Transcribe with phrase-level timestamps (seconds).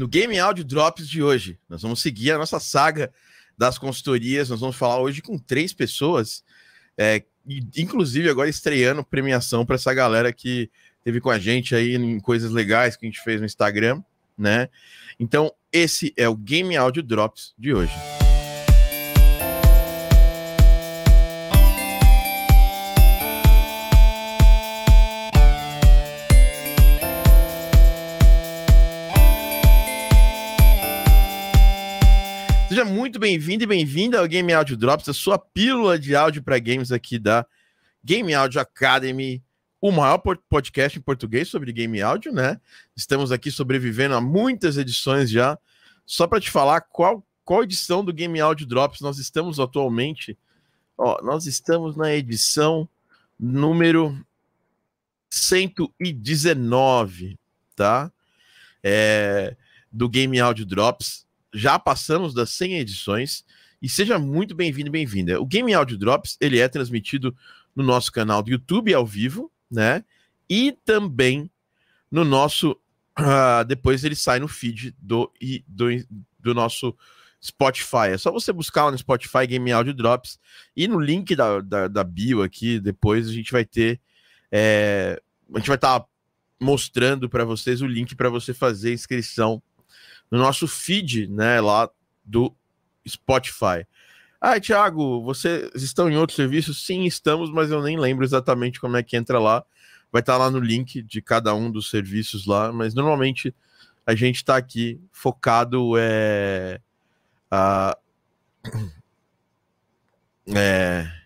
[0.00, 3.12] No Game Audio Drops de hoje, nós vamos seguir a nossa saga
[3.54, 4.48] das consultorias.
[4.48, 6.42] Nós vamos falar hoje com três pessoas,
[6.96, 7.22] é,
[7.76, 10.70] inclusive agora estreando premiação para essa galera que
[11.04, 14.02] teve com a gente aí em coisas legais que a gente fez no Instagram,
[14.38, 14.70] né?
[15.18, 17.92] Então, esse é o Game Audio Drops de hoje.
[32.80, 36.58] Seja muito bem-vindo e bem-vinda ao Game Audio Drops, a sua pílula de áudio para
[36.58, 37.44] games aqui da
[38.02, 39.44] Game Audio Academy,
[39.78, 42.58] o maior podcast em português sobre game áudio, né?
[42.96, 45.58] Estamos aqui sobrevivendo a muitas edições já.
[46.06, 50.38] Só para te falar qual, qual edição do Game Audio Drops nós estamos atualmente.
[50.96, 52.88] Ó, nós estamos na edição
[53.38, 54.18] número
[55.28, 57.38] 119,
[57.76, 58.10] tá?
[58.82, 59.54] É,
[59.92, 63.44] do Game Audio Drops já passamos das 100 edições
[63.82, 65.40] e seja muito bem-vindo e bem-vinda.
[65.40, 67.34] O Game Audio Drops, ele é transmitido
[67.74, 70.04] no nosso canal do YouTube ao vivo, né?
[70.48, 71.50] E também
[72.10, 72.72] no nosso
[73.18, 75.32] uh, depois ele sai no feed do,
[75.66, 75.86] do,
[76.38, 76.96] do nosso
[77.42, 78.08] Spotify.
[78.12, 80.38] É só você buscar lá no Spotify Game Audio Drops
[80.76, 84.00] e no link da, da, da bio aqui, depois a gente vai ter.
[84.52, 85.20] É,
[85.54, 86.06] a gente vai estar tá
[86.60, 89.62] mostrando para vocês o link para você fazer inscrição
[90.30, 91.90] no nosso feed, né, lá
[92.24, 92.54] do
[93.06, 93.86] Spotify.
[94.40, 96.72] Ah, Thiago, vocês estão em outro serviço?
[96.72, 99.64] Sim, estamos, mas eu nem lembro exatamente como é que entra lá.
[100.12, 103.54] Vai estar lá no link de cada um dos serviços lá, mas normalmente
[104.06, 106.80] a gente está aqui focado é,
[107.50, 107.96] a,
[110.54, 111.19] é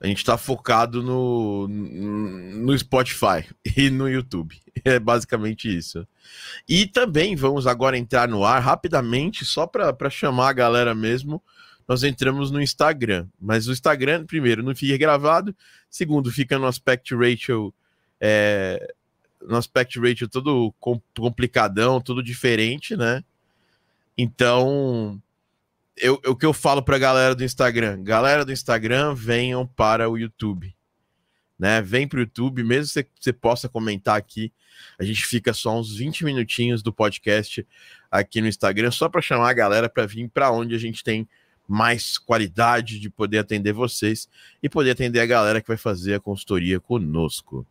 [0.00, 3.44] a gente está focado no, no Spotify
[3.76, 4.60] e no YouTube.
[4.84, 6.06] É basicamente isso.
[6.68, 11.42] E também vamos agora entrar no ar rapidamente, só para chamar a galera mesmo.
[11.88, 13.26] Nós entramos no Instagram.
[13.40, 15.54] Mas o Instagram, primeiro, não fica gravado.
[15.90, 17.74] Segundo, fica no aspect ratio.
[18.20, 18.94] É,
[19.42, 20.72] no aspect ratio todo
[21.14, 23.24] complicadão, tudo diferente, né?
[24.16, 25.20] Então,
[26.00, 28.02] eu, o que eu falo para a galera do Instagram?
[28.02, 30.74] Galera do Instagram, venham para o YouTube.
[31.58, 31.82] Né?
[31.82, 34.52] Vem para o YouTube, mesmo que você possa comentar aqui.
[34.98, 37.66] A gente fica só uns 20 minutinhos do podcast
[38.10, 41.28] aqui no Instagram, só para chamar a galera para vir para onde a gente tem
[41.68, 44.26] mais qualidade de poder atender vocês
[44.62, 47.66] e poder atender a galera que vai fazer a consultoria conosco.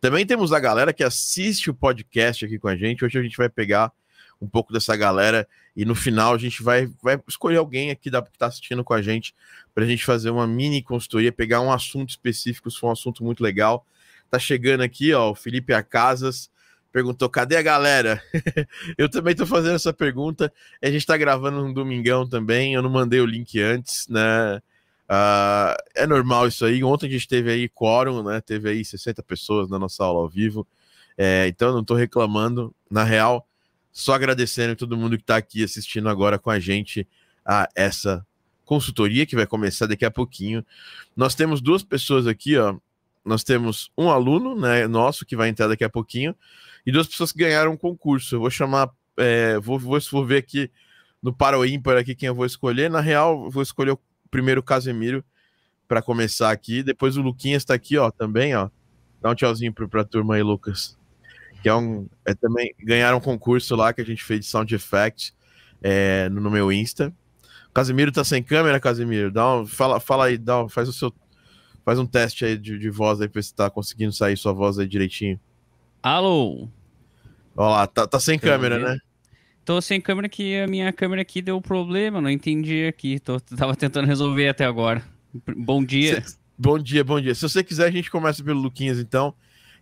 [0.00, 3.04] Também temos a galera que assiste o podcast aqui com a gente.
[3.04, 3.92] Hoje a gente vai pegar
[4.40, 8.22] um pouco dessa galera e no final a gente vai, vai escolher alguém aqui da,
[8.22, 9.34] que está assistindo com a gente
[9.74, 13.24] para a gente fazer uma mini consultoria, pegar um assunto específico, se for um assunto
[13.24, 13.86] muito legal.
[14.30, 16.50] Tá chegando aqui, ó, o Felipe Acasas
[16.92, 18.22] perguntou: cadê a galera?
[18.98, 20.52] eu também tô fazendo essa pergunta.
[20.82, 22.74] A gente tá gravando um domingão também.
[22.74, 24.60] Eu não mandei o link antes, né?
[25.08, 26.84] Uh, é normal isso aí.
[26.84, 28.40] Ontem a gente teve aí quórum, né?
[28.40, 30.66] Teve aí 60 pessoas na nossa aula ao vivo.
[31.16, 32.74] É, então não tô reclamando.
[32.90, 33.46] Na real,
[33.92, 37.06] só agradecendo todo mundo que está aqui assistindo agora com a gente
[37.44, 38.26] a essa
[38.64, 40.64] consultoria que vai começar daqui a pouquinho.
[41.14, 42.76] Nós temos duas pessoas aqui, ó.
[43.24, 46.34] Nós temos um aluno, né, nosso que vai entrar daqui a pouquinho
[46.84, 48.34] e duas pessoas que ganharam um concurso.
[48.34, 50.70] Eu vou chamar, é, vou, vou, vou ver aqui
[51.22, 51.56] no para
[52.00, 52.90] aqui quem eu vou escolher.
[52.90, 55.22] Na real, vou escolher o primeiro Casemiro
[55.86, 56.82] para começar aqui.
[56.82, 58.70] Depois o Luquinhas está aqui, ó, também, ó.
[59.20, 61.00] Dá um tchauzinho para a turma aí, Lucas
[61.62, 62.08] que é um.
[62.24, 65.32] É também ganharam um concurso lá que a gente fez de sound effect
[65.80, 67.14] é, no, no, meu Insta.
[67.72, 69.30] Casimiro tá sem câmera, Casimiro.
[69.30, 71.12] Dá um, fala, fala aí, dá um, faz o seu.
[71.84, 74.52] Faz um teste aí de, de voz aí pra ver se tá conseguindo sair sua
[74.52, 75.40] voz aí direitinho.
[76.00, 76.68] Alô?
[77.56, 78.98] Olha lá, tá, tá sem câmera, né?
[79.64, 83.18] Tô sem câmera que a minha câmera aqui deu problema, não entendi aqui.
[83.18, 85.02] Tô, tava tentando resolver até agora.
[85.56, 86.22] Bom dia.
[86.22, 87.34] Cê, bom dia, bom dia.
[87.34, 89.34] Se você quiser, a gente começa pelo Luquinhas, então.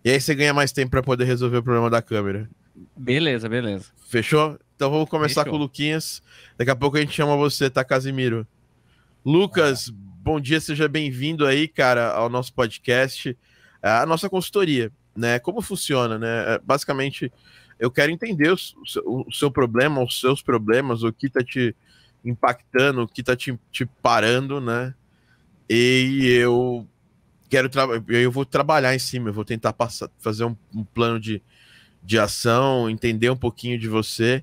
[0.04, 2.48] E aí você ganha mais tempo para poder resolver o problema da câmera.
[2.96, 3.86] Beleza, beleza.
[4.08, 4.58] Fechou?
[4.74, 5.52] Então vamos começar Fechou.
[5.52, 6.22] com o Luquinhas.
[6.56, 8.46] Daqui a pouco a gente chama você, tá, Casimiro?
[9.24, 13.36] Lucas, bom dia, seja bem-vindo aí, cara, ao nosso podcast,
[13.82, 15.38] a nossa consultoria, né?
[15.38, 16.54] Como funciona, né?
[16.54, 17.30] É, basicamente,
[17.78, 18.56] eu quero entender o,
[19.04, 21.76] o seu problema, os seus problemas, o que tá te
[22.24, 24.94] impactando, o que tá te, te parando, né?
[25.68, 26.86] E eu
[27.50, 27.68] quero
[28.08, 31.42] eu vou trabalhar em cima, eu vou tentar passar, fazer um, um plano de,
[32.02, 34.42] de ação, entender um pouquinho de você.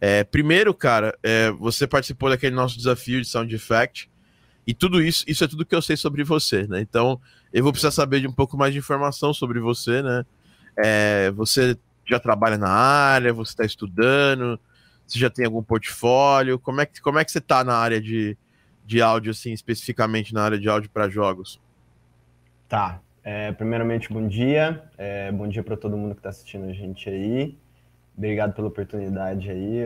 [0.00, 4.10] É, primeiro, cara, é, você participou daquele nosso desafio de Sound Effect,
[4.66, 6.80] e tudo isso, isso é tudo que eu sei sobre você, né?
[6.80, 7.18] Então,
[7.52, 10.26] eu vou precisar saber de um pouco mais de informação sobre você, né?
[10.76, 14.60] É, você já trabalha na área, você está estudando,
[15.06, 16.58] você já tem algum portfólio?
[16.58, 18.36] Como é que, como é que você está na área de,
[18.84, 21.58] de áudio, assim, especificamente na área de áudio para jogos?
[22.68, 23.00] Tá.
[23.24, 24.82] É, primeiramente, bom dia.
[24.96, 27.56] É, bom dia para todo mundo que está assistindo a gente aí.
[28.16, 29.84] Obrigado pela oportunidade aí,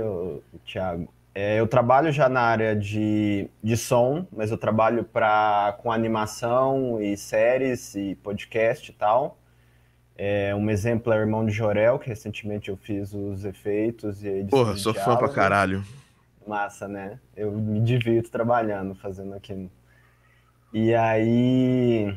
[0.64, 1.12] Thiago.
[1.34, 7.00] É, eu trabalho já na área de, de som, mas eu trabalho pra, com animação
[7.00, 9.38] e séries e podcast e tal.
[10.16, 14.28] É, um exemplo é o Irmão de Jorel, que recentemente eu fiz os efeitos e
[14.28, 15.82] edição Porra, sou fã pra caralho.
[16.46, 17.18] Massa, né?
[17.36, 19.70] Eu me divirto trabalhando, fazendo aquilo.
[20.72, 22.14] E aí...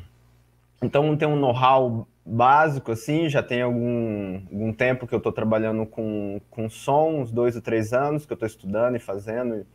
[0.82, 5.86] Então tem um know-how básico, assim, já tem algum, algum tempo que eu estou trabalhando
[5.86, 9.66] com, com som, uns dois ou três anos que eu estou estudando e fazendo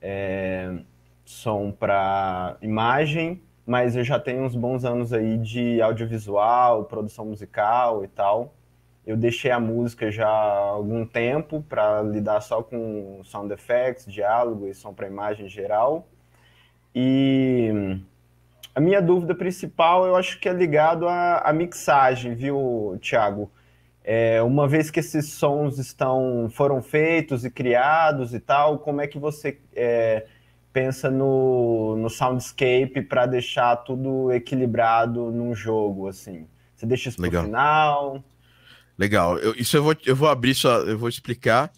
[0.00, 0.78] é,
[1.24, 8.02] som para imagem, mas eu já tenho uns bons anos aí de audiovisual, produção musical
[8.02, 8.54] e tal.
[9.06, 14.66] Eu deixei a música já há algum tempo para lidar só com sound effects, diálogo
[14.66, 16.08] e som para imagem em geral.
[16.94, 18.00] E
[18.74, 23.50] a minha dúvida principal, eu acho que é ligado à, à mixagem, viu, Thiago?
[24.02, 29.06] É, uma vez que esses sons estão foram feitos e criados e tal, como é
[29.06, 30.26] que você é,
[30.72, 36.46] pensa no, no soundscape para deixar tudo equilibrado num jogo, assim?
[36.74, 38.24] Você deixa isso para final?
[38.96, 39.38] Legal.
[39.38, 41.70] Eu, isso eu vou, eu vou abrir só, eu vou explicar,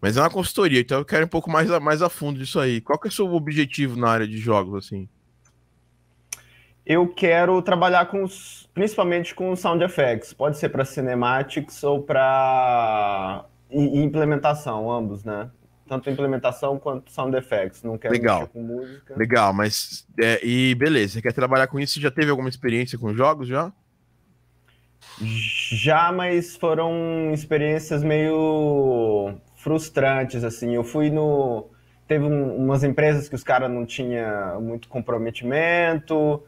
[0.00, 2.80] mas é uma consultoria, então eu quero um pouco mais, mais a fundo disso aí.
[2.80, 5.08] Qual que é o seu objetivo na área de jogos, assim?
[6.88, 10.32] Eu quero trabalhar com os, principalmente com sound effects.
[10.32, 15.50] Pode ser para cinematics ou para implementação, ambos, né?
[15.86, 17.82] Tanto implementação quanto sound effects.
[17.82, 18.48] Não quero Legal.
[18.48, 19.14] com música.
[19.14, 21.94] Legal, mas é, e beleza, você quer trabalhar com isso?
[21.94, 23.70] Você já teve alguma experiência com jogos já?
[25.20, 30.74] Já, mas foram experiências meio frustrantes, assim.
[30.74, 31.68] Eu fui no.
[32.06, 36.42] Teve um, umas empresas que os caras não tinham muito comprometimento,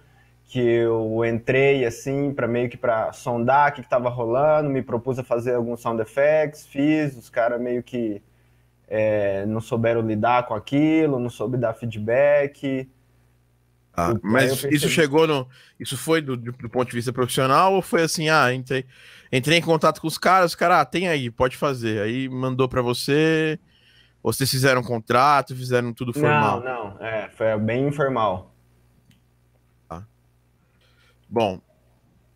[0.51, 5.17] que eu entrei assim para meio que para sondar o que estava rolando, me propus
[5.17, 8.21] a fazer alguns sound effects, fiz, os caras meio que
[8.89, 12.91] é, não souberam lidar com aquilo, não soube dar feedback.
[13.95, 15.47] Ah, mas isso chegou no.
[15.79, 18.85] Isso foi do, do, ponto de vista profissional ou foi assim, ah, entrei,
[19.31, 22.03] entrei em contato com os caras, os caras, ah, tem aí, pode fazer.
[22.03, 23.57] Aí mandou para você,
[24.21, 26.61] ou vocês fizeram um contrato, fizeram tudo formal?
[26.61, 28.50] Não, não, é, foi bem informal.
[31.31, 31.61] Bom,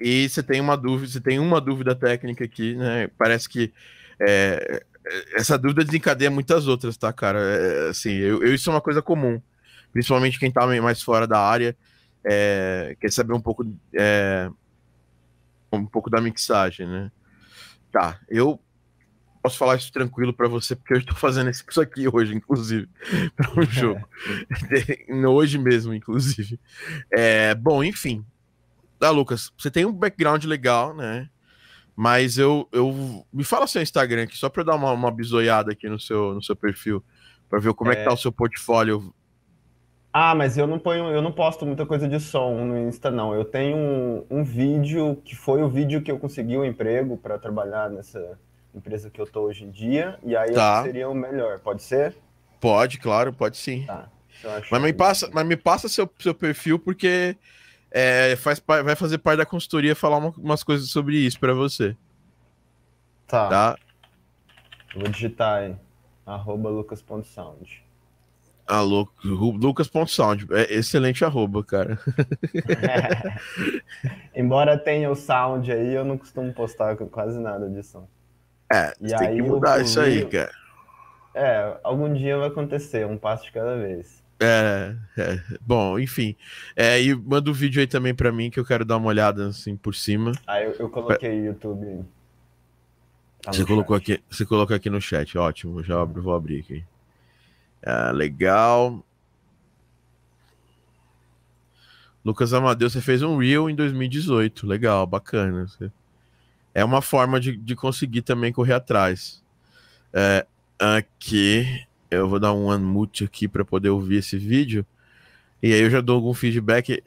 [0.01, 3.09] e você tem uma dúvida, você tem uma dúvida técnica aqui, né?
[3.19, 3.73] Parece que
[4.21, 4.85] é,
[5.35, 7.41] essa dúvida desencadeia muitas outras, tá, cara?
[7.41, 9.41] É, assim, eu, eu, isso é uma coisa comum,
[9.93, 11.77] principalmente quem tá mais fora da área,
[12.25, 14.49] é, quer saber um pouco, é,
[15.73, 17.11] um pouco da mixagem, né?
[17.91, 18.61] Tá, eu
[19.43, 22.89] posso falar isso tranquilo para você, porque eu estou fazendo isso aqui hoje, inclusive,
[23.37, 24.09] para um jogo.
[25.29, 26.59] hoje mesmo, inclusive.
[27.13, 28.25] É, bom, enfim,
[29.05, 31.29] Tá, Lucas, você tem um background legal, né?
[31.95, 35.91] Mas eu, eu me fala seu Instagram aqui, só para dar uma, uma bisoiada aqui
[35.91, 37.05] no seu, no seu perfil,
[37.47, 37.93] para ver como é...
[37.93, 39.15] é que tá o seu portfólio.
[40.11, 43.35] Ah, mas eu não ponho, eu não posto muita coisa de som no Insta, não.
[43.35, 47.19] Eu tenho um, um vídeo que foi o vídeo que eu consegui o um emprego
[47.19, 48.39] para trabalhar nessa
[48.75, 50.83] empresa que eu tô hoje em dia, e aí tá.
[50.83, 51.61] seria o melhor.
[51.61, 52.17] Pode ser?
[52.59, 53.85] Pode, claro, pode sim.
[53.85, 54.09] Tá.
[54.71, 57.37] Mas me, passa, mas me passa seu, seu perfil, porque
[57.97, 61.97] é, faz, vai fazer parte da consultoria falar uma, umas coisas sobre isso para você.
[63.29, 63.49] Tá.
[63.49, 63.79] tá?
[64.97, 65.77] Vou digitar aí.
[66.27, 67.85] Arroba lucas.sound.
[68.67, 70.49] Ah, lucas.sound.
[70.51, 71.99] É excelente arroba, cara.
[72.83, 73.39] É.
[74.35, 78.09] Embora tenha o sound aí, eu não costumo postar quase nada disso.
[78.73, 80.51] É, e tem aí, que mudar isso aí, cara.
[81.33, 84.24] É, algum dia vai acontecer, um passo de cada vez.
[84.41, 86.37] É, é, bom, enfim.
[86.75, 89.09] É, e manda o um vídeo aí também para mim que eu quero dar uma
[89.09, 90.33] olhada assim por cima.
[90.47, 92.05] Ah, eu, eu coloquei o YouTube.
[93.41, 95.83] Tá você colocou aqui, você colocou aqui no chat, ótimo.
[95.83, 96.85] Já abro, vou abrir aqui.
[97.83, 99.05] É, legal.
[102.25, 105.67] Lucas Amadeu, você fez um reel em 2018, legal, bacana.
[106.73, 109.45] É uma forma de, de conseguir também correr atrás.
[110.11, 110.47] É,
[110.79, 114.87] aqui eu vou dar um unmute aqui para poder ouvir esse vídeo.
[115.63, 117.03] E aí eu já dou algum feedback.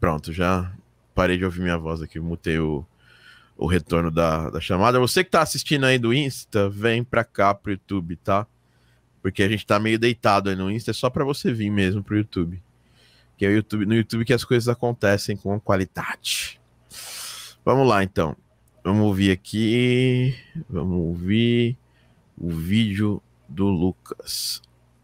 [0.00, 0.72] Pronto, já
[1.14, 2.84] parei de ouvir minha voz aqui, mutei o,
[3.56, 4.98] o retorno da, da chamada.
[4.98, 8.46] Você que está assistindo aí do Insta, vem para cá pro YouTube, tá?
[9.22, 12.02] Porque a gente tá meio deitado aí no Insta, é só para você vir mesmo
[12.02, 12.62] pro YouTube.
[13.36, 16.60] Que é o YouTube, no YouTube que as coisas acontecem com qualidade.
[17.64, 18.36] Vamos lá, então.
[18.84, 20.36] Vamos ouvir aqui.
[20.68, 21.74] Vamos ouvir
[22.36, 24.60] o vídeo do Lucas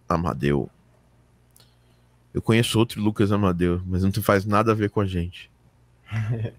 [0.06, 0.68] Amadeu.
[2.34, 5.50] Eu conheço outro Lucas Amadeu, mas não faz nada a ver com a gente.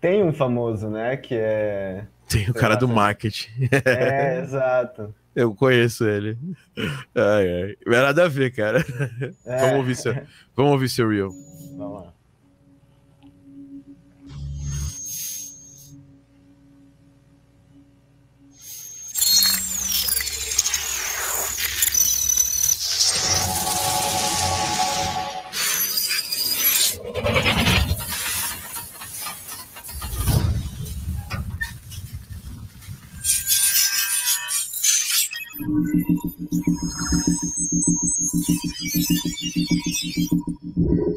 [0.00, 1.16] Tem um famoso, né?
[1.16, 2.06] Que é.
[2.28, 3.68] Tem o cara do marketing.
[3.84, 5.14] É, exato.
[5.34, 6.36] Eu conheço ele.
[7.14, 7.76] Ai, ai.
[7.86, 8.84] Não é nada a ver, cara.
[9.46, 9.60] É.
[9.60, 10.12] Vamos ouvir seu,
[10.56, 11.30] vamos ouvir seu Real.
[11.78, 12.13] Vamos lá.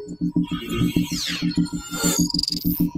[0.06, 2.97] いいですね。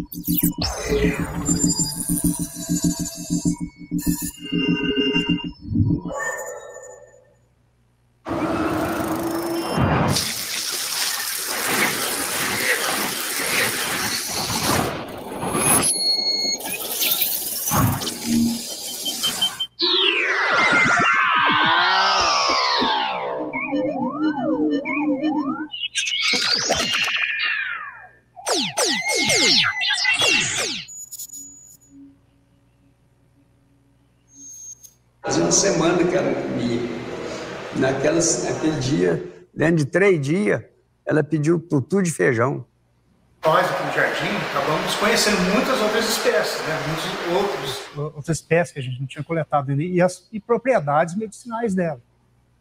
[39.61, 40.62] Dentro de três dias,
[41.05, 42.64] ela pediu tutu de feijão.
[43.45, 46.79] Nós aqui no jardim acabamos conhecendo muitas outras espécies, né?
[46.87, 48.14] muitos outros.
[48.17, 52.00] Outras espécies que a gente não tinha coletado ali e, as, e propriedades medicinais dela.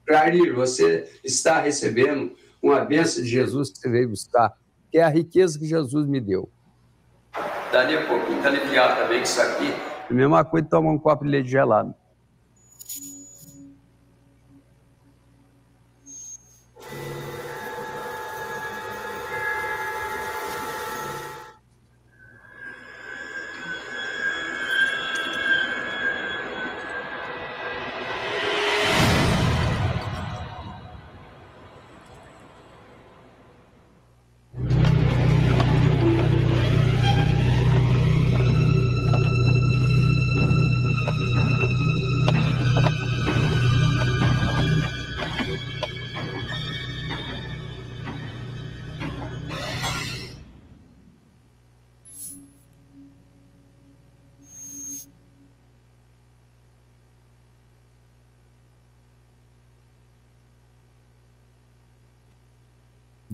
[0.10, 4.51] Jair, você está recebendo uma bênção de Jesus que você veio buscar,
[4.91, 6.50] que é a riqueza que Jesus me deu.
[7.72, 9.74] Dali a pouquinho, tá aliviado também com isso aqui.
[10.10, 11.96] A mesma coisa de tomar um copo de leite gelado.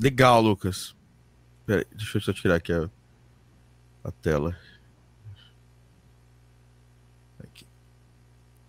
[0.05, 0.95] Legal, Lucas.
[1.65, 2.87] Deixa eu só tirar aqui a,
[4.03, 4.55] a tela.
[7.39, 7.65] Aqui.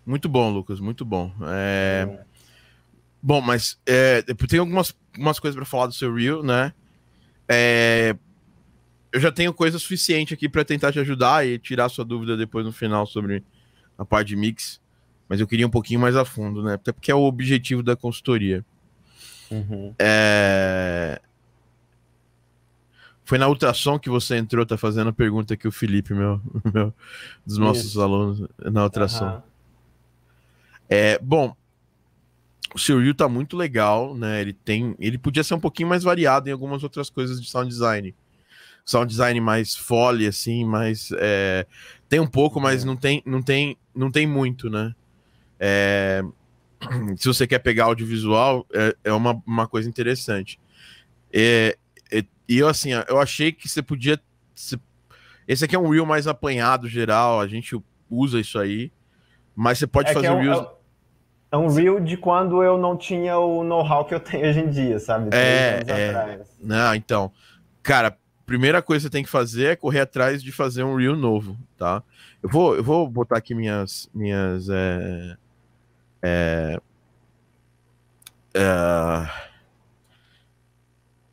[0.06, 1.30] Muito bom, Lucas, muito bom.
[1.42, 2.24] É...
[3.22, 6.72] Bom, mas é, tem algumas, algumas coisas para falar do seu Reel, né?
[7.46, 8.16] É...
[9.12, 12.64] Eu já tenho coisa suficiente aqui para tentar te ajudar e tirar sua dúvida depois
[12.64, 13.44] no final sobre
[13.98, 14.80] a parte de mix,
[15.28, 16.74] mas eu queria um pouquinho mais a fundo, né?
[16.74, 18.64] Até porque é o objetivo da consultoria.
[19.50, 19.94] Uhum.
[19.98, 21.20] É...
[23.26, 26.40] Foi na ultrassom que você entrou, tá fazendo a pergunta aqui o Felipe, meu,
[26.72, 26.94] meu
[27.44, 28.00] dos nossos Isso.
[28.00, 29.26] alunos, na ultrassom.
[29.26, 29.42] Uhum.
[30.88, 31.54] É, bom,
[32.72, 34.40] o seu Reel tá muito legal, né?
[34.40, 37.68] Ele tem, ele podia ser um pouquinho mais variado em algumas outras coisas de sound
[37.68, 38.14] design.
[38.84, 41.66] Sound design mais foley assim, mas é,
[42.08, 44.94] tem um pouco, mas não tem, não tem, não tem muito, né?
[45.58, 46.22] É,
[47.18, 50.60] se você quer pegar audiovisual, é, é uma, uma coisa interessante.
[51.32, 51.76] É,
[52.48, 54.20] e eu, assim, eu achei que você podia.
[55.48, 57.78] Esse aqui é um reel mais apanhado, geral, a gente
[58.10, 58.92] usa isso aí.
[59.54, 60.66] Mas você pode é fazer é um, reels.
[61.50, 64.70] É um reel de quando eu não tinha o know-how que eu tenho hoje em
[64.70, 65.30] dia, sabe?
[65.32, 66.40] É, é.
[66.60, 67.32] Não, então.
[67.82, 71.16] Cara, primeira coisa que você tem que fazer é correr atrás de fazer um reel
[71.16, 72.02] novo, tá?
[72.42, 74.08] Eu vou, eu vou botar aqui minhas.
[74.14, 75.36] minhas é,
[76.22, 76.80] é,
[78.54, 79.45] é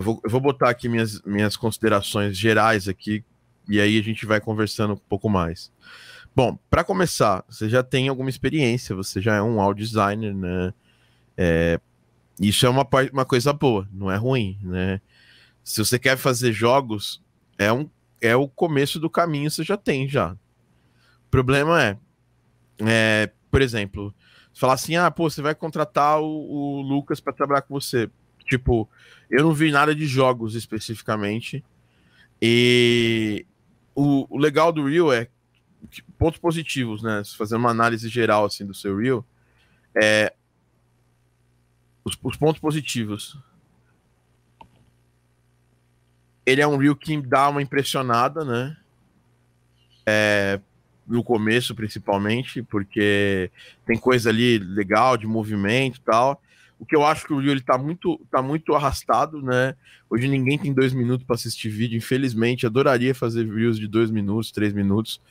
[0.03, 3.23] eu vou, eu vou botar aqui minhas, minhas considerações gerais aqui,
[3.69, 5.71] e aí a gente vai conversando um pouco mais.
[6.35, 10.73] Bom, para começar, você já tem alguma experiência, você já é um audio designer, né?
[11.37, 11.79] É,
[12.39, 14.99] isso é uma, uma coisa boa, não é ruim, né?
[15.63, 17.23] Se você quer fazer jogos,
[17.57, 20.33] é, um, é o começo do caminho, você já tem já.
[20.33, 21.97] O problema é,
[22.81, 24.13] é por exemplo,
[24.53, 28.09] falar assim, ah, pô, você vai contratar o, o Lucas para trabalhar com você.
[28.45, 28.89] Tipo,
[29.29, 31.63] eu não vi nada de jogos especificamente.
[32.41, 33.45] E
[33.95, 35.27] o, o legal do Reel é
[36.17, 37.21] pontos positivos, né?
[37.37, 39.25] Fazer uma análise geral assim do seu Reel,
[39.95, 40.33] é
[42.03, 43.37] os, os pontos positivos.
[46.45, 48.77] Ele é um Reel que dá uma impressionada, né?
[50.05, 50.59] É,
[51.07, 53.49] no começo, principalmente, porque
[53.85, 56.41] tem coisa ali legal de movimento e tal.
[56.83, 59.73] O que eu acho que o Reel ele tá muito, tá muito arrastado, né?
[60.09, 62.65] Hoje ninguém tem dois minutos para assistir vídeo, infelizmente.
[62.65, 65.21] Adoraria fazer Reels de dois minutos, três minutos,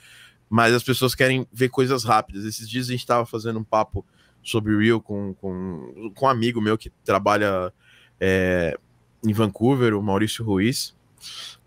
[0.49, 2.47] mas as pessoas querem ver coisas rápidas.
[2.47, 4.03] Esses dias a gente estava fazendo um papo
[4.43, 7.71] sobre Reel com, com, com um amigo meu que trabalha
[8.19, 8.75] é,
[9.23, 10.97] em Vancouver, o Maurício Ruiz.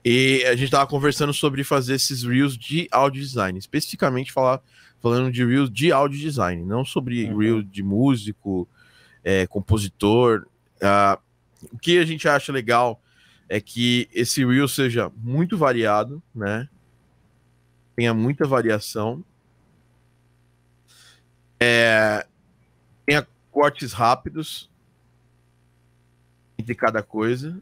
[0.04, 4.64] E a gente estava conversando sobre fazer esses Reels de audio design, especificamente falar,
[5.00, 7.38] falando de Reels de audio design, não sobre Uhum.
[7.38, 8.68] Reel de músico,
[9.26, 10.48] é, compositor.
[10.80, 11.20] Ah,
[11.74, 13.02] o que a gente acha legal
[13.50, 16.70] é que esse Reel seja muito variado, né?
[17.96, 19.26] Tenha muita variação.
[21.60, 22.26] É,
[23.06, 24.70] tenha cortes rápidos
[26.58, 27.60] entre cada coisa.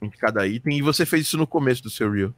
[0.00, 0.78] Entre cada item.
[0.78, 2.34] E você fez isso no começo do seu Reel.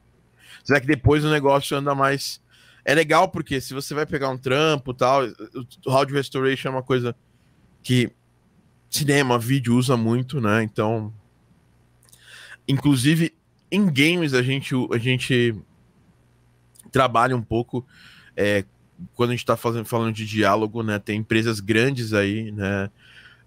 [0.64, 2.40] Será que depois o negócio anda mais.
[2.86, 5.22] É legal porque se você vai pegar um trampo tal,
[5.84, 7.16] o Audio Restoration é uma coisa
[7.82, 8.10] que
[8.88, 10.62] cinema, vídeo usa muito, né?
[10.62, 11.12] Então,
[12.68, 13.34] inclusive
[13.70, 15.56] em games a gente a gente
[16.92, 17.84] trabalha um pouco
[18.36, 18.64] é,
[19.14, 21.00] quando a gente está falando de diálogo, né?
[21.00, 22.88] Tem empresas grandes aí, né?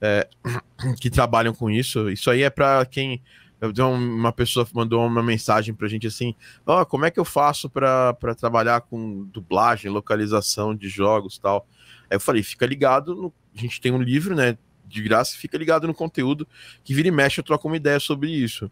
[0.01, 0.27] é,
[0.99, 2.09] que trabalham com isso.
[2.09, 3.21] Isso aí é para quem
[3.61, 6.33] uma pessoa mandou uma mensagem pra gente assim:
[6.65, 11.67] Ó, como é que eu faço para trabalhar com dublagem, localização de jogos tal?
[12.09, 14.57] Aí eu falei: fica ligado, no- a gente tem um livro, né?
[14.85, 16.47] De graça, fica ligado no conteúdo
[16.83, 18.71] que vira e mexe, eu troco uma ideia sobre isso.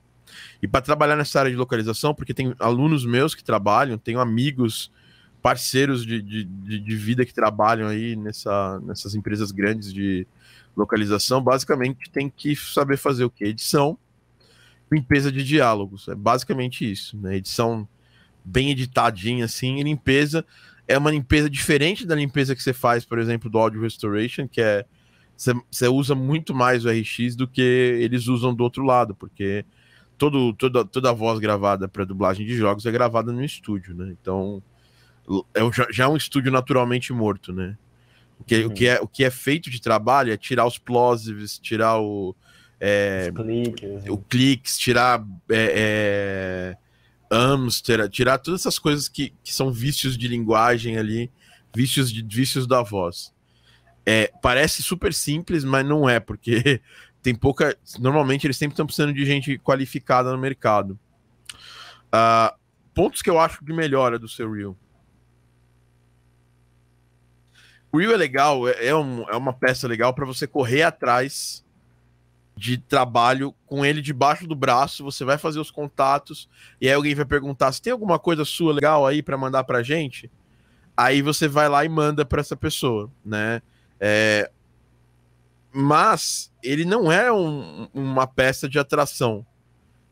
[0.61, 4.91] E para trabalhar nessa área de localização, porque tem alunos meus que trabalham, tenho amigos,
[5.41, 10.27] parceiros de, de, de, vida que trabalham aí nessa, nessas empresas grandes de
[10.75, 13.45] localização, basicamente tem que saber fazer o quê?
[13.45, 13.97] Edição,
[14.91, 16.07] limpeza de diálogos.
[16.07, 17.37] É basicamente isso, né?
[17.37, 17.87] Edição
[18.43, 20.45] bem editadinha assim, e limpeza
[20.87, 24.61] é uma limpeza diferente da limpeza que você faz, por exemplo, do Audio Restoration, que
[24.61, 24.85] é
[25.35, 29.65] você, você usa muito mais o RX do que eles usam do outro lado, porque
[30.17, 34.15] todo, toda, toda a voz gravada para dublagem de jogos é gravada no estúdio, né?
[34.19, 34.63] Então
[35.53, 37.77] é, já, já é um estúdio naturalmente morto, né?
[38.39, 41.59] O que, o, que é, o que é feito de trabalho é tirar os plosives,
[41.59, 42.35] tirar o,
[42.79, 44.03] é, cliques.
[44.07, 46.75] o cliques, tirar é,
[47.31, 51.31] é, tirar, todas essas coisas que, que são vícios de linguagem ali,
[51.75, 53.33] vícios de vícios da voz.
[54.05, 56.81] É, parece super simples, mas não é, porque
[57.21, 57.77] tem pouca.
[57.99, 60.97] Normalmente eles sempre estão precisando de gente qualificada no mercado.
[62.11, 62.55] Ah,
[62.93, 64.77] pontos que eu acho de melhora do seu Reel.
[67.91, 71.65] O Reel é legal, é, é, um- é uma peça legal para você correr atrás
[72.57, 75.03] de trabalho com ele debaixo do braço.
[75.03, 76.49] Você vai fazer os contatos
[76.81, 79.83] e aí alguém vai perguntar se tem alguma coisa sua legal aí para mandar pra
[79.83, 80.29] gente.
[80.95, 83.61] Aí você vai lá e manda para essa pessoa, né?
[83.99, 84.49] É,
[85.71, 89.45] Mas ele não é um- uma peça de atração,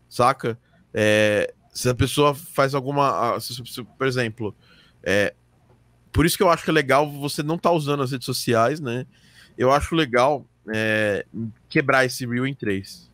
[0.09, 0.57] saca?
[0.93, 3.37] É, Se a pessoa faz alguma.
[3.97, 4.55] Por exemplo,
[5.03, 5.33] é,
[6.09, 8.79] por isso que eu acho que é legal você não estar usando as redes sociais,
[8.79, 9.05] né?
[9.57, 11.25] Eu acho legal é,
[11.69, 13.09] quebrar esse reel em três.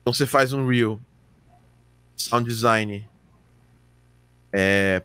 [0.00, 1.00] Então você faz um reel,
[2.16, 3.08] sound design,
[4.52, 5.02] é,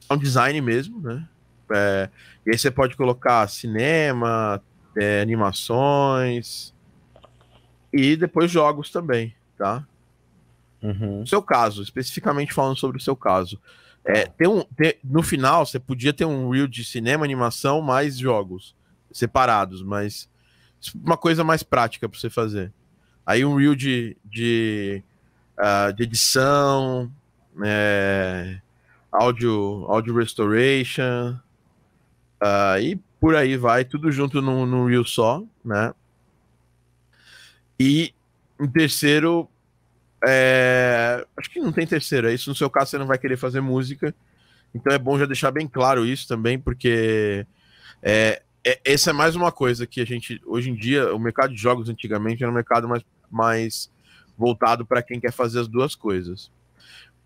[0.00, 1.28] sound design mesmo, né?
[1.70, 2.10] É,
[2.46, 4.62] e aí você pode colocar cinema,
[4.96, 6.74] é, animações
[7.92, 9.86] e depois jogos também, tá?
[10.82, 11.20] Uhum.
[11.20, 13.60] No seu caso, especificamente falando sobre o seu caso,
[14.08, 18.16] é, tem um, tem- no final você podia ter um reel de cinema, animação, mais
[18.16, 18.74] jogos
[19.12, 20.30] separados, mas
[20.94, 22.72] uma coisa mais prática para você fazer.
[23.26, 25.02] Aí um reel de, de,
[25.58, 27.12] ah, de edição,
[27.62, 28.58] é,
[29.12, 31.38] áudio, áudio restoration,
[32.40, 35.92] ah, e por aí vai, tudo junto num, num reel só, né?
[37.78, 38.12] E
[38.60, 39.48] em terceiro,
[40.26, 42.28] é, Acho que não tem terceiro.
[42.28, 44.14] é Isso no seu caso você não vai querer fazer música.
[44.74, 47.46] Então é bom já deixar bem claro isso também, porque
[48.02, 50.40] é, é- essa é mais uma coisa que a gente.
[50.44, 53.90] Hoje em dia, o mercado de jogos antigamente era um mercado mais, mais
[54.36, 56.50] voltado para quem quer fazer as duas coisas.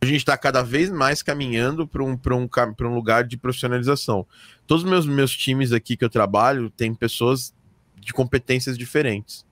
[0.01, 2.49] A gente está cada vez mais caminhando para um, um,
[2.89, 4.27] um lugar de profissionalização.
[4.67, 7.55] Todos os meus, meus times aqui que eu trabalho têm pessoas
[8.01, 9.47] de competências diferentes.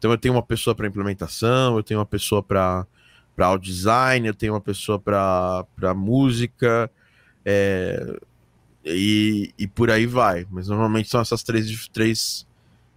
[0.00, 2.86] Então eu tenho uma pessoa para implementação, eu tenho uma pessoa para
[3.36, 6.90] para design, eu tenho uma pessoa para música,
[7.44, 8.18] é,
[8.84, 10.46] e, e por aí vai.
[10.50, 12.46] Mas normalmente são essas três, três.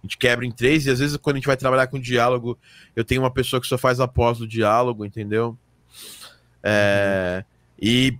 [0.02, 2.58] A gente quebra em três, e às vezes quando a gente vai trabalhar com diálogo,
[2.96, 5.56] eu tenho uma pessoa que só faz após o diálogo, entendeu?
[6.62, 7.44] É, uhum.
[7.80, 8.18] E,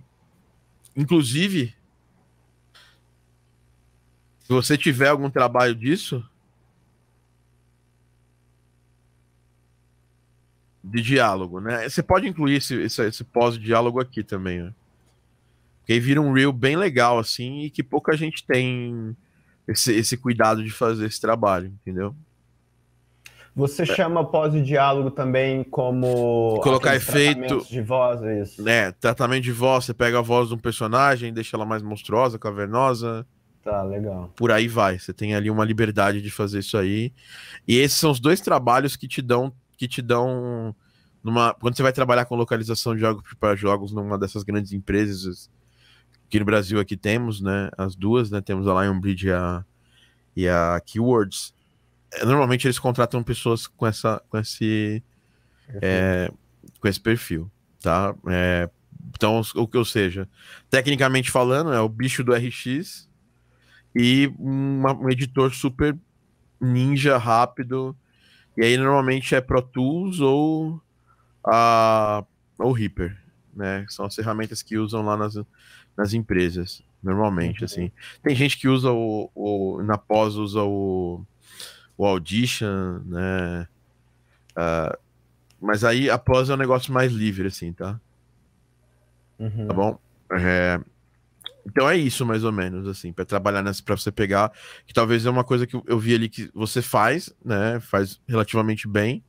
[0.95, 1.75] inclusive,
[4.39, 6.23] se você tiver algum trabalho disso,
[10.85, 11.89] de diálogo, né?
[11.89, 14.73] Você pode incluir esse, esse, esse pós-diálogo aqui também, né?
[15.79, 19.15] Porque aí vira um reel bem legal, assim, e que pouca gente tem
[19.67, 22.15] esse, esse cuidado de fazer esse trabalho, entendeu?
[23.55, 23.85] Você é.
[23.85, 28.67] chama pós-diálogo também como colocar efeito de voz, é isso?
[28.67, 32.37] É, tratamento de voz, você pega a voz de um personagem, deixa ela mais monstruosa,
[32.37, 33.25] cavernosa.
[33.63, 34.31] Tá, legal.
[34.35, 34.99] Por aí vai.
[34.99, 37.11] Você tem ali uma liberdade de fazer isso aí.
[37.67, 40.75] E esses são os dois trabalhos que te dão que te dão
[41.23, 45.49] numa quando você vai trabalhar com localização de jogos para jogos numa dessas grandes empresas
[46.29, 49.65] que no Brasil aqui temos, né, as duas, né, temos a Lionbridge e a,
[50.35, 51.53] e a Keywords.
[52.11, 55.03] É, normalmente eles contratam pessoas com essa com esse
[55.81, 56.31] é,
[56.79, 57.49] com esse perfil,
[57.81, 58.15] tá?
[58.27, 58.69] É,
[59.09, 60.27] então, o que ou seja,
[60.69, 63.09] tecnicamente falando, é o bicho do RX
[63.95, 65.97] e uma, um editor super
[66.59, 67.95] ninja rápido
[68.57, 70.81] e aí normalmente é Pro Tools ou
[71.45, 72.23] a
[72.57, 73.17] ou Reaper,
[73.53, 73.85] né?
[73.89, 75.37] São as ferramentas que usam lá nas,
[75.97, 77.65] nas empresas, normalmente, uhum.
[77.65, 77.91] assim.
[78.23, 81.21] Tem gente que usa o, o na pós usa o,
[81.97, 83.67] o Audition, né?
[84.51, 84.97] Uh,
[85.59, 87.99] mas aí a pós é um negócio mais livre, assim, tá?
[89.37, 89.67] Uhum.
[89.67, 89.99] Tá bom?
[90.31, 90.79] É,
[91.65, 94.51] então é isso, mais ou menos, assim, para trabalhar nessa, para você pegar,
[94.85, 97.79] que talvez é uma coisa que eu vi ali que você faz, né?
[97.79, 99.23] Faz relativamente bem.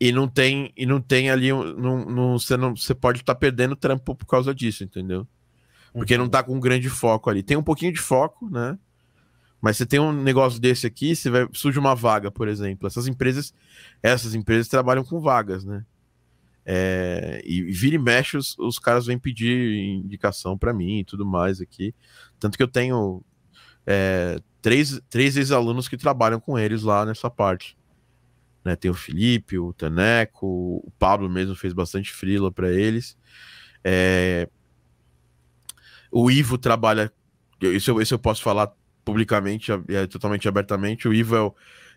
[0.00, 3.38] E não tem, e não tem ali, não, não, você, não, você pode estar tá
[3.38, 5.26] perdendo trampo por causa disso, entendeu?
[5.92, 7.42] Porque não tá com um grande foco ali.
[7.42, 8.76] Tem um pouquinho de foco, né?
[9.60, 12.88] Mas você tem um negócio desse aqui, você vai, surge uma vaga, por exemplo.
[12.88, 13.54] Essas empresas,
[14.02, 15.86] essas empresas trabalham com vagas, né?
[16.66, 21.26] É, e, vira e mexe, os, os caras vêm pedir indicação para mim e tudo
[21.26, 21.94] mais aqui.
[22.38, 23.22] Tanto que eu tenho
[23.86, 27.76] é, três, três ex-alunos que trabalham com eles lá nessa parte.
[28.64, 33.16] Né, tem o Felipe, o Taneco, o Pablo mesmo fez bastante frila para eles.
[33.84, 34.48] É,
[36.10, 37.12] o Ivo trabalha,
[37.60, 38.72] isso, isso eu posso falar
[39.04, 41.06] publicamente, é, totalmente abertamente.
[41.06, 41.54] O Ivo é o,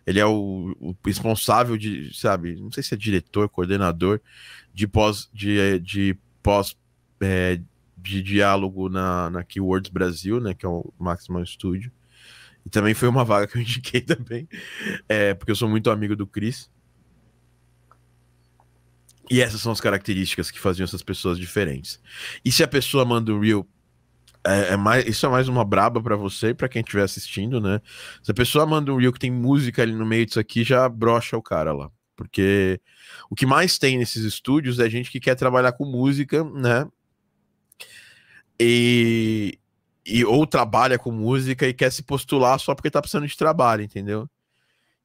[0.07, 4.21] ele é o, o, responsável de, sabe, não sei se é diretor, coordenador
[4.73, 6.77] de pós de, de pós
[7.19, 7.59] é,
[7.97, 11.91] de diálogo na, na Keywords Brasil, né, que é o Maximum Studio.
[12.65, 14.47] E também foi uma vaga que eu indiquei também,
[15.09, 16.71] é, porque eu sou muito amigo do Chris.
[19.29, 21.99] E essas são as características que faziam essas pessoas diferentes.
[22.45, 23.67] E se a pessoa manda o Reel
[24.47, 27.59] é, é, mais, isso é mais uma braba para você e pra quem estiver assistindo,
[27.59, 27.81] né?
[28.23, 30.87] Se a pessoa manda um reel que tem música ali no meio disso aqui, já
[30.87, 31.91] brocha o cara lá.
[32.15, 32.81] Porque
[33.29, 36.87] o que mais tem nesses estúdios é gente que quer trabalhar com música, né?
[38.59, 39.59] E,
[40.05, 43.83] e ou trabalha com música e quer se postular só porque tá precisando de trabalho,
[43.83, 44.27] entendeu?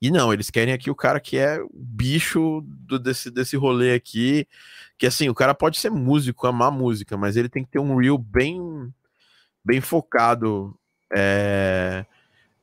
[0.00, 3.94] E não, eles querem aqui o cara que é o bicho do, desse, desse rolê
[3.94, 4.46] aqui.
[4.98, 7.96] Que assim, o cara pode ser músico, amar música, mas ele tem que ter um
[7.96, 8.92] reel bem
[9.64, 10.76] bem focado
[11.12, 12.04] é,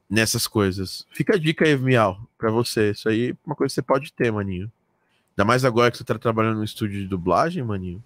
[0.10, 1.06] nessas coisas.
[1.12, 2.92] Fica a dica aí, Miau, pra você.
[2.92, 4.72] Isso aí é uma coisa que você pode ter, maninho.
[5.32, 8.04] Ainda mais agora que você tá trabalhando no estúdio de dublagem, maninho.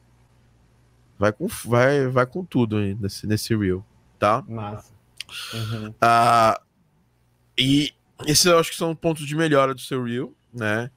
[1.18, 3.86] Vai com, vai, vai com tudo aí nesse, nesse reel,
[4.20, 4.44] tá?
[4.48, 4.92] Massa.
[5.54, 5.94] Uhum.
[6.02, 6.62] Ah,
[7.58, 7.92] e
[8.26, 10.92] esses eu acho que são pontos de melhora do seu reel, né?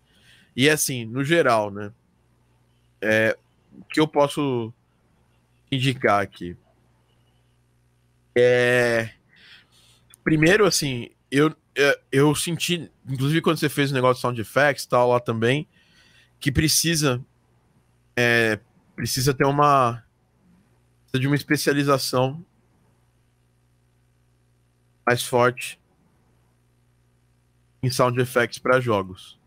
[0.55, 1.93] E assim, no geral, né?
[3.01, 3.37] É,
[3.73, 4.73] o que eu posso
[5.71, 6.57] indicar aqui?
[8.37, 9.11] É...
[10.23, 14.85] Primeiro, assim, eu, é, eu senti, inclusive quando você fez o negócio de sound effects
[14.85, 15.69] e tal lá também,
[16.41, 17.25] que precisa
[18.17, 18.59] é,
[18.95, 20.03] precisa ter uma
[21.05, 22.45] precisa de uma especialização
[25.07, 25.79] mais forte
[27.83, 29.39] em sound effects para jogos.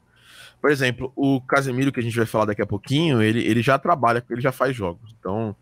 [0.62, 3.78] Por exemplo, o Casemiro que a gente vai falar daqui a pouquinho, ele, ele já
[3.78, 5.16] trabalha, ele já faz jogos.
[5.20, 5.56] Então,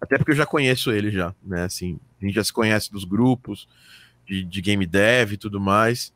[0.00, 1.64] até porque eu já conheço ele já, né?
[1.64, 3.68] Assim, a gente já se conhece dos grupos
[4.26, 6.12] de, de game dev e tudo mais.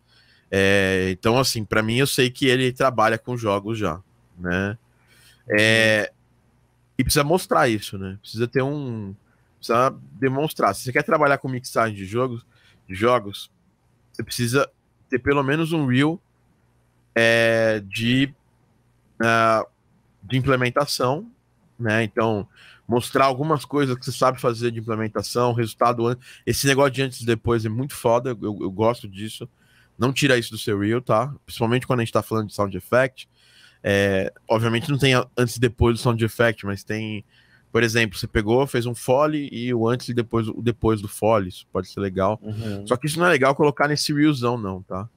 [0.51, 4.01] É, então, assim, para mim eu sei que ele trabalha com jogos já,
[4.39, 4.79] né?
[5.49, 6.13] É,
[6.97, 8.19] e precisa mostrar isso, né?
[8.21, 9.15] Precisa ter um.
[9.59, 10.75] Precisa demonstrar.
[10.75, 12.47] Se você quer trabalhar com mixagem de jogos,
[12.89, 13.51] de jogos,
[14.13, 14.71] você precisa
[15.09, 16.21] ter pelo menos um reel
[17.15, 18.33] é, de,
[19.21, 19.67] uh,
[20.23, 21.31] de implementação,
[21.79, 22.05] né?
[22.05, 22.47] Então,
[22.87, 26.27] mostrar algumas coisas que você sabe fazer de implementação, resultado antes.
[26.47, 29.49] Esse negócio de antes e depois é muito foda, eu, eu gosto disso.
[29.99, 31.33] Não tira isso do seu reel, tá?
[31.47, 33.29] Principalmente quando a gente tá falando de sound effect.
[33.83, 37.25] É, obviamente não tem antes e depois do sound effect, mas tem,
[37.71, 41.09] por exemplo, você pegou, fez um fole e o antes e depois o depois do
[41.09, 42.41] fole, isso pode ser legal.
[42.43, 42.87] Uhum.
[42.87, 45.09] Só que isso não é legal colocar nesse reelzão, não, tá?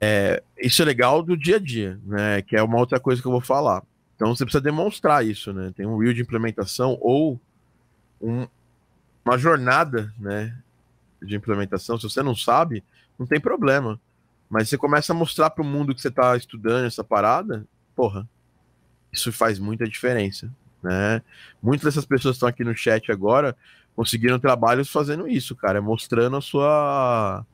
[0.00, 2.42] É, isso é legal do dia a dia, né?
[2.42, 3.82] Que é uma outra coisa que eu vou falar.
[4.20, 5.72] Então você precisa demonstrar isso, né?
[5.74, 7.40] Tem um reel de implementação ou
[8.20, 8.46] um,
[9.24, 10.54] uma jornada, né?
[11.22, 11.96] De implementação.
[11.96, 12.84] Se você não sabe,
[13.18, 13.98] não tem problema.
[14.50, 18.28] Mas você começa a mostrar para o mundo que você está estudando essa parada, porra,
[19.10, 20.52] isso faz muita diferença,
[20.82, 21.22] né?
[21.62, 23.56] Muitas dessas pessoas que estão aqui no chat agora
[23.96, 27.46] conseguiram trabalhos fazendo isso, cara, mostrando a sua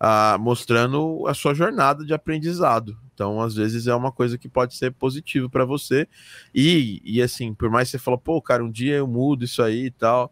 [0.00, 2.96] a, mostrando a sua jornada de aprendizado.
[3.16, 6.06] Então, às vezes, é uma coisa que pode ser positivo para você.
[6.54, 9.62] E, e, assim, por mais que você fala, pô, cara, um dia eu mudo isso
[9.62, 10.30] aí e tal.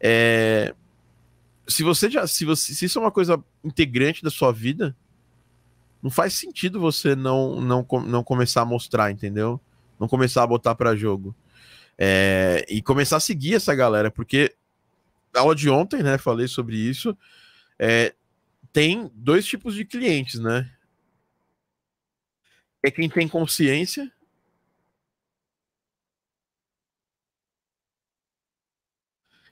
[0.00, 0.74] É...
[1.68, 2.26] Se você já.
[2.26, 4.96] Se, você, se isso é uma coisa integrante da sua vida,
[6.02, 9.60] não faz sentido você não, não, não começar a mostrar, entendeu?
[10.00, 11.36] Não começar a botar para jogo.
[11.98, 12.64] É...
[12.70, 14.54] E começar a seguir essa galera, porque
[15.34, 16.16] a aula de ontem, né?
[16.16, 17.14] Falei sobre isso.
[17.78, 18.14] É,
[18.72, 20.70] tem dois tipos de clientes, né?
[22.84, 24.12] É quem tem consciência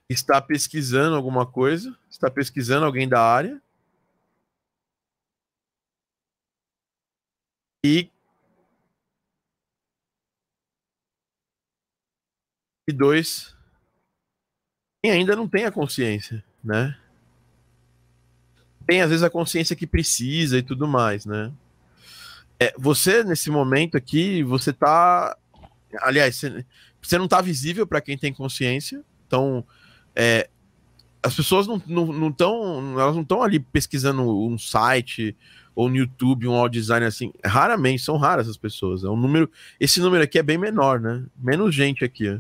[0.09, 3.61] está pesquisando alguma coisa, está pesquisando alguém da área.
[7.85, 8.11] E
[12.89, 13.57] e dois
[15.03, 16.97] quem ainda não tem a consciência, né?
[18.87, 21.53] tem às vezes a consciência que precisa e tudo mais, né?
[22.63, 25.37] É, você, nesse momento aqui, você tá.
[26.01, 26.41] Aliás,
[27.03, 29.67] você, não tá visível para quem tem consciência, então.
[30.15, 30.49] É,
[31.21, 31.97] as pessoas não estão.
[31.97, 35.37] Não, não elas não estão ali pesquisando um site
[35.75, 37.33] ou no YouTube um audio design assim.
[37.45, 39.03] Raramente, são raras as pessoas.
[39.03, 39.51] É um número.
[39.81, 41.25] Esse número aqui é bem menor, né?
[41.37, 42.29] Menos gente aqui.
[42.29, 42.39] Ó.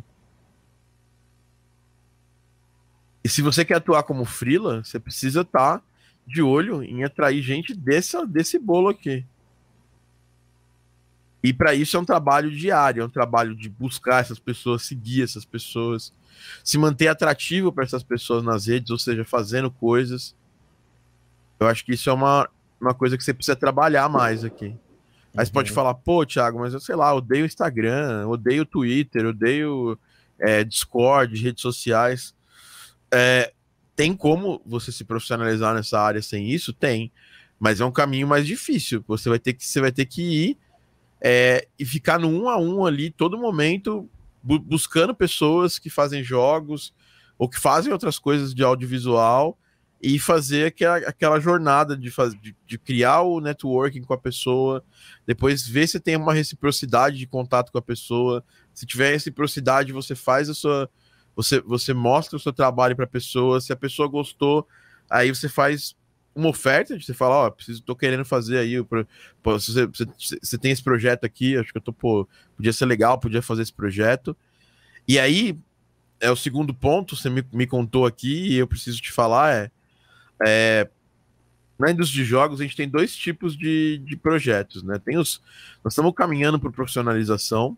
[3.25, 5.85] E se você quer atuar como freela, você precisa estar tá
[6.25, 9.25] de olho em atrair gente desse, desse bolo aqui.
[11.43, 15.23] E para isso é um trabalho diário, é um trabalho de buscar essas pessoas, seguir
[15.23, 16.13] essas pessoas,
[16.63, 20.37] se manter atrativo para essas pessoas nas redes, ou seja, fazendo coisas.
[21.59, 22.49] Eu acho que isso é uma,
[22.81, 24.77] uma coisa que você precisa trabalhar mais aqui.
[25.37, 25.75] Aí você pode uhum.
[25.75, 29.99] falar, pô, Thiago, mas eu sei lá, odeio o Instagram, odeio o Twitter, odeio
[30.39, 32.35] é, Discord, redes sociais.
[33.11, 33.53] É,
[33.97, 36.73] tem como você se profissionalizar nessa área sem isso?
[36.73, 37.11] Tem.
[37.59, 39.03] Mas é um caminho mais difícil.
[39.09, 40.59] Você vai ter que, você vai ter que ir
[41.23, 44.11] é, e ficar no um a um ali todo momento,
[44.43, 46.93] bu buscando pessoas que fazem jogos
[47.39, 49.57] ou que fazem outras coisas de audiovisual
[50.03, 54.85] e fazer aquela, aquela jornada de, faz, de, de, criar o networking com a pessoa,
[55.25, 58.45] depois ver se tem uma reciprocidade de contato com a pessoa.
[58.75, 60.91] Se tiver reciprocidade, você faz a sua
[61.37, 64.67] você, você mostra o seu trabalho para a pessoa, se a pessoa gostou,
[65.09, 65.97] aí você faz
[66.35, 69.05] uma oferta, você fala, ó, preciso, tô querendo fazer aí, pô,
[69.45, 70.07] você, você,
[70.43, 73.63] você, tem esse projeto aqui, acho que eu tô, pô, podia ser legal, podia fazer
[73.63, 74.37] esse projeto.
[75.07, 75.59] E aí,
[76.21, 79.71] é o segundo ponto, você me, me contou aqui e eu preciso te falar, é,
[80.47, 80.89] é
[81.79, 85.01] na indústria de jogos a gente tem dois tipos de, de projetos, né?
[85.05, 85.43] Tem os,
[85.83, 87.77] nós estamos caminhando por profissionalização,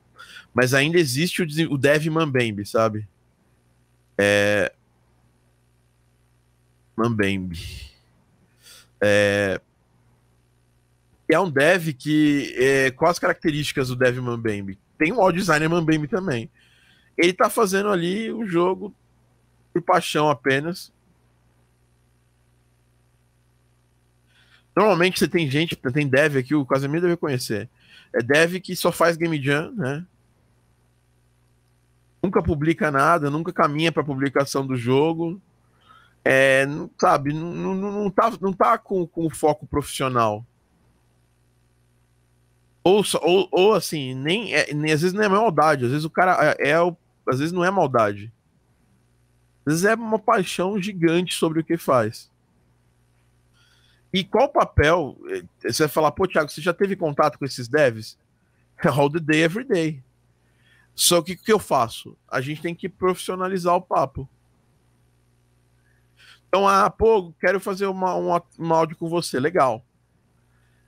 [0.52, 3.08] mas ainda existe o, o dev mambembe, sabe?
[4.18, 4.72] É...
[6.94, 7.93] Mambembe.
[9.04, 9.60] É...
[11.28, 12.54] é um dev que.
[12.56, 12.90] É...
[12.90, 14.78] Quais as características do dev Mambembe?
[14.98, 16.50] Tem um audio designer Mambembe também.
[17.16, 18.94] Ele tá fazendo ali o jogo
[19.72, 20.92] por paixão apenas.
[24.76, 27.68] Normalmente você tem gente, tem dev aqui, o Casemiro deve conhecer.
[28.12, 30.04] É dev que só faz game jam, né?
[32.24, 35.40] nunca publica nada, nunca caminha para publicação do jogo.
[36.24, 40.44] É, não, sabe, não, não, não tá, não tá com, com foco profissional.
[42.82, 46.10] Ou, ou, ou assim, nem, é, nem às vezes não é maldade, às vezes o
[46.10, 46.74] cara é, é
[47.26, 48.32] às vezes não é maldade.
[49.66, 52.30] Às vezes é uma paixão gigante sobre o que faz.
[54.12, 55.16] E qual papel?
[55.28, 58.18] É, você vai falar, pô, Thiago, você já teve contato com esses devs?
[58.84, 60.02] All the day, every day.
[60.94, 62.16] Só que o que eu faço?
[62.28, 64.28] A gente tem que profissionalizar o papo.
[66.54, 69.84] Então, ah, pô, quero fazer uma, uma, um áudio com você, legal.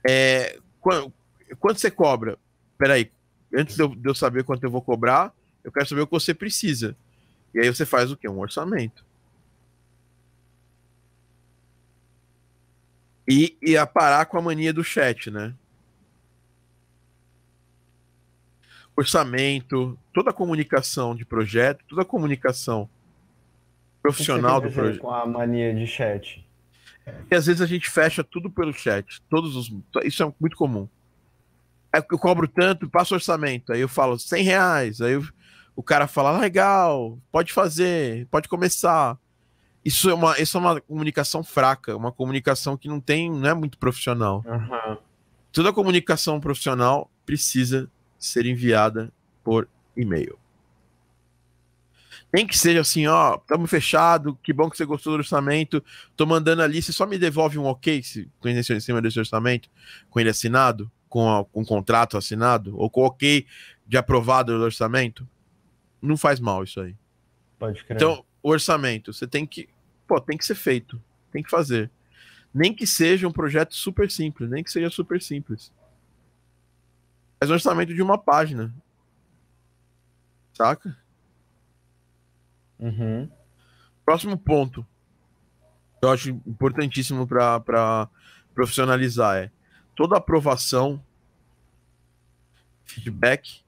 [0.07, 2.39] É, quanto você cobra?
[2.77, 3.11] Peraí,
[3.53, 5.33] antes de eu, de eu saber quanto eu vou cobrar,
[5.65, 6.95] eu quero saber o que você precisa.
[7.53, 8.29] E aí você faz o quê?
[8.29, 9.03] Um orçamento.
[13.27, 15.53] E, e a parar com a mania do chat, né?
[18.95, 22.89] Orçamento, toda a comunicação de projeto, toda a comunicação
[24.07, 24.99] profissional do projeto.
[24.99, 26.45] Com a mania de chat.
[27.31, 29.21] E às vezes a gente fecha tudo pelo chat.
[29.29, 30.87] Todos os, isso é muito comum.
[31.91, 33.71] Aí eu cobro tanto, passo orçamento.
[33.71, 35.01] Aí eu falo 100 reais.
[35.01, 35.23] Aí eu,
[35.75, 39.17] o cara fala, legal, pode fazer, pode começar.
[39.85, 43.53] Isso é uma, isso é uma comunicação fraca, uma comunicação que não tem, não é
[43.53, 44.43] muito profissional.
[44.45, 44.97] Uhum.
[45.51, 47.89] Toda comunicação profissional precisa
[48.19, 49.11] ser enviada
[49.43, 50.37] por e-mail.
[52.31, 55.83] Nem que seja assim, ó, estamos fechado, que bom que você gostou do orçamento,
[56.15, 59.17] tô mandando ali, você só me devolve um ok se, com ele em cima desse
[59.17, 59.69] orçamento,
[60.09, 63.45] com ele assinado, com, a, com um contrato assinado, ou com ok
[63.87, 65.27] de aprovado do orçamento.
[66.01, 66.95] Não faz mal isso aí.
[67.57, 67.95] Pode crer.
[67.95, 69.69] Então, o orçamento, você tem que,
[70.05, 71.89] pô, tem que ser feito, tem que fazer.
[72.53, 75.71] Nem que seja um projeto super simples, nem que seja super simples.
[77.39, 78.73] Faz um orçamento de uma página.
[80.53, 80.97] Saca?
[82.79, 83.29] Uhum.
[84.05, 84.85] Próximo ponto.
[86.01, 88.07] Eu acho importantíssimo para
[88.53, 89.51] profissionalizar é
[89.95, 91.01] toda aprovação,
[92.85, 93.61] feedback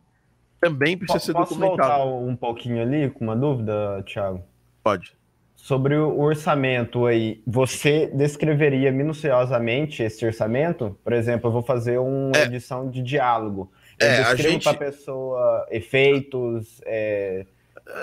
[0.62, 2.04] também precisa ser Posso documentado.
[2.04, 4.44] voltar um pouquinho ali com uma dúvida, Thiago?
[4.84, 5.14] Pode.
[5.56, 10.98] Sobre o orçamento aí, você descreveria minuciosamente esse orçamento?
[11.04, 12.44] Por exemplo, eu vou fazer uma É.
[12.44, 13.72] edição de diálogo.
[14.00, 17.46] Eu É, descrevo gente- para a pessoa efeitos, é,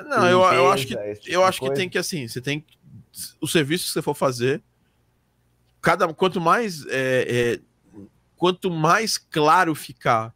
[0.09, 1.81] Não, eu, eu acho que tipo eu acho que coisa?
[1.81, 2.77] tem que assim, você tem que-
[3.41, 4.63] o serviço que você for fazer,
[5.81, 7.61] cada quanto mais é, é,
[8.37, 10.35] quanto mais claro ficar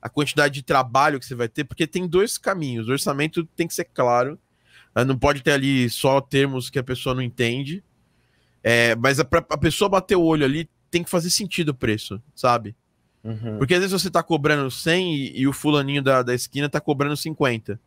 [0.00, 2.88] a quantidade de trabalho que você vai ter, porque tem dois caminhos.
[2.88, 4.38] O orçamento tem que ser claro,
[4.94, 7.82] né, não pode ter ali só termos que a pessoa não entende.
[8.62, 11.74] É, mas a, pra- a pessoa bater o olho ali tem que fazer sentido o
[11.74, 12.74] preço, sabe?
[13.24, 13.58] Uhum.
[13.58, 16.80] Porque às vezes você tá cobrando 100 e, e o fulaninho da, da esquina tá
[16.80, 17.80] cobrando 50.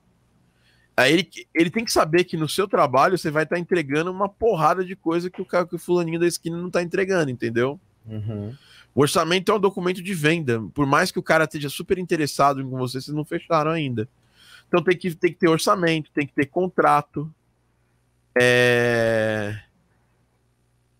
[1.01, 4.29] Aí ele, ele tem que saber que no seu trabalho você vai estar entregando uma
[4.29, 7.79] porrada de coisa que o, cara, que o fulaninho da esquina não tá entregando, entendeu?
[8.05, 8.55] Uhum.
[8.93, 10.61] O orçamento é um documento de venda.
[10.73, 14.07] Por mais que o cara esteja super interessado em você, vocês não fecharam ainda.
[14.67, 17.31] Então tem que, tem que ter orçamento, tem que ter contrato.
[18.39, 19.59] É...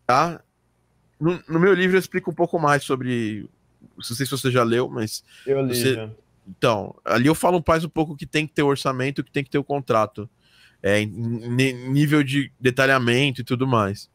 [0.06, 0.42] Tá?
[1.20, 3.48] No, no meu livro eu explico um pouco mais sobre.
[3.96, 6.10] Não sei se você já leu, mas Eu li Você- já.
[6.58, 9.50] Então, ali eu falo mais um pouco que tem que ter orçamento, que tem que
[9.50, 10.30] ter o contrato.
[10.84, 14.10] É, nível de detalhamento e tudo mais.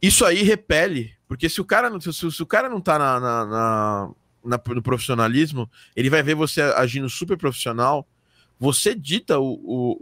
[0.00, 3.20] Isso aí repele, porque se o cara não, se, se o cara não tá na,
[3.20, 4.10] na, na-
[4.44, 8.06] na- no profissionalismo, ele vai ver você agindo super profissional,
[8.58, 9.96] você dita o, o,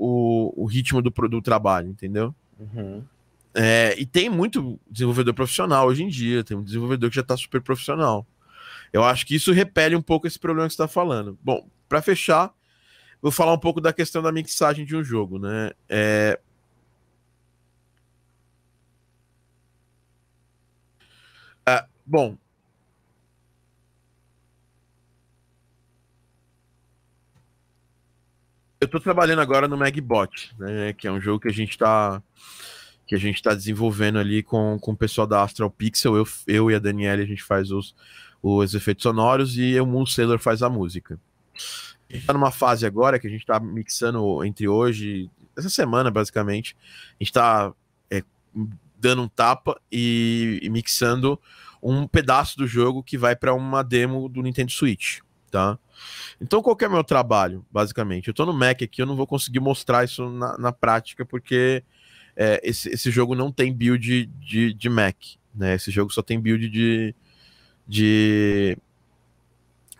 [0.56, 2.34] o, o ritmo do, do trabalho, entendeu?
[2.58, 3.02] Uhum.
[3.54, 7.36] É, e tem muito desenvolvedor profissional hoje em dia, tem um desenvolvedor que já está
[7.36, 8.26] super profissional.
[8.92, 11.38] Eu acho que isso repele um pouco esse problema que você está falando.
[11.42, 12.52] Bom, para fechar,
[13.22, 15.70] vou falar um pouco da questão da mixagem de um jogo, né?
[15.88, 16.38] É...
[21.66, 22.36] Ah, bom.
[28.80, 30.92] Eu estou trabalhando agora no Magbot, né?
[30.92, 32.22] Que é um jogo que a gente está
[33.06, 36.16] que a gente está desenvolvendo ali com, com o pessoal da Astral Pixel.
[36.16, 37.94] Eu, eu e a Daniela, a gente faz os,
[38.42, 41.18] os efeitos sonoros e o Moon Sailor faz a música.
[42.10, 46.10] A gente tá numa fase agora que a gente tá mixando entre hoje, essa semana,
[46.10, 46.76] basicamente.
[47.18, 47.72] A gente tá
[48.10, 48.22] é,
[48.98, 51.40] dando um tapa e, e mixando
[51.82, 55.78] um pedaço do jogo que vai para uma demo do Nintendo Switch, tá?
[56.40, 58.28] Então, qual é o meu trabalho, basicamente?
[58.28, 61.82] Eu tô no Mac aqui, eu não vou conseguir mostrar isso na, na prática, porque
[62.36, 65.16] é, esse, esse jogo não tem build de, de Mac,
[65.54, 65.74] né?
[65.74, 67.14] Esse jogo só tem build de,
[67.92, 68.78] de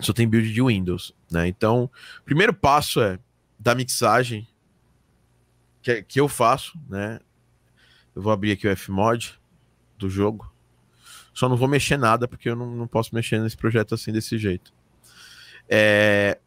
[0.00, 1.46] só tem build de Windows, né?
[1.46, 1.90] Então,
[2.20, 3.18] o primeiro passo é
[3.58, 4.48] da mixagem
[5.82, 7.20] que, que eu faço, né?
[8.16, 9.38] Eu vou abrir aqui o Fmod
[9.98, 10.50] do jogo.
[11.34, 14.38] Só não vou mexer nada porque eu não, não posso mexer nesse projeto assim desse
[14.38, 14.72] jeito.
[15.68, 16.38] É,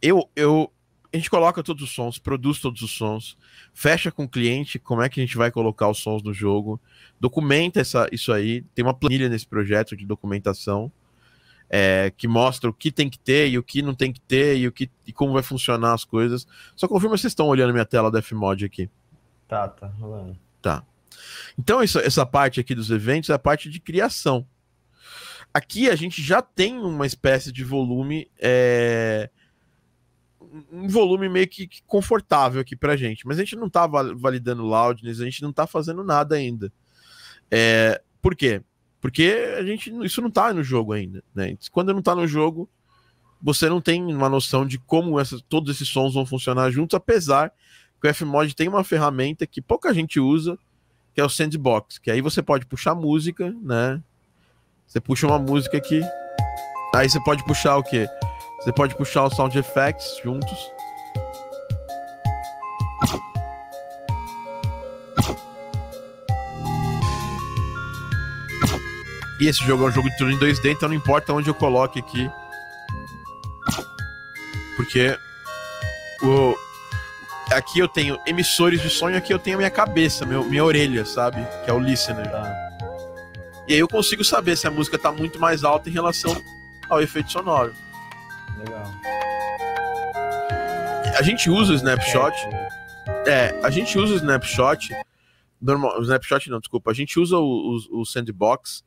[0.00, 0.72] eu, eu,
[1.14, 3.36] a gente coloca todos os sons, produz todos os sons,
[3.72, 6.80] fecha com o cliente como é que a gente vai colocar os sons no jogo,
[7.20, 10.90] documenta essa, isso aí, tem uma planilha nesse projeto de documentação
[11.70, 14.56] é, que mostra o que tem que ter e o que não tem que ter
[14.56, 16.46] e, o que, e como vai funcionar as coisas.
[16.76, 18.90] Só confirma se vocês estão olhando minha tela da Fmod aqui.
[19.48, 20.38] Tá, tá rolando.
[21.58, 24.46] Então, isso, essa parte aqui dos eventos é a parte de criação.
[25.52, 28.28] aqui a gente já tem uma espécie de volume.
[28.38, 29.30] É,
[30.72, 33.26] um volume meio que, confortável aqui pra gente.
[33.26, 36.72] Mas a gente não tá validando loudness, a gente não tá fazendo nada ainda.
[37.50, 38.62] É, por quê?
[39.00, 41.22] Porque a gente, isso não tá no jogo ainda.
[41.34, 41.56] Né?
[41.70, 42.68] Quando não tá no jogo,
[43.42, 47.52] você não tem uma noção de como essa, todos esses sons vão funcionar juntos, apesar
[48.00, 50.58] que o Fmod tem uma ferramenta que pouca gente usa,
[51.14, 54.02] que é o Sandbox, que aí você pode puxar música, né?
[54.86, 56.00] Você puxa uma música aqui,
[56.94, 58.06] aí você pode puxar o quê?
[58.64, 60.72] Você pode puxar os sound effects juntos.
[69.38, 71.54] E esse jogo é um jogo de turno em 2D, então não importa onde eu
[71.54, 72.30] coloque aqui.
[74.76, 75.14] Porque
[76.22, 76.56] o,
[77.52, 81.04] aqui eu tenho emissores de sonho, aqui eu tenho a minha cabeça, meu, minha orelha,
[81.04, 81.46] sabe?
[81.66, 82.30] Que é o listener.
[82.30, 82.70] Tá.
[83.68, 86.34] E aí eu consigo saber se a música tá muito mais alta em relação
[86.88, 87.74] ao efeito sonoro.
[88.58, 88.84] Legal.
[91.16, 92.36] A gente usa o snapshot.
[93.26, 94.88] É, a gente usa o snapshot.
[95.60, 96.90] Normal, o snapshot não, desculpa.
[96.90, 98.84] A gente usa o, o, o sandbox.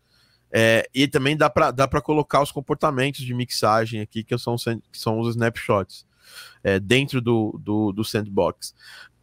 [0.51, 4.97] É, e também dá para dá colocar os comportamentos de mixagem aqui, que são, que
[4.97, 6.05] são os snapshots,
[6.63, 8.73] é, dentro do, do, do sandbox.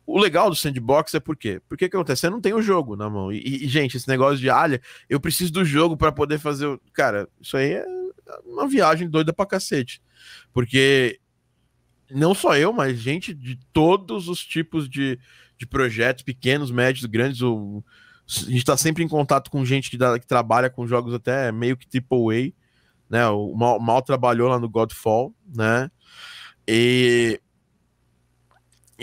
[0.06, 1.60] O legal do sandbox é por quê?
[1.68, 2.22] Porque que acontece?
[2.22, 3.32] Você não tem o jogo na mão.
[3.32, 6.66] E, e gente, esse negócio de, alha, eu preciso do jogo para poder fazer.
[6.66, 6.80] O...
[6.92, 7.86] Cara, isso aí é
[8.44, 10.02] uma viagem doida pra cacete.
[10.52, 11.18] Porque
[12.10, 15.18] não só eu, mas gente de todos os tipos de,
[15.56, 17.40] de projetos, pequenos, médios, grandes.
[17.40, 17.82] O,
[18.28, 21.50] a gente está sempre em contato com gente que, dá, que, trabalha com jogos até
[21.50, 22.52] meio que AAA,
[23.08, 23.26] né?
[23.28, 25.90] O Mal, Mal trabalhou lá no Godfall, né?
[26.68, 27.40] E,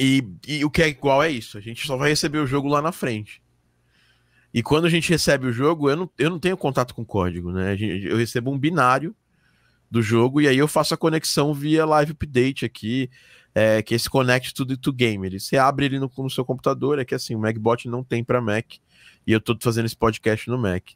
[0.03, 2.67] e, e, o que é igual é isso, a gente só vai receber o jogo
[2.67, 3.39] lá na frente.
[4.51, 7.51] E quando a gente recebe o jogo, eu não, eu não tenho contato com código,
[7.51, 7.77] né?
[7.79, 9.15] Eu recebo um binário
[9.89, 13.11] do jogo e aí eu faço a conexão via live update aqui,
[13.53, 15.25] é, que é esse connect to, to game.
[15.27, 18.23] Ele, você abre ele no, no seu computador, é que assim, o MacBot não tem
[18.23, 18.73] para Mac
[19.27, 20.89] e eu tô fazendo esse podcast no Mac.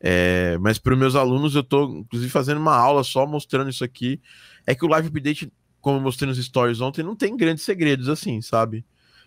[0.00, 3.82] É, mas para os meus alunos, eu tô inclusive fazendo uma aula só mostrando isso
[3.82, 4.20] aqui.
[4.66, 5.50] É que o live update,
[5.84, 8.86] como eu mostrei nos stories ontem, não tem grandes segredos assim, sabe?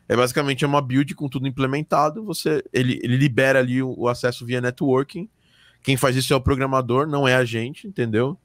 [0.09, 2.23] É basicamente uma build com tudo implementado.
[2.25, 5.29] Você, ele, ele libera ali o, o acesso via networking.
[5.83, 8.35] Quem faz isso é o programador, não é a gente, entendeu?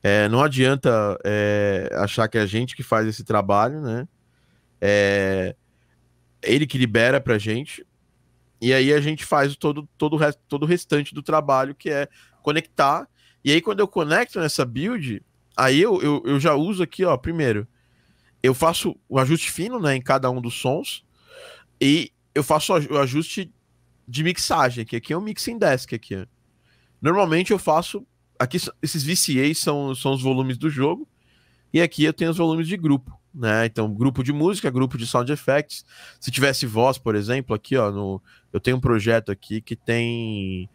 [0.00, 4.06] É, não adianta é, achar que é a gente que faz esse trabalho, né?
[4.80, 5.56] É
[6.40, 7.84] ele que libera pra gente.
[8.60, 11.90] E aí a gente faz todo, todo, o, rest, todo o restante do trabalho, que
[11.90, 12.08] é
[12.40, 13.08] conectar.
[13.44, 15.20] E aí, quando eu conecto nessa build,
[15.58, 17.66] aí eu, eu, eu já uso aqui, ó, primeiro,
[18.42, 21.04] eu faço o ajuste fino né, em cada um dos sons.
[21.80, 23.52] E eu faço o ajuste
[24.06, 26.26] de mixagem, que aqui é o mixing desk aqui.
[27.00, 28.06] Normalmente eu faço
[28.38, 31.08] aqui esses VCAs são, são os volumes do jogo,
[31.72, 33.66] e aqui eu tenho os volumes de grupo, né?
[33.66, 35.84] Então, grupo de música, grupo de sound effects.
[36.18, 40.68] Se tivesse voz, por exemplo, aqui, ó, no, eu tenho um projeto aqui que tem.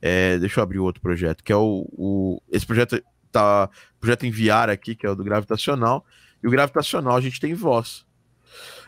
[0.00, 2.40] É, deixa eu abrir outro projeto, que é o, o.
[2.50, 3.02] Esse projeto
[3.40, 3.70] tá.
[4.00, 6.04] Projeto enviar aqui, que é o do gravitacional.
[6.42, 8.06] E o gravitacional a gente tem voz.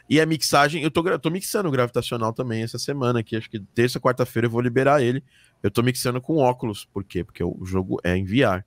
[0.08, 3.36] E a mixagem, eu tô, eu tô mixando o gravitacional também essa semana aqui.
[3.36, 5.22] Acho que terça, quarta-feira eu vou liberar ele.
[5.62, 6.86] Eu tô mixando com óculos.
[6.86, 7.22] Por quê?
[7.22, 8.64] Porque o jogo é enviar.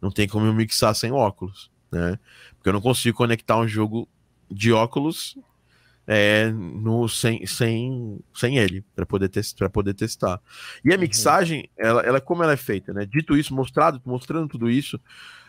[0.00, 2.18] Não tem como eu mixar sem óculos, né?
[2.56, 4.08] Porque eu não consigo conectar um jogo
[4.50, 5.36] de óculos
[6.06, 10.40] é, no, sem, sem, sem ele, para poder, para poder testar.
[10.84, 11.00] E a uhum.
[11.00, 11.86] mixagem, uhum.
[11.86, 13.04] ela, ela, como ela é feita, né?
[13.04, 15.00] Dito isso, mostrado, mostrando tudo isso,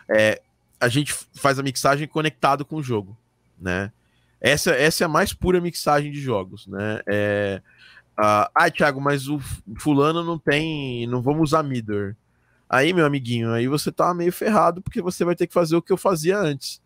[0.08, 0.40] é,
[0.80, 3.16] a gente faz a mixagem conectado com o jogo,
[3.60, 3.92] né?
[4.40, 7.00] Essa, essa é a mais pura mixagem de jogos, né?
[7.06, 7.62] É,
[8.16, 9.40] ah, ah, Thiago, mas o
[9.78, 11.06] fulano não tem.
[11.06, 12.16] Não vamos usar Midor.
[12.68, 15.82] Aí, meu amiguinho, aí você tá meio ferrado, porque você vai ter que fazer o
[15.82, 16.82] que eu fazia antes.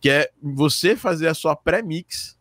[0.00, 2.36] Que é você fazer a sua pré-mix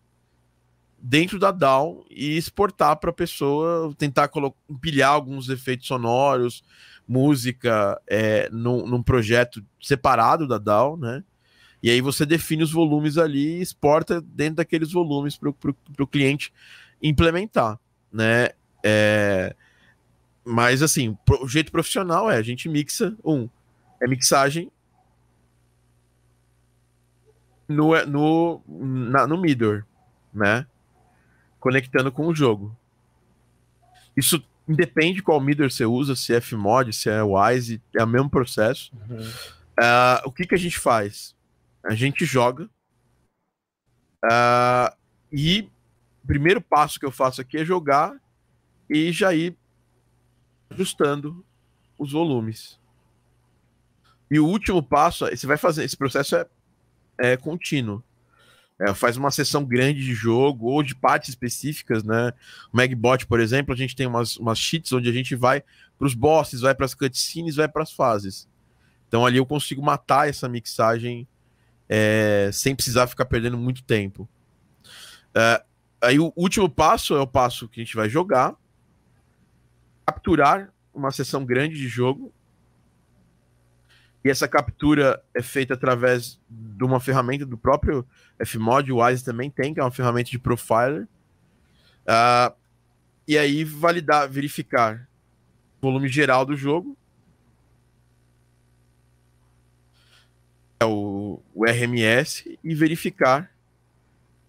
[1.01, 4.29] dentro da DAW e exportar para a pessoa, tentar
[4.69, 6.63] empilhar alguns efeitos sonoros,
[7.07, 11.23] música é, num, num, projeto separado da DAW, né?
[11.81, 16.53] E aí você define os volumes ali e exporta dentro daqueles volumes para o cliente
[17.01, 17.79] implementar
[18.11, 18.49] né?
[18.83, 19.55] É...
[20.43, 23.47] Mas assim, o jeito profissional é a gente mixa um
[24.01, 24.71] é mixagem
[27.67, 29.85] no no na, no Midor,
[30.33, 30.65] né?
[31.61, 32.75] Conectando com o jogo.
[34.17, 38.29] Isso independe qual Midor você usa, se é Fmod, se é Wise, é o mesmo
[38.29, 38.91] processo.
[39.09, 39.21] Uhum.
[39.21, 41.33] Uh, o que que a gente faz?
[41.83, 42.69] A gente joga
[44.25, 44.95] uh,
[45.31, 45.69] e
[46.23, 48.15] o primeiro passo que eu faço aqui é jogar
[48.89, 49.55] e já ir
[50.69, 51.45] ajustando
[51.97, 52.79] os volumes.
[54.29, 56.45] E o último passo, você vai fazer, esse processo é,
[57.17, 58.03] é contínuo.
[58.81, 62.33] É, faz uma sessão grande de jogo ou de partes específicas, né?
[62.73, 65.63] O Magbot, por exemplo, a gente tem umas, umas cheats onde a gente vai
[65.99, 68.49] para os bosses, vai para as cutscenes, vai para as fases.
[69.07, 71.27] Então ali eu consigo matar essa mixagem
[71.87, 74.27] é, sem precisar ficar perdendo muito tempo.
[75.35, 75.63] É,
[76.01, 78.55] aí o último passo é o passo que a gente vai jogar,
[80.05, 82.33] capturar uma sessão grande de jogo.
[84.23, 88.05] E essa captura é feita através de uma ferramenta do próprio
[88.45, 91.07] Fmod, o Wise também tem, que é uma ferramenta de profiler.
[92.03, 92.53] Uh,
[93.27, 95.07] e aí validar, verificar
[95.79, 96.95] o volume geral do jogo.
[100.79, 103.51] É o, o RMS e verificar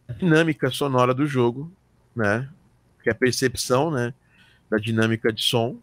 [0.09, 1.71] a dinâmica sonora do jogo,
[2.15, 2.49] né?
[3.03, 4.13] Que é a percepção, né?
[4.71, 5.79] Da dinâmica de som.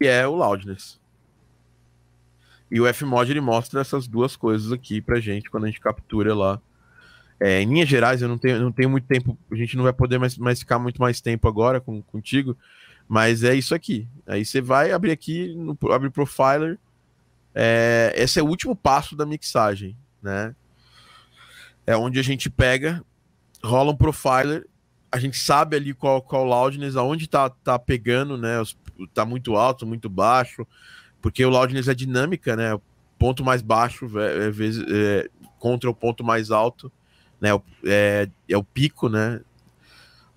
[0.00, 1.00] E é o loudness.
[2.70, 6.34] E o Fmod ele mostra essas duas coisas aqui pra gente quando a gente captura
[6.34, 6.60] lá.
[7.40, 9.92] É, em linhas gerais, eu não tenho, não tenho muito tempo, a gente não vai
[9.92, 12.56] poder mais, mais ficar muito mais tempo agora com, contigo,
[13.06, 14.08] mas é isso aqui.
[14.26, 16.78] Aí você vai abrir aqui, no, abre Profiler.
[17.54, 20.54] É, esse é o último passo da mixagem, né?
[21.86, 23.02] É onde a gente pega,
[23.64, 24.66] rola um Profiler,
[25.10, 28.60] a gente sabe ali qual, qual loudness, aonde tá, tá pegando, né?
[29.14, 30.66] Tá muito alto, muito baixo,
[31.20, 32.74] porque o loudness é dinâmica, né?
[32.74, 32.82] O
[33.18, 34.50] ponto mais baixo é, é,
[34.90, 36.90] é, contra o ponto mais alto,
[37.40, 37.50] né?
[37.84, 39.40] É, é o pico, né?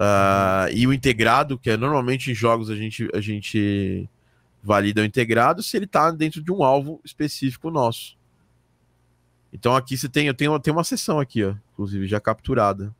[0.01, 4.09] Uh, e o integrado, que é normalmente em jogos a gente, a gente
[4.63, 8.17] valida o integrado se ele está dentro de um alvo específico nosso.
[9.53, 12.95] Então aqui você tem, eu tenho, eu tenho uma sessão aqui, ó, inclusive já capturada.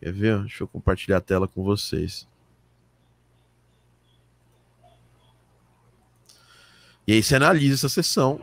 [0.00, 0.40] Quer ver?
[0.40, 2.26] Deixa eu compartilhar a tela com vocês.
[7.12, 8.40] E aí você analisa essa sessão,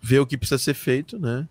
[0.00, 1.48] vê o que precisa ser feito, né?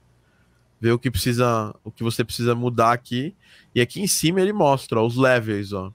[0.80, 3.36] Vê o que precisa, o que você precisa mudar aqui.
[3.76, 5.92] E aqui em cima ele mostra ó, os levels, ó.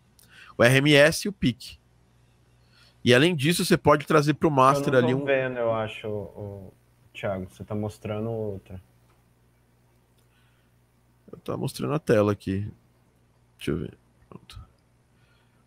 [0.59, 1.79] O RMS e o PIC.
[3.03, 5.25] E além disso, você pode trazer para o master eu não ali um.
[5.25, 6.75] vendo, eu acho, o.
[7.15, 7.47] Thiago.
[7.49, 8.83] Você está mostrando outra.
[11.33, 12.71] Eu tô mostrando a tela aqui.
[13.57, 13.97] Deixa eu ver.
[14.29, 14.61] Pronto.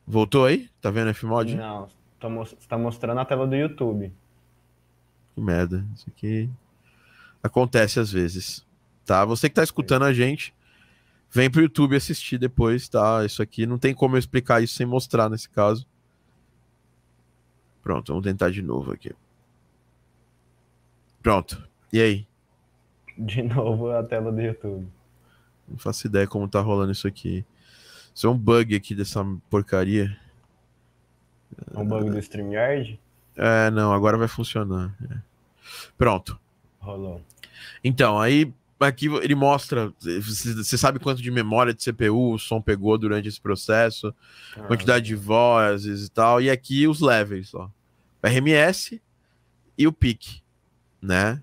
[0.05, 0.69] Voltou aí?
[0.79, 1.55] Tá vendo Fmod?
[1.55, 1.89] Não,
[2.19, 4.13] você está mostrando a tela do YouTube.
[5.33, 5.85] Que merda.
[5.95, 6.49] Isso aqui
[7.41, 8.65] acontece às vezes.
[9.05, 9.25] Tá?
[9.25, 10.53] Você que tá escutando a gente,
[11.29, 13.25] vem pro YouTube assistir depois, tá?
[13.25, 15.85] Isso aqui não tem como eu explicar isso sem mostrar nesse caso.
[17.81, 19.11] Pronto, vamos tentar de novo aqui.
[21.21, 21.67] Pronto.
[21.91, 22.27] E aí?
[23.17, 24.87] De novo a tela do YouTube.
[25.67, 27.45] Não faço ideia como tá rolando isso aqui.
[28.15, 30.17] Isso é um bug aqui dessa porcaria.
[31.73, 32.99] É um bug do StreamYard?
[33.35, 34.95] É, não, agora vai funcionar.
[35.09, 35.17] É.
[35.97, 36.39] Pronto.
[36.79, 37.21] Rolou.
[37.83, 42.97] Então, aí aqui ele mostra, você sabe quanto de memória de CPU o som pegou
[42.97, 44.13] durante esse processo,
[44.57, 47.69] ah, quantidade de vozes e tal, e aqui os levels, ó.
[48.21, 49.01] RMS
[49.77, 50.41] e o PIC,
[51.01, 51.41] né?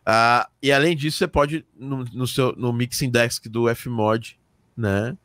[0.00, 4.38] Uh, e além disso, você pode, no, no, seu, no Mixing Desk do Fmod,
[4.76, 5.16] né?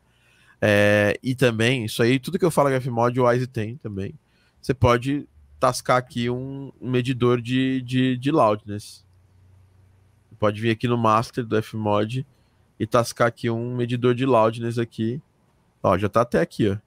[0.61, 4.13] É, e também, isso aí, tudo que eu falo que Fmod, o Wise tem também.
[4.61, 5.27] Você pode
[5.65, 9.03] tascar aqui um, um medidor de, de, de loudness.
[10.37, 12.23] Pode vir aqui no master do Fmod
[12.79, 15.19] e tascar aqui um medidor de loudness aqui.
[15.81, 16.77] Ó, já tá até aqui, ó.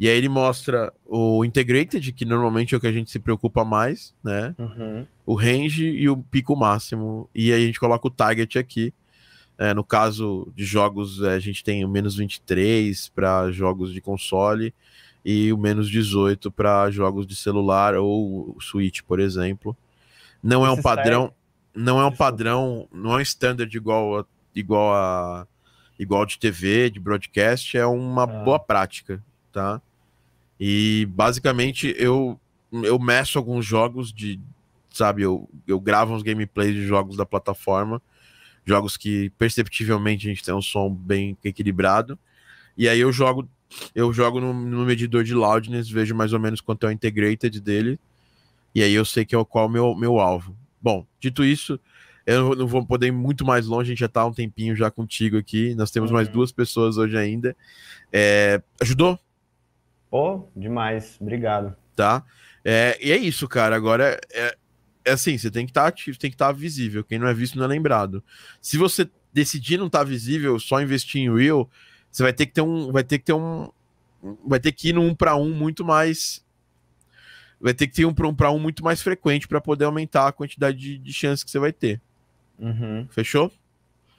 [0.00, 3.64] E aí ele mostra o integrated, que normalmente é o que a gente se preocupa
[3.64, 4.54] mais, né?
[4.58, 5.06] Uhum.
[5.26, 7.28] O range e o pico máximo.
[7.34, 8.92] E aí a gente coloca o target aqui.
[9.56, 14.00] É, no caso de jogos, é, a gente tem o menos 23 para jogos de
[14.00, 14.74] console
[15.24, 19.76] e o menos 18 para jogos de celular ou Switch, por exemplo.
[20.42, 21.32] Não é um padrão,
[21.74, 25.46] não é um padrão, não é um standard igual a, igual a
[25.98, 28.26] igual de TV, de broadcast, é uma ah.
[28.26, 29.82] boa prática, tá?
[30.58, 32.40] E basicamente eu
[32.70, 34.38] eu meço alguns jogos de,
[34.90, 38.00] sabe, eu, eu gravo uns gameplays de jogos da plataforma,
[38.64, 42.18] jogos que perceptivelmente a gente tem um som bem equilibrado.
[42.76, 43.48] E aí eu jogo
[43.94, 47.60] eu jogo no, no medidor de loudness, vejo mais ou menos quanto é o integrated
[47.60, 47.98] dele.
[48.74, 50.56] E aí eu sei que é o qual o meu, meu alvo.
[50.80, 51.80] Bom, dito isso,
[52.26, 54.76] eu não vou poder ir muito mais longe, a gente já tá há um tempinho
[54.76, 55.74] já contigo aqui.
[55.74, 56.16] Nós temos uhum.
[56.16, 57.56] mais duas pessoas hoje ainda.
[58.12, 59.18] É, ajudou?
[60.10, 61.74] Pô, oh, demais, obrigado.
[61.96, 62.24] Tá.
[62.64, 63.74] É, e é isso, cara.
[63.74, 64.56] Agora é,
[65.06, 67.02] é assim, você tem que estar tá ativo, tem que estar tá visível.
[67.02, 68.22] Quem não é visto não é lembrado.
[68.60, 71.68] Se você decidir não estar tá visível, só investir em Real,
[72.10, 72.92] você vai ter que ter um.
[72.92, 73.70] Vai ter que ter um.
[74.46, 76.44] Vai ter que ir no um para um muito mais.
[77.60, 80.78] vai ter que ter um para um muito mais frequente para poder aumentar a quantidade
[80.78, 82.00] de, de chances que você vai ter.
[82.58, 83.06] Uhum.
[83.10, 83.52] Fechou?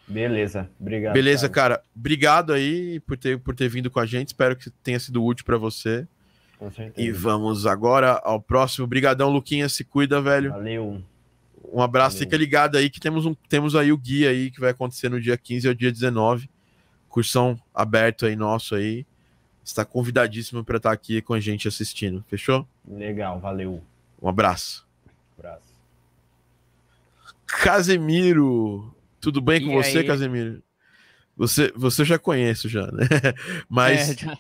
[0.08, 1.14] Beleza, obrigado.
[1.14, 1.84] Beleza, cara.
[1.96, 4.30] Obrigado aí por ter, por ter vindo com a gente.
[4.30, 6.08] Espero que tenha sido útil para você.
[6.58, 7.08] Com certeza.
[7.08, 8.88] E vamos agora ao próximo.
[8.88, 9.70] Brigadão, Luquinha.
[9.70, 10.52] Se cuida, velho.
[10.52, 11.04] Valeu.
[11.72, 12.16] Um abraço.
[12.16, 12.26] Valeu.
[12.26, 15.22] Fica ligado aí que temos, um, temos aí o guia aí que vai acontecer no
[15.22, 16.50] dia 15 ao dia 19.
[17.10, 19.06] Cursão aberto aí nosso aí.
[19.64, 22.24] Está convidadíssimo para estar aqui com a gente assistindo.
[22.28, 22.68] Fechou?
[22.88, 23.84] Legal, valeu.
[24.22, 24.88] Um abraço.
[25.38, 25.70] Abraço.
[27.46, 28.94] Casemiro.
[29.20, 30.04] Tudo bem com E você, aí?
[30.06, 30.64] Casemiro?
[31.36, 33.08] Você, você já conheço já, né?
[33.70, 34.38] Mas É, já-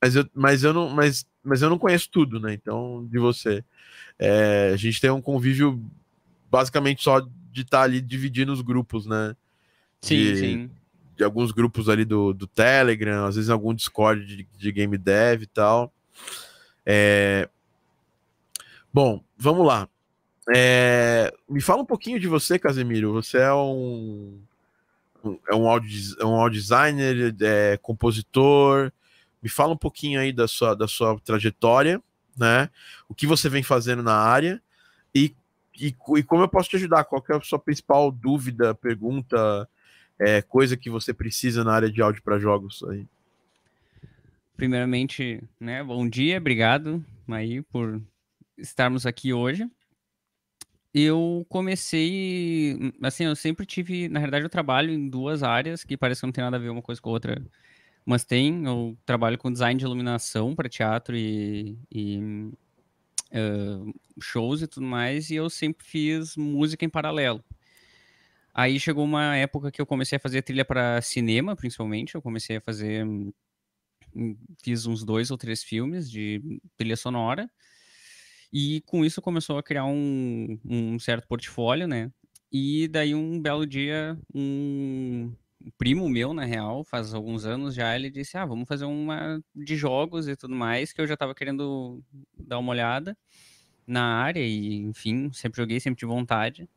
[0.00, 2.52] Mas eu, mas eu não, mas, mas eu não conheço tudo, né?
[2.54, 3.64] Então, de você.
[4.18, 5.82] É, a gente tem um convívio
[6.50, 9.34] basicamente só de estar ali dividindo os grupos, né?
[10.00, 10.70] sim, de- sim.
[11.18, 15.42] De alguns grupos ali do, do Telegram, às vezes algum Discord de, de game dev
[15.42, 15.92] e tal.
[16.86, 17.50] É,
[18.92, 19.88] Bom, vamos lá.
[20.54, 23.12] É, Me fala um pouquinho de você, Casemiro.
[23.12, 24.40] Você é um,
[25.48, 28.90] é um audio, é um audio designer, é compositor.
[29.42, 32.02] Me fala um pouquinho aí da sua, da sua trajetória,
[32.36, 32.70] né?
[33.08, 34.60] O que você vem fazendo na área
[35.14, 35.34] e,
[35.78, 37.04] e, e como eu posso te ajudar?
[37.04, 39.68] Qual é a sua principal dúvida, pergunta,
[40.18, 43.06] é, coisa que você precisa na área de áudio para jogos aí?
[44.56, 48.02] Primeiramente, né, bom dia, obrigado aí por
[48.56, 49.68] estarmos aqui hoje.
[50.92, 56.20] Eu comecei, assim, eu sempre tive, na realidade eu trabalho em duas áreas que parece
[56.20, 57.40] que não tem nada a ver uma coisa com a outra,
[58.04, 62.50] mas tem, eu trabalho com design de iluminação para teatro e, e,
[63.32, 63.84] ah,
[64.20, 67.44] shows e tudo mais, e eu sempre fiz música em paralelo.
[68.54, 72.56] Aí chegou uma época que eu comecei a fazer trilha para cinema, principalmente, eu comecei
[72.56, 73.32] a fazer hum,
[74.62, 77.50] fiz uns dois ou três filmes de trilha sonora.
[78.52, 82.10] E com isso começou a criar um, um certo portfólio, né?
[82.50, 85.32] E daí um belo dia, um
[85.76, 89.76] primo meu, na real, faz alguns anos já, ele disse: Ah, vamos fazer uma de
[89.76, 92.02] jogos e tudo mais, que eu já tava querendo
[92.38, 93.16] dar uma olhada
[93.86, 96.68] na área e, enfim, sempre joguei, sempre tive vontade.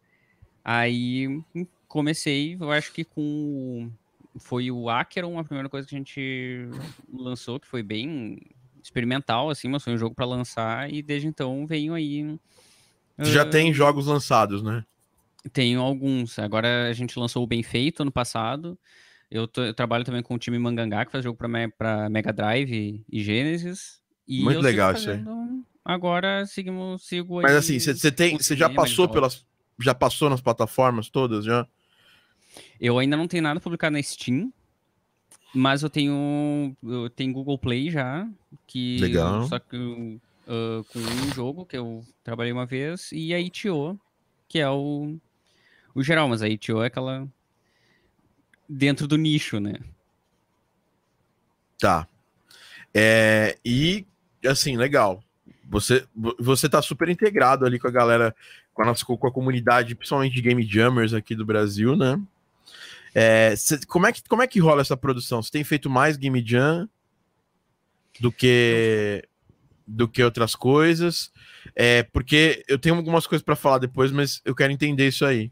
[0.63, 3.91] Aí hum, comecei, eu acho que com
[4.39, 6.67] foi o Acheron a primeira coisa que a gente
[7.11, 8.39] lançou, que foi bem
[8.81, 12.39] experimental, assim, mas foi um jogo para lançar, e desde então venho aí.
[13.19, 14.83] Já ah, tem jogos lançados, né?
[15.53, 16.37] Tenho alguns.
[16.39, 18.77] Agora a gente lançou o Bem Feito ano passado.
[19.29, 23.03] Eu, tô- eu trabalho também com o time Mangangá, que faz jogo para Mega Drive
[23.09, 24.01] e, Genesis.
[24.27, 25.23] E Muito legal isso aí.
[25.83, 29.45] Agora seguimos, sigo Mas assim, você tem, você já passou pelas,
[29.81, 31.67] já passou nas plataformas todas já?
[32.79, 34.51] Eu ainda não tenho nada publicado na Steam,
[35.53, 38.27] mas eu tenho eu tenho Google Play já,
[38.67, 39.43] que Legal.
[39.47, 43.99] só que eu, ah, com um jogo que eu trabalhei uma vez e a ITO,
[44.47, 45.15] que é o
[45.93, 47.27] o geral, mas a ITO é aquela
[48.67, 49.75] dentro do nicho, né?
[51.79, 52.07] Tá.
[52.93, 54.05] É, e
[54.45, 55.23] assim, legal.
[55.69, 58.35] Você vo- você tá super integrado ali com a galera,
[58.81, 62.19] com a nossa com a comunidade, principalmente de game jammers aqui do Brasil, né?
[63.13, 65.41] É, cê- como, é que, como é que rola essa produção?
[65.41, 66.89] Você tem feito mais game jam
[68.19, 69.27] do que
[69.85, 71.31] do que outras coisas?
[71.75, 75.51] É, porque eu tenho algumas coisas para falar depois, mas eu quero entender isso aí.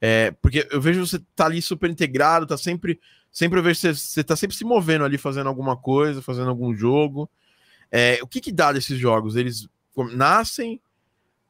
[0.00, 3.00] É, porque eu vejo você tá ali super integrado, tá sempre
[3.32, 6.74] sempre eu vejo você, você tá sempre se movendo ali, fazendo alguma coisa, fazendo algum
[6.74, 7.28] jogo.
[7.90, 9.34] É, o que que dá desses jogos?
[9.34, 9.66] Eles
[10.14, 10.80] nascem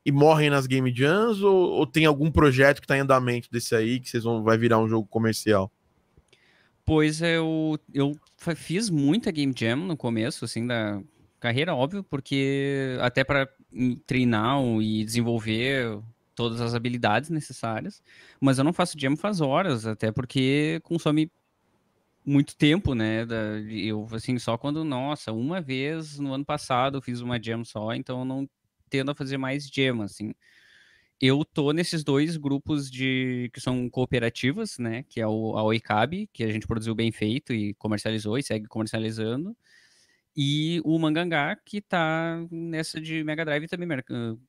[0.08, 3.74] e morrem nas game jams ou, ou tem algum projeto que tá em andamento desse
[3.74, 5.70] aí que vocês vão vai virar um jogo comercial?
[6.82, 11.02] Pois eu, eu fa- fiz muita Game Jam no começo, assim, da
[11.38, 13.46] carreira, óbvio, porque até para
[14.06, 16.00] treinar e desenvolver
[16.34, 18.02] todas as habilidades necessárias,
[18.40, 21.30] mas eu não faço jam faz horas, até porque consome
[22.24, 23.26] muito tempo, né?
[23.68, 27.92] eu, assim, só quando, nossa, uma vez no ano passado eu fiz uma jam só,
[27.92, 28.48] então eu não
[28.88, 30.32] tendo a fazer mais jam, assim
[31.20, 35.04] eu tô nesses dois grupos de que são cooperativas, né?
[35.08, 38.66] Que é o, a Oicab, que a gente produziu bem feito e comercializou e segue
[38.68, 39.56] comercializando.
[40.36, 44.04] E o Mangangá, que tá nessa de Mega Drive também mer-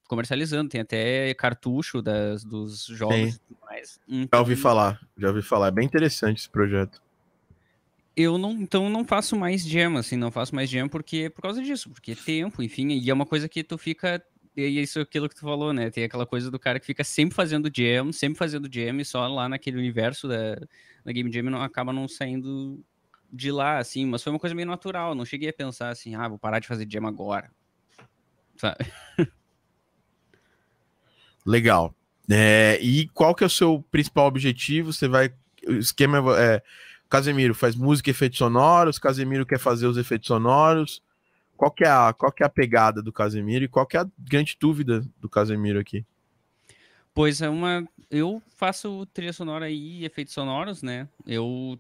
[0.08, 0.70] comercializando.
[0.70, 3.28] Tem até cartucho das, dos jogos Sim.
[3.30, 4.00] e tudo mais.
[4.32, 5.68] Já ouvi Então, falar, já ouvi falar.
[5.70, 7.02] É bem interessante esse projeto.
[8.22, 11.64] Eu não, então não faço mais jam, assim, não faço mais jam porque por causa
[11.64, 14.22] disso, porque tempo, enfim, e é uma coisa que tu fica
[14.58, 15.90] e é isso aquilo que tu falou, né?
[15.90, 19.26] Tem aquela coisa do cara que fica sempre fazendo jam, sempre fazendo jam e só
[19.26, 20.56] lá naquele universo da,
[21.06, 22.84] da Game Jam não acaba não saindo
[23.32, 26.28] de lá, assim, mas foi uma coisa meio natural, não cheguei a pensar assim, ah,
[26.28, 27.50] vou parar de fazer jam agora.
[28.58, 28.86] sabe?
[31.46, 31.96] Legal.
[32.30, 34.92] É, e qual que é o seu principal objetivo?
[34.92, 35.34] Você vai.
[35.66, 36.62] O esquema é.
[37.10, 41.02] Casemiro faz música e efeitos sonoros, Casemiro quer fazer os efeitos sonoros.
[41.58, 44.00] Qual que, é a, qual que é a pegada do Casemiro e qual que é
[44.00, 46.06] a grande dúvida do Casemiro aqui?
[47.14, 47.86] Pois é uma.
[48.10, 51.10] Eu faço trilha sonora e efeitos sonoros, né?
[51.26, 51.78] Eu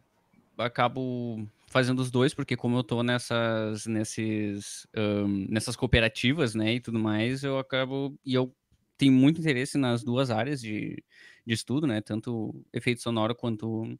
[0.57, 6.79] acabo fazendo os dois, porque como eu tô nessas, nesses, um, nessas cooperativas, né, e
[6.79, 8.19] tudo mais, eu acabo.
[8.25, 8.53] E eu
[8.97, 11.01] tenho muito interesse nas duas áreas de,
[11.45, 12.01] de estudo, né?
[12.01, 13.97] Tanto efeito sonoro quanto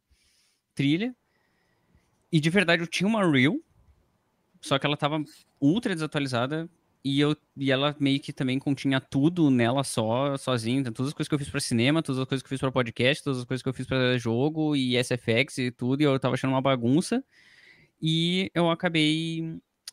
[0.74, 1.14] trilha.
[2.32, 3.60] E de verdade eu tinha uma reel,
[4.60, 5.22] só que ela tava
[5.60, 6.68] ultra desatualizada
[7.04, 11.14] e eu e ela meio que também continha tudo nela só, sozinha, então, todas as
[11.14, 13.38] coisas que eu fiz para cinema, todas as coisas que eu fiz para podcast, todas
[13.38, 16.50] as coisas que eu fiz para jogo e SFX e tudo, e eu tava achando
[16.50, 17.24] uma bagunça.
[18.02, 19.42] E eu acabei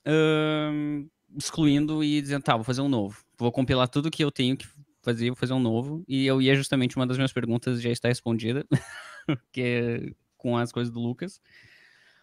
[0.08, 3.22] uh, excluindo e dizendo, tá, vou fazer um novo.
[3.38, 4.68] Vou compilar tudo que eu tenho que
[5.02, 6.04] fazer, vou fazer um novo.
[6.08, 8.66] E eu ia justamente uma das minhas perguntas já está respondida,
[9.52, 11.42] que é com as coisas do Lucas.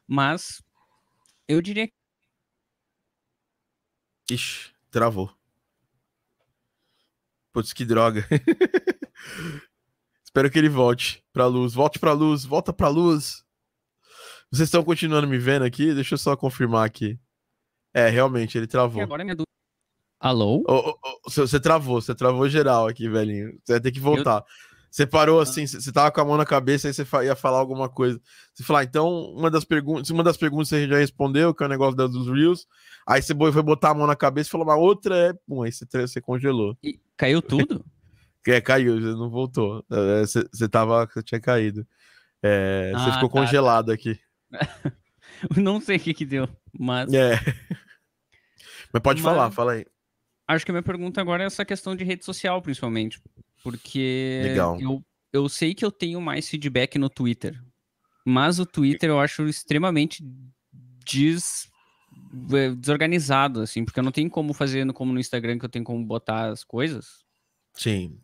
[0.07, 0.63] Mas
[1.49, 1.89] eu diria
[4.31, 5.31] Ixi, travou.
[7.53, 8.27] Putz, que droga.
[10.25, 11.75] Espero que ele volte pra luz.
[11.75, 13.45] Volte pra luz, volta pra luz.
[14.51, 15.95] Vocês estão continuando me vendo aqui?
[15.95, 17.19] Deixa eu só confirmar aqui.
[17.93, 19.01] É, realmente, ele travou.
[19.01, 19.51] E agora minha dúvida.
[20.19, 20.65] Alô?
[20.67, 23.61] Ô, ô, ô, você você travou, você travou geral aqui, velhinho.
[23.63, 24.43] Você vai ter que voltar.
[24.95, 27.89] Você parou assim, você tava com a mão na cabeça, aí você ia falar alguma
[27.89, 28.21] coisa.
[28.55, 31.67] Você falar, ah, então, uma das perguntas, uma das perguntas você já respondeu, que é
[31.67, 32.65] o negócio dos Reels.
[33.05, 35.33] Aí você foi botar a mão na cabeça e falou, mas outra é.
[35.49, 36.79] Pum, aí você, você congelou.
[36.81, 37.85] E caiu tudo?
[38.47, 39.83] É, caiu, você não voltou.
[39.91, 41.07] É, Você, você tava.
[41.07, 41.85] Você tinha caído.
[42.43, 43.41] É, você Ah, ficou tá, tá.
[43.41, 44.21] congelado aqui.
[45.57, 46.47] Não sei o que que deu,
[46.79, 47.37] mas É.
[48.93, 49.87] Mas pode Mas- falar, fala aí.
[50.47, 53.19] acho que a minha pergunta agora é essa questão de rede social, principalmente.
[53.65, 54.79] Porque Legal.
[54.79, 55.03] eu,
[55.33, 57.59] eu sei que eu tenho mais feedback no Twitter.
[58.27, 60.23] Mas o Twitter eu acho extremamente
[61.05, 61.69] des,
[62.53, 65.85] eh, desorganizado, assim, porque eu não tenho como fazer como no Instagram, que eu tenho
[65.85, 67.25] como botar as coisas.
[67.75, 68.19] Sim.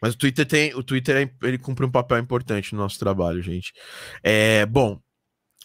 [0.00, 0.74] Mas o Twitter tem.
[0.74, 3.72] O Twitter é- ele cumpre um papel importante no nosso trabalho, gente.
[4.22, 5.00] É, bom,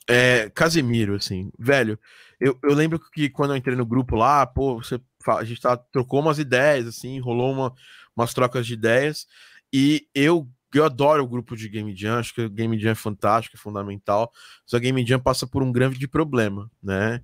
[0.07, 1.99] é, Casemiro, assim, velho,
[2.39, 5.75] eu, eu lembro que quando eu entrei no grupo lá, pô, você, a gente tá,
[5.75, 7.73] trocou umas ideias, assim, rolou uma,
[8.17, 9.27] umas trocas de ideias,
[9.71, 12.95] e eu, eu adoro o grupo de Game Jam, acho que o Game Jam é
[12.95, 14.31] fantástico, é fundamental,
[14.65, 17.21] só Game Jam passa por um grande problema, né?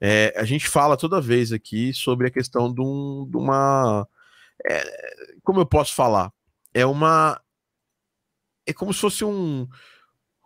[0.00, 4.06] É, a gente fala toda vez aqui sobre a questão de, um- de uma.
[4.68, 4.82] é,
[5.42, 6.32] como eu posso falar?
[6.74, 7.40] É uma.
[8.66, 9.66] É como se fosse um,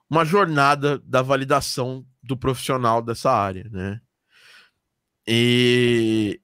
[0.08, 4.00] uma jornada da validação do profissional dessa área, né?
[5.26, 6.40] E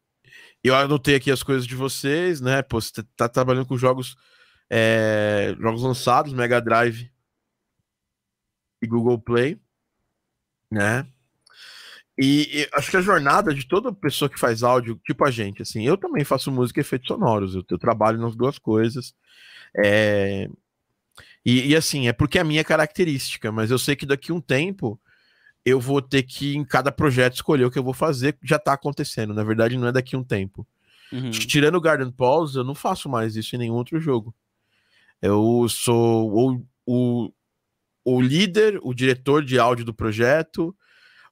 [0.65, 2.63] eu anotei aqui as coisas de vocês, né?
[2.63, 4.17] Pô, você tá trabalhando com jogos,
[4.69, 7.11] é, jogos lançados, Mega Drive
[8.83, 9.61] e Google Play,
[10.71, 11.07] né?
[12.19, 15.63] E, e acho que a jornada de toda pessoa que faz áudio, tipo a gente,
[15.63, 19.15] assim, eu também faço música e efeitos sonoros, eu, eu trabalho nas duas coisas.
[19.77, 20.49] É,
[21.45, 24.35] e, e, assim, é porque é a minha característica, mas eu sei que daqui a
[24.35, 25.01] um tempo
[25.65, 28.73] eu vou ter que, em cada projeto, escolher o que eu vou fazer, já tá
[28.73, 29.35] acontecendo.
[29.35, 30.67] Na verdade, não é daqui a um tempo.
[31.13, 31.31] Uhum.
[31.31, 34.35] Tirando o Garden Pause, eu não faço mais isso em nenhum outro jogo.
[35.21, 37.33] Eu sou ou, o,
[38.05, 40.75] o líder, o diretor de áudio do projeto,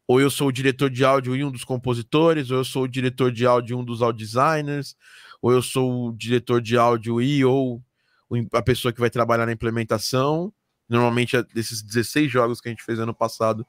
[0.08, 2.88] ou eu sou o diretor de áudio e um dos compositores, ou eu sou o
[2.88, 4.96] diretor de áudio e um dos audio designers,
[5.40, 7.82] ou eu sou o diretor de áudio e ou
[8.52, 10.52] a pessoa que vai trabalhar na implementação.
[10.88, 13.66] Normalmente, a- desses 16 jogos que a gente fez ano passado,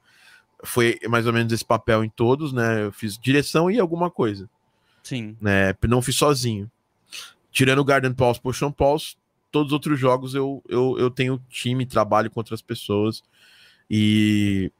[0.64, 2.84] foi mais ou menos esse papel em todos, né?
[2.84, 4.48] Eu fiz direção e alguma coisa
[5.02, 5.36] Sim.
[5.40, 5.74] né?
[5.88, 6.70] Não fiz sozinho.
[7.50, 9.16] Tirando o Garden Pulse, Potion Pulse,
[9.50, 13.22] todos os outros jogos eu, eu, eu tenho time, trabalho com outras pessoas
[13.90, 14.70] e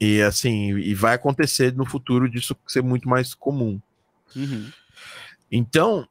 [0.00, 3.80] e assim, e vai acontecer no futuro disso ser muito mais comum.
[4.34, 4.70] Uhum.
[5.50, 6.08] Então,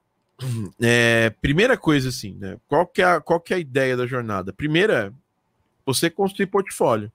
[0.81, 2.57] é, primeira coisa assim, né?
[2.67, 4.51] Qual que, é a, qual que é a ideia da jornada?
[4.51, 5.13] Primeira,
[5.85, 7.11] você construir portfólio.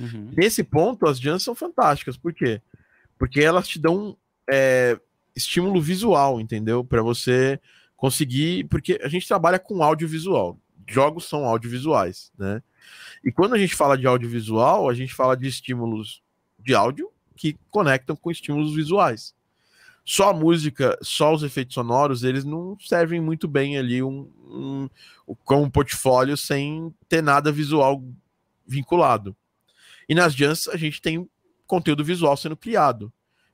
[0.00, 0.32] Uhum.
[0.36, 2.16] Nesse ponto, as jams são fantásticas.
[2.16, 2.60] Por quê?
[3.18, 4.16] Porque elas te dão
[4.50, 4.98] é,
[5.36, 6.82] estímulo visual, entendeu?
[6.82, 7.60] Para você
[7.96, 8.64] conseguir.
[8.64, 10.58] Porque a gente trabalha com audiovisual.
[10.88, 12.62] Jogos são audiovisuais, né?
[13.22, 16.22] E quando a gente fala de audiovisual, a gente fala de estímulos
[16.58, 19.34] de áudio que conectam com estímulos visuais.
[20.04, 24.88] Só a música, só os efeitos sonoros, eles não servem muito bem ali um, um,
[25.50, 28.02] um portfólio sem ter nada visual
[28.66, 29.36] vinculado.
[30.10, 31.30] E nas jams a gente tem
[31.68, 33.12] conteúdo visual sendo criado.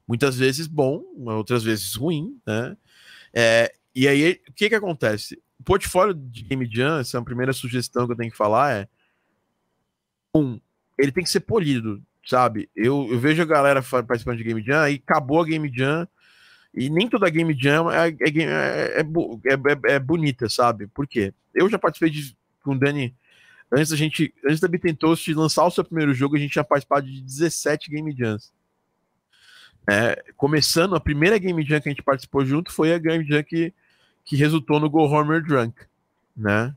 [0.09, 2.75] Muitas vezes bom, outras vezes ruim, né?
[3.35, 5.39] É, e aí, o que que acontece?
[5.61, 8.73] O portfólio de Game Jam, essa é a primeira sugestão que eu tenho que falar
[8.73, 8.89] é
[10.35, 10.59] um,
[10.99, 12.71] ele tem que ser polido, sabe?
[12.75, 16.09] Eu, eu vejo a galera participando de Game Jam e acabou a Game Jam
[16.75, 20.87] e nem toda Game Jam é, é, é, é, é bonita, sabe?
[20.87, 21.35] Por quê?
[21.55, 23.15] Eu já participei de, com o Dani
[23.73, 27.07] antes da gente, antes da Toast lançar o seu primeiro jogo, a gente tinha participado
[27.07, 28.53] de 17 Game Jams.
[29.89, 33.43] É, começando, a primeira Game Jam que a gente participou junto foi a Game Jam
[33.43, 33.73] que,
[34.25, 35.75] que resultou no Go Homer Drunk,
[36.37, 36.75] né?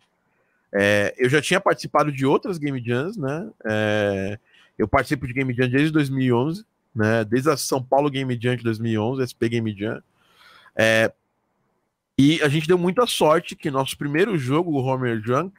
[0.71, 3.49] É, eu já tinha participado de outras Game Jams, né?
[3.65, 4.39] É,
[4.77, 6.63] eu participo de Game Jam desde 2011,
[6.93, 7.23] né?
[7.23, 10.03] Desde a São Paulo Game Jam de 2011, SP Game Jam.
[10.75, 11.11] É,
[12.15, 15.53] e a gente deu muita sorte que nosso primeiro jogo, o Homer Drunk,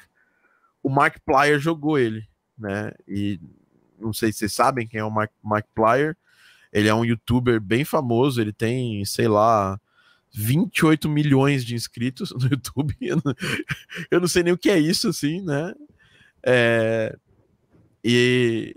[0.82, 2.26] o Mark Plyer jogou ele,
[2.58, 2.92] né?
[3.06, 3.40] E
[3.98, 6.16] não sei se vocês sabem quem é o Mark, Mark Plyer.
[6.72, 9.78] Ele é um youtuber bem famoso, ele tem, sei lá,
[10.32, 12.96] 28 milhões de inscritos no YouTube.
[13.00, 13.34] Eu não,
[14.10, 15.74] eu não sei nem o que é isso, assim, né?
[16.42, 17.16] É,
[18.04, 18.76] e.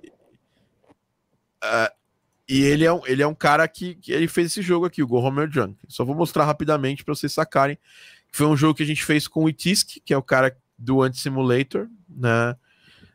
[1.64, 2.04] Uh,
[2.47, 5.01] e ele é, um, ele é um cara que, que ele fez esse jogo aqui,
[5.01, 5.78] o Go Homer Junk.
[5.88, 7.78] Só vou mostrar rapidamente para vocês sacarem.
[8.32, 11.01] Foi um jogo que a gente fez com o Itisk, que é o cara do
[11.01, 12.55] Anti-Simulator, né?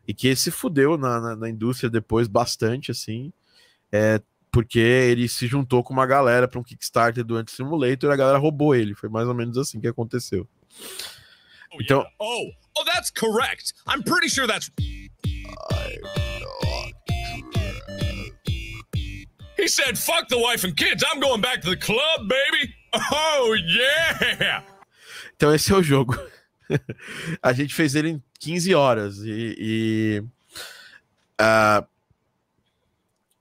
[0.06, 3.32] E que se fudeu na, na, na indústria depois bastante, assim.
[3.92, 8.16] É, porque ele se juntou com uma galera para um Kickstarter do Anti-Simulator e a
[8.16, 8.94] galera roubou ele.
[8.94, 10.48] Foi mais ou menos assim que aconteceu.
[11.72, 11.98] Oh, então.
[11.98, 12.16] Yeah.
[12.18, 13.74] Oh, oh, that's correct.
[13.86, 14.70] I'm pretty sure that's.
[19.58, 21.04] He said, fuck the wife and kids.
[21.12, 22.74] I'm going back to the club, baby.
[23.12, 24.64] Oh, yeah.
[25.36, 26.18] Então esse é o jogo.
[27.42, 30.24] a gente fez ele em 15 horas e, e
[31.40, 31.86] uh,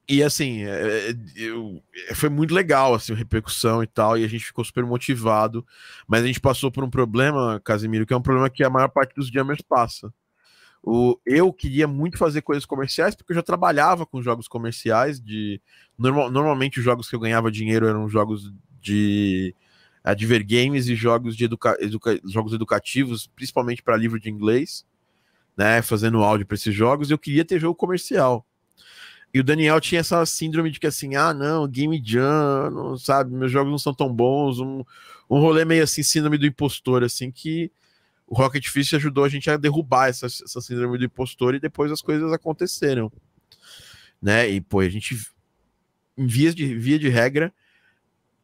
[0.10, 1.84] e assim, é, é, eu,
[2.16, 5.66] foi muito legal assim, a repercussão e tal, e a gente ficou super motivado.
[6.08, 8.88] Mas a gente passou por um problema, Casimiro, que é um problema que a maior
[8.88, 10.14] parte dos jammers passa.
[10.82, 15.20] O, eu queria muito fazer coisas comerciais, porque eu já trabalhava com jogos comerciais.
[15.20, 15.62] de
[15.98, 19.54] normal, Normalmente os jogos que eu ganhava dinheiro eram jogos de
[20.12, 24.86] Adver Games e jogos, de educa, educa, jogos educativos, principalmente para livro de inglês,
[25.56, 25.82] né?
[25.82, 27.12] Fazendo áudio para esses jogos.
[27.12, 28.46] Eu queria ter jogo comercial.
[29.34, 33.34] E o Daniel tinha essa síndrome de que assim, ah, não, Game Jam, não, sabe,
[33.34, 34.84] meus jogos não são tão bons, um,
[35.30, 37.70] um rolê meio assim, síndrome do impostor, assim, que
[38.26, 41.92] o Rocket Fist ajudou a gente a derrubar essa, essa síndrome do impostor e depois
[41.92, 43.12] as coisas aconteceram,
[44.22, 44.50] né?
[44.50, 45.16] E, pô, a gente,
[46.18, 47.54] em de, via de regra,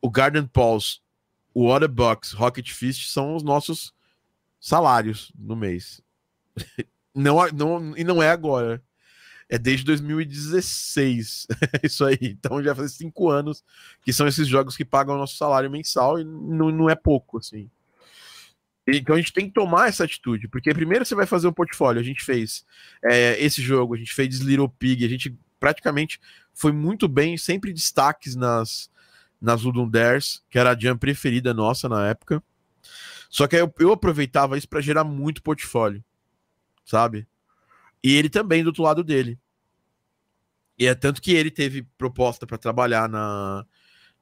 [0.02, 1.00] o Garden Pulse,
[1.54, 3.94] o Otterbox, Rocket Fist são os nossos
[4.60, 6.02] salários no mês.
[7.14, 8.82] não, não, e não é agora
[9.54, 11.48] é desde 2016.
[11.84, 12.18] isso aí.
[12.22, 13.64] Então já faz cinco anos
[14.02, 17.38] que são esses jogos que pagam o nosso salário mensal e não, não é pouco,
[17.38, 17.70] assim.
[18.88, 22.02] Então a gente tem que tomar essa atitude, porque primeiro você vai fazer um portfólio.
[22.02, 22.66] A gente fez
[23.04, 26.20] é, esse jogo, a gente fez Little Pig, a gente praticamente
[26.54, 28.90] foi muito bem, sempre destaques nas,
[29.44, 32.42] nas Ludum Dares, que era a jam preferida nossa na época.
[33.30, 36.02] Só que eu, eu aproveitava isso para gerar muito portfólio,
[36.86, 37.28] sabe?
[38.02, 39.38] E ele também do outro lado dele.
[40.80, 43.66] E é tanto que ele teve proposta para trabalhar na,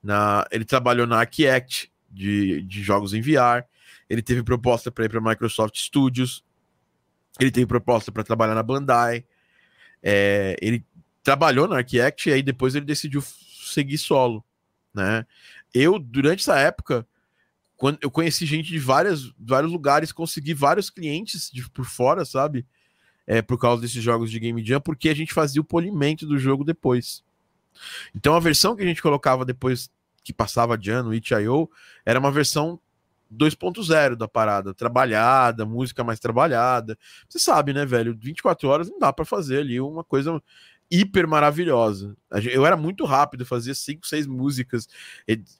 [0.01, 0.47] na.
[0.51, 3.63] Ele trabalhou na Arquiact de, de jogos em VR.
[4.09, 6.43] Ele teve proposta para ir para Microsoft Studios.
[7.39, 9.23] Ele teve proposta para trabalhar na Bandai.
[10.01, 10.83] É, ele
[11.23, 14.43] trabalhou na Arquiact e aí depois ele decidiu seguir solo,
[14.93, 15.25] né?
[15.73, 17.07] Eu durante essa época,
[17.77, 22.65] quando eu conheci gente de várias, vários lugares, consegui vários clientes de, por fora, sabe?
[23.31, 26.37] é, por causa desses jogos de Game Jam, porque a gente fazia o polimento do
[26.37, 27.23] jogo depois.
[28.15, 29.89] Então a versão que a gente colocava depois
[30.23, 31.69] que passava de ano, itch.io,
[32.05, 32.79] era uma versão
[33.33, 36.97] 2.0 da parada, trabalhada, música mais trabalhada.
[37.27, 38.15] Você sabe, né, velho?
[38.19, 40.43] 24 horas não dá para fazer ali uma coisa
[40.91, 42.17] hiper maravilhosa.
[42.51, 44.87] Eu era muito rápido, fazia 5, 6 músicas,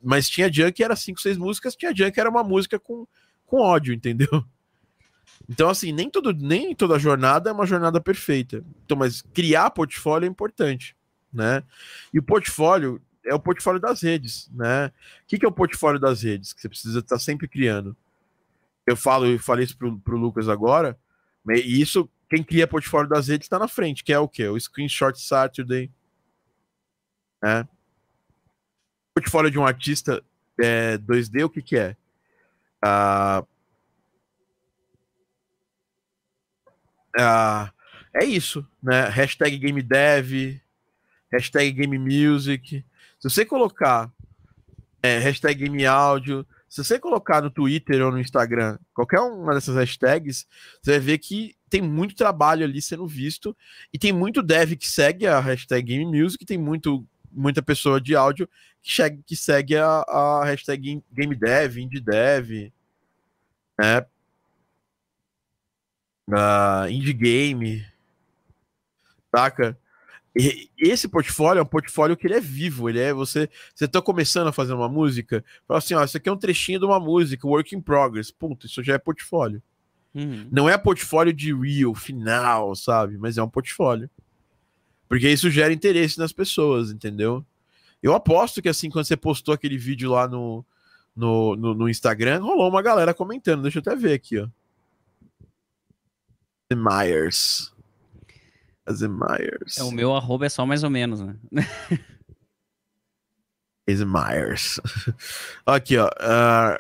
[0.04, 3.08] mas tinha Junk era 5, 6 músicas, tinha Junk era uma música com,
[3.46, 4.44] com ódio, entendeu?
[5.50, 8.64] Então, assim, nem, todo, nem toda jornada é uma jornada perfeita.
[8.86, 10.96] Então, mas criar portfólio é importante,
[11.32, 11.64] né?
[12.14, 14.88] E o portfólio é o portfólio das redes, né?
[14.88, 14.92] O
[15.28, 16.54] que, que é o portfólio das redes?
[16.54, 17.96] Que você precisa estar sempre criando.
[18.86, 20.98] Eu falo, eu falei isso pro, pro Lucas agora,
[21.50, 24.48] e isso, quem cria portfólio das redes está na frente, que é o quê?
[24.48, 25.92] O Screenshot Saturday,
[27.44, 27.68] né?
[29.14, 30.24] Portfólio de um artista
[30.58, 31.98] é, 2D, o que que é?
[32.82, 33.44] Ah,
[37.20, 37.70] Ah,
[38.14, 39.10] é isso, né?
[39.10, 40.62] Hashtag Game Dev,
[41.30, 42.86] hashtag Game Music.
[43.20, 44.10] Se você colocar
[45.04, 49.76] é, hashtag Game Áudio, Se você colocar no Twitter ou no Instagram qualquer uma dessas
[49.76, 50.48] hashtags,
[50.82, 53.54] você vai ver que tem muito trabalho ali sendo visto
[53.94, 58.16] e tem muito dev que segue a hashtag Game Music, tem muito, muita pessoa de
[58.16, 58.48] áudio
[58.82, 62.72] que segue, que segue a, a hashtag Game Dev, Indie Dev,
[63.78, 64.06] né?
[66.30, 67.86] Uh, Indie Game,
[69.36, 69.78] saca?
[70.36, 74.02] E esse portfólio é um portfólio que ele é vivo, ele é você, você tá
[74.02, 77.02] começando a fazer uma música, fala assim, ó, isso aqui é um trechinho de uma
[77.02, 79.62] música, work in progress, ponto, isso já é portfólio.
[80.16, 80.48] Uhum.
[80.50, 83.18] Não é portfólio de real, final, sabe?
[83.18, 84.10] Mas é um portfólio.
[85.08, 87.46] Porque isso gera interesse nas pessoas, entendeu?
[88.02, 90.66] Eu aposto que assim, quando você postou aquele vídeo lá no,
[91.16, 93.64] no, no, no Instagram, rolou uma galera comentando.
[93.64, 94.48] Deixa eu até ver aqui, ó.
[96.70, 97.74] The Myers.
[99.00, 99.78] Myers.
[99.78, 101.36] É, o meu arroba é só mais ou menos, né?
[103.86, 104.80] The Myers.
[105.66, 106.08] aqui, ó.
[106.08, 106.78] Uh...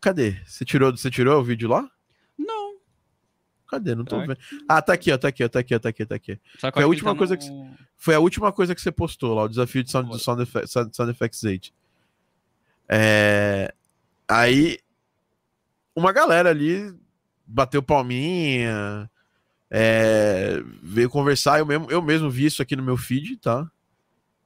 [0.00, 0.40] Cadê?
[0.46, 1.90] Você tirou, você tirou o vídeo lá?
[2.38, 2.76] Não.
[3.68, 3.94] Cadê?
[3.94, 4.38] Não tô Tá vendo.
[4.68, 6.40] Ah, tá aqui, ó, tá aqui, ó, tá aqui, ó, tá aqui, tá aqui.
[6.58, 9.34] Só Foi a última tá coisa no- que- Foi a última coisa que você postou
[9.34, 11.72] lá, o desafio de Sound, do Sound, Effects, Sound, Sound Effects 8.
[12.88, 13.74] É...
[14.28, 14.78] Aí,
[15.94, 16.94] uma galera ali
[17.46, 19.10] bateu palminha,
[19.70, 21.58] é, veio conversar.
[21.58, 23.70] Eu mesmo, eu mesmo vi isso aqui no meu feed, tá?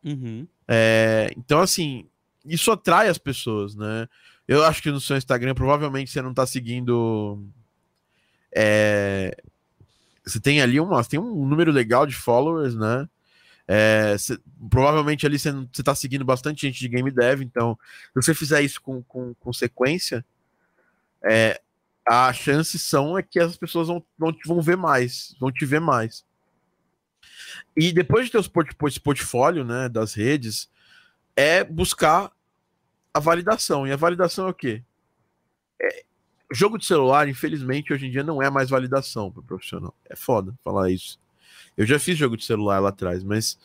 [0.04, 0.46] Uhum.
[0.66, 2.06] É, então, assim,
[2.44, 4.08] isso atrai as pessoas, né?
[4.48, 7.38] Eu acho que no seu Instagram, provavelmente você não tá seguindo.
[8.54, 9.36] é,
[10.24, 13.08] você tem ali uma, tem um número legal de followers, né?
[13.66, 18.22] É, você- provavelmente ali você, você tá seguindo bastante gente de game dev, então, se
[18.22, 20.24] você fizer isso com, com, com sequência,
[21.24, 21.60] é,
[22.06, 25.80] as chances são é que as pessoas vão, vão, vão ver mais, vão te ver
[25.80, 26.24] mais.
[27.76, 30.70] E depois de ter esse portfólio né, das redes,
[31.36, 32.32] é buscar
[33.12, 33.86] a validação.
[33.86, 34.82] E a validação é o quê?
[35.80, 36.04] É,
[36.52, 39.94] jogo de celular, infelizmente, hoje em dia não é mais validação para profissional.
[40.08, 41.18] É foda falar isso.
[41.76, 43.58] Eu já fiz jogo de celular lá atrás, mas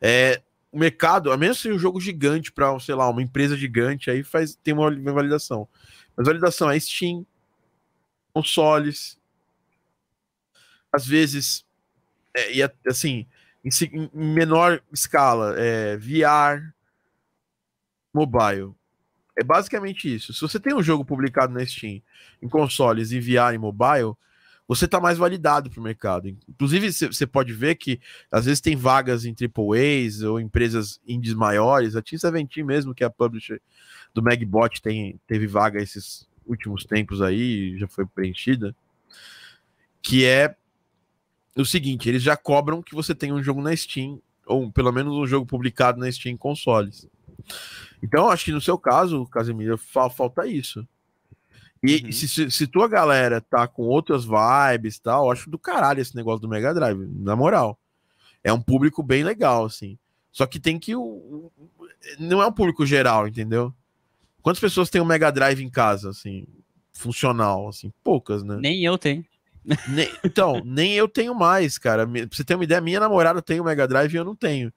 [0.00, 4.10] é, o mercado, a menos que um jogo gigante para, sei lá, uma empresa gigante,
[4.10, 5.68] aí faz, tem uma validação.
[6.16, 7.26] Mas validação é Steam,
[8.32, 9.18] consoles,
[10.92, 11.64] às vezes,
[12.34, 13.26] é, e assim,
[13.64, 16.72] em, em menor escala, é, VR,
[18.12, 18.74] mobile.
[19.36, 20.32] É basicamente isso.
[20.32, 22.02] Se você tem um jogo publicado na Steam,
[22.42, 24.14] em consoles, em VR e mobile,
[24.66, 26.28] você está mais validado para o mercado.
[26.28, 28.00] Inclusive, você pode ver que
[28.30, 31.96] às vezes tem vagas em AAAs ou empresas indies maiores.
[31.96, 33.62] A Team Seventeen mesmo, que é a publisher
[34.12, 38.74] do Magbot, tem, teve vaga esses últimos tempos aí, já foi preenchida.
[40.02, 40.54] Que é
[41.56, 45.14] o seguinte: eles já cobram que você tenha um jogo na Steam, ou pelo menos
[45.14, 47.06] um jogo publicado na Steam consoles.
[48.02, 50.86] Então, acho que no seu caso, Casemiro, fa- falta isso.
[51.82, 52.12] E Uhum.
[52.12, 56.40] se, se, tua galera tá com outras vibes e tal, acho do caralho esse negócio
[56.40, 57.78] do Mega Drive, na moral.
[58.42, 59.96] É um público bem legal, assim.
[60.32, 60.92] Só que tem que.
[62.18, 63.72] Não é um público geral, entendeu?
[64.42, 66.46] Quantas pessoas têm um Mega Drive em casa, assim,
[66.92, 67.92] funcional, assim?
[68.02, 68.56] Poucas, né?
[68.60, 69.24] Nem eu tenho.
[69.88, 72.06] Nem- então, nem eu tenho mais, cara.
[72.06, 74.72] Pra você ter uma ideia, minha namorada tem o Mega Drive e eu não tenho.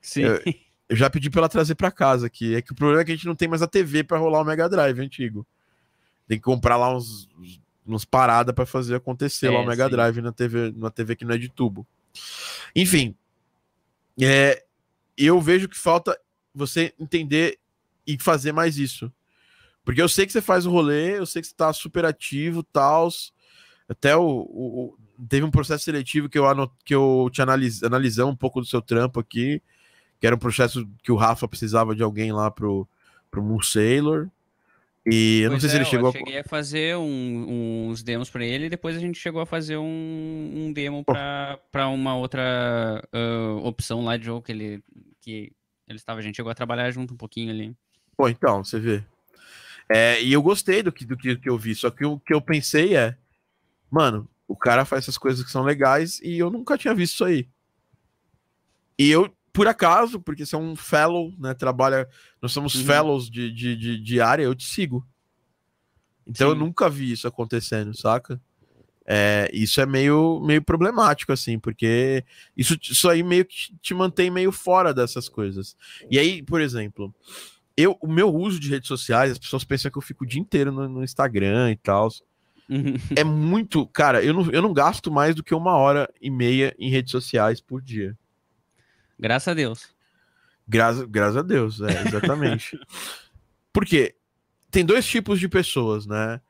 [0.00, 0.22] Sim.
[0.22, 0.42] Eu-
[0.90, 2.54] Eu já pedi pra ela trazer pra casa aqui.
[2.54, 4.40] É que o problema é que a gente não tem mais a TV pra rolar
[4.40, 5.46] o Mega Drive antigo.
[6.26, 7.28] Tem que comprar lá uns,
[7.86, 9.90] uns paradas pra fazer acontecer lá É, o Mega sim.
[9.90, 11.86] Drive na TV, na TV que não é de tubo.
[12.74, 13.14] Enfim,
[14.18, 14.64] é,
[15.16, 16.18] eu vejo que falta
[16.54, 17.58] você entender
[18.08, 19.12] e fazer mais isso.
[19.84, 22.62] Porque eu sei que você faz o rolê, eu sei que você tá super ativo,
[22.62, 23.08] tal.
[23.88, 24.98] Até o, o-
[25.28, 27.80] teve um processo seletivo que eu, anot, que eu te analis,
[28.18, 29.62] um pouco do seu trampo aqui,
[30.20, 32.88] que era um processo que o Rafa precisava de alguém lá pro,
[33.30, 34.28] pro Moon Sailor.
[35.10, 36.12] E eu não Pois sei se é, ele chegou Eu a.
[36.12, 39.78] cheguei a fazer um- uns demos pra ele e depois a gente chegou a fazer
[39.78, 44.82] um, um demo pra uma outra ah, opção lá de jogo que ele,
[45.22, 45.50] que
[45.86, 46.20] ele estava.
[46.20, 47.74] A gente chegou a trabalhar junto um pouquinho ali.
[48.18, 49.04] Pô, então, você vê.
[49.88, 52.34] É, e eu gostei do que, do que, que eu vi, só que o que
[52.34, 53.16] eu pensei é,
[53.88, 57.24] mano, o cara faz essas coisas que são legais e eu nunca tinha visto isso
[57.24, 57.48] aí.
[58.98, 62.08] E eu, por acaso, porque você é um fellow, né, trabalha,
[62.42, 62.84] nós somos Uhum.
[62.84, 65.06] fellows de, de, de, de área, eu te sigo.
[66.26, 66.60] Então eu Sim.
[66.60, 68.40] nunca vi isso acontecendo, saca?
[69.06, 72.24] É, isso é meio, meio problemático, assim, porque
[72.56, 75.76] isso, isso aí meio que te mantém meio fora dessas coisas.
[76.10, 77.14] E aí, por exemplo,
[77.78, 80.40] eu, o meu uso de redes sociais, as pessoas pensam que eu fico o dia
[80.40, 82.08] inteiro no, no Instagram e tal.
[82.68, 82.96] Uhum.
[83.14, 86.74] É muito, cara, eu não, eu não gasto mais do que uma hora e meia
[86.76, 88.18] em redes sociais por dia.
[89.16, 89.86] Graças a Deus.
[90.66, 92.76] Graças, graças a Deus, é, exatamente.
[93.72, 94.16] Porque
[94.72, 96.40] tem dois tipos de pessoas, né?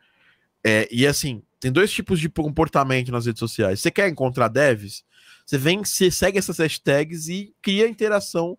[0.65, 3.81] É, e assim, tem dois tipos de comportamento nas redes sociais.
[3.81, 5.05] Você quer encontrar devs?
[5.45, 8.59] Você vem, você segue essas hashtags e cria interação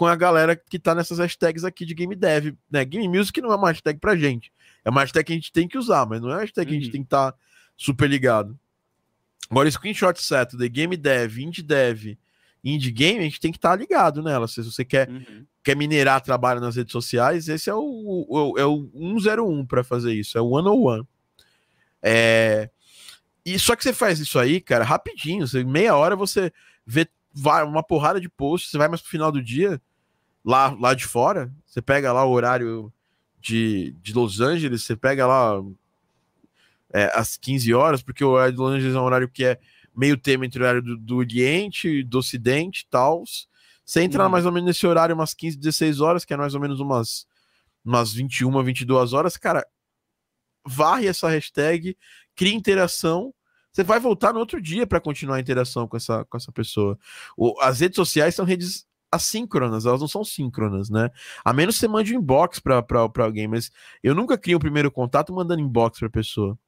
[0.00, 2.82] com a galera que tá nessas hashtags aqui de game dev, né?
[2.86, 4.50] Game music não é uma hashtag pra gente.
[4.82, 6.72] É uma hashtag que a gente tem que usar, mas não é uma hashtag que
[6.74, 6.92] a gente Uhum.
[6.92, 7.34] tem que estar
[7.76, 8.58] super ligado.
[9.50, 12.16] Agora, screenshot set de game dev, indie dev,
[12.64, 14.48] indie game, a gente tem que estar ligado nela.
[14.48, 15.44] Se você quer Uhum.
[15.62, 20.14] quer minerar trabalho nas redes sociais, esse é o, o, é o 101 para fazer
[20.14, 21.04] isso, é o 101.
[22.02, 22.70] É,
[23.44, 26.50] e só que você faz isso aí, cara, rapidinho, você, meia hora você
[26.86, 29.78] vê vai, uma porrada de posts, você vai mais pro final do dia,
[30.44, 32.92] lá, lá de fora, você pega lá o horário
[33.40, 35.60] de, de Los Angeles, você pega lá
[36.92, 39.58] é, às 15 horas, porque o horário de Los Angeles é um horário que é
[39.94, 43.22] meio termo entre o horário do, do Oriente, do Ocidente e tal.
[43.84, 44.30] Você entra Uhum.
[44.30, 47.26] mais ou menos nesse horário, umas 15, 16 horas, que é mais ou menos umas,
[47.84, 49.66] umas 21, 22 horas, cara,
[50.66, 51.96] varre essa hashtag,
[52.36, 53.34] cria interação,
[53.72, 56.98] você vai voltar no outro dia para continuar a interação com essa, com essa pessoa.
[57.36, 61.10] O- as redes sociais são redes assíncronas, elas não são síncronas, né?
[61.44, 62.84] A menos que você mande um inbox para
[63.18, 63.70] alguém, mas
[64.02, 66.58] eu nunca crio o primeiro contato mandando inbox para pessoa.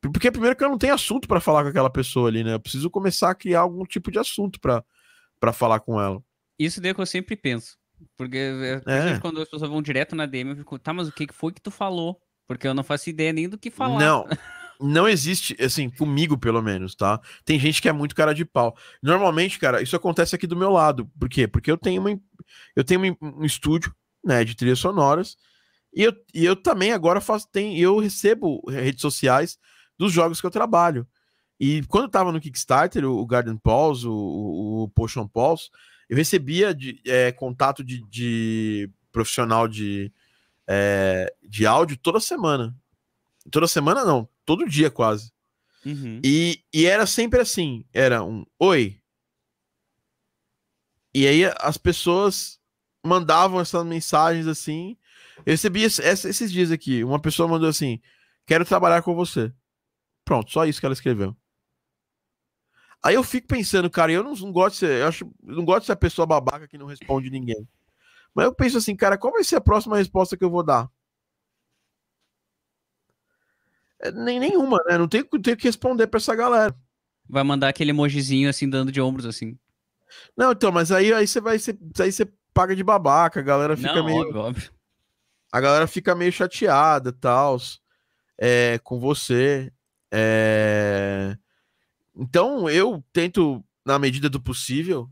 [0.00, 2.54] Porque primeiro que eu não tenho assunto para falar com aquela pessoa ali, né?
[2.54, 6.22] Eu preciso começar a criar algum tipo de assunto para falar com ela.
[6.58, 7.78] Isso daí é que eu sempre penso.
[8.16, 11.12] Porque é, principalmente quando as pessoas vão direto na DM, eu fico, tá, mas o
[11.12, 12.18] que que foi que tu falou?
[12.46, 14.00] Porque eu não faço ideia nem do que falar.
[14.00, 14.26] Não,
[14.80, 17.20] não existe, assim, comigo pelo menos, tá?
[17.44, 18.76] Tem gente que é muito cara de pau.
[19.02, 21.10] Normalmente, cara, isso acontece aqui do meu lado.
[21.18, 21.46] Por quê?
[21.46, 22.18] Porque eu tenho, uma,
[22.74, 25.36] eu tenho um estúdio, né, de trilhas sonoras,
[25.94, 29.58] e eu, e eu também agora faço, tem, eu recebo redes sociais
[29.98, 31.06] dos jogos que eu trabalho.
[31.58, 35.68] E quando eu tava no Kickstarter, o, Garden Pulse, o, o, Potion Pulse,
[36.08, 40.10] eu recebia de, é, contato de, de profissional de,
[40.66, 42.74] é, de áudio toda semana.
[43.50, 45.32] Toda semana não, todo dia quase.
[45.86, 46.20] Uhum.
[46.24, 49.00] E, e era sempre assim: era um oi.
[51.14, 52.58] E aí as pessoas
[53.04, 54.96] mandavam essas mensagens assim.
[55.46, 57.04] Eu recebi esses dias aqui.
[57.04, 58.00] Uma pessoa mandou assim:
[58.44, 59.52] Quero trabalhar com você.
[60.24, 61.36] Pronto, só isso que ela escreveu.
[63.02, 65.64] Aí eu fico pensando, cara, eu não, não gosto de ser, eu acho, eu não
[65.64, 67.66] gosto de ser a pessoa babaca que não responde ninguém.
[68.34, 70.90] Mas eu penso assim, cara, qual vai ser a próxima resposta que eu vou dar?
[73.72, 74.96] É, nem nenhuma, né?
[74.98, 76.74] Não tenho, tenho que responder pra essa galera.
[77.28, 79.58] Vai mandar aquele emojizinho assim, dando de ombros assim.
[80.36, 81.56] Não, então, mas aí, aí você vai
[82.00, 84.70] aí você paga de babaca, a galera fica não, meio, óbvio, óbvio.
[85.52, 87.58] a galera fica meio chateada, tal,
[88.38, 89.72] é, com você.
[90.10, 91.36] é.
[92.16, 95.08] Então eu tento, na medida do possível,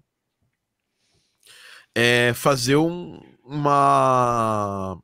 [1.94, 5.00] é, fazer um- uma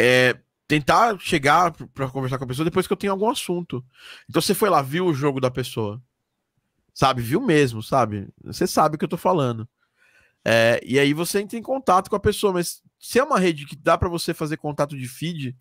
[0.00, 0.36] é,
[0.72, 3.84] tentar chegar para conversar com a pessoa depois que eu tenho algum assunto.
[4.26, 6.02] Então você foi lá, viu o jogo da pessoa,
[6.94, 7.20] sabe?
[7.20, 8.28] Viu mesmo, sabe?
[8.44, 9.68] Você sabe o que eu tô falando.
[10.44, 13.66] É, e aí você entra em contato com a pessoa, mas se é uma rede
[13.66, 15.54] que dá para você fazer contato de feed,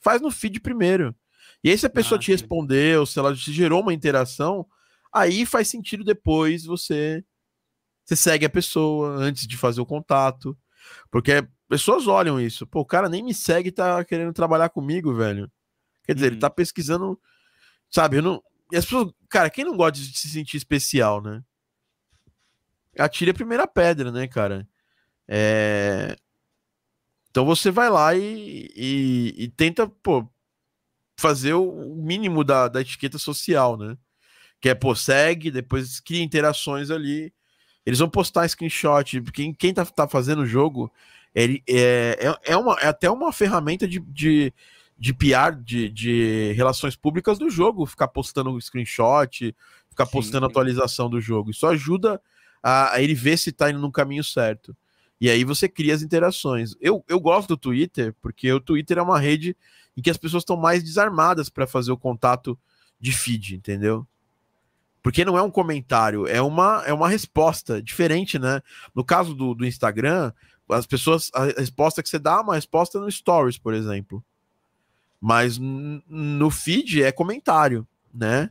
[0.00, 1.14] faz no feed primeiro.
[1.62, 4.66] E aí se a pessoa Ah, te respondeu, se ela te gerou uma interação,
[5.12, 7.22] aí faz sentido depois você
[8.04, 10.56] você segue a pessoa antes de fazer o contato.
[11.10, 12.66] Porque pessoas olham isso.
[12.66, 15.50] Pô, o cara nem me segue e tá querendo trabalhar comigo, velho.
[16.04, 16.40] Quer dizer, ele Uhum.
[16.40, 17.18] tá pesquisando,
[17.88, 18.18] sabe?
[18.18, 18.42] Eu não...
[18.70, 21.42] E as pessoas, cara, quem não gosta de se sentir especial, né?
[22.98, 24.68] Atire a primeira pedra, né, cara?
[25.26, 26.14] É...
[27.30, 30.28] Então você vai lá e, e, e tenta, pô,
[31.18, 33.96] fazer o mínimo da, da etiqueta social, né?
[34.60, 37.32] Que é, pô, segue, depois cria interações ali.
[37.86, 39.22] Eles vão postar screenshot.
[39.32, 40.92] Quem, quem tá, tá fazendo o jogo
[41.34, 44.52] ele, é, é, é, uma, é até uma ferramenta de, de,
[44.98, 49.54] de PR, de, de relações públicas do jogo, ficar postando screenshot,
[49.88, 51.50] ficar Sim, postando atualização do jogo.
[51.50, 52.20] Isso ajuda
[52.62, 54.76] a, a ele ver se tá indo no caminho certo.
[55.20, 56.74] E aí você cria as interações.
[56.80, 59.56] Eu, eu gosto do Twitter, porque o Twitter é uma rede
[59.96, 62.58] em que as pessoas estão mais desarmadas para fazer o contato
[63.00, 64.06] de feed, entendeu?
[65.02, 68.62] Porque não é um comentário, é uma, é uma resposta diferente, né?
[68.94, 70.32] No caso do, do Instagram,
[70.72, 74.24] as pessoas, a resposta que você dá é uma resposta no Stories, por exemplo.
[75.20, 78.50] Mas no feed é comentário, né?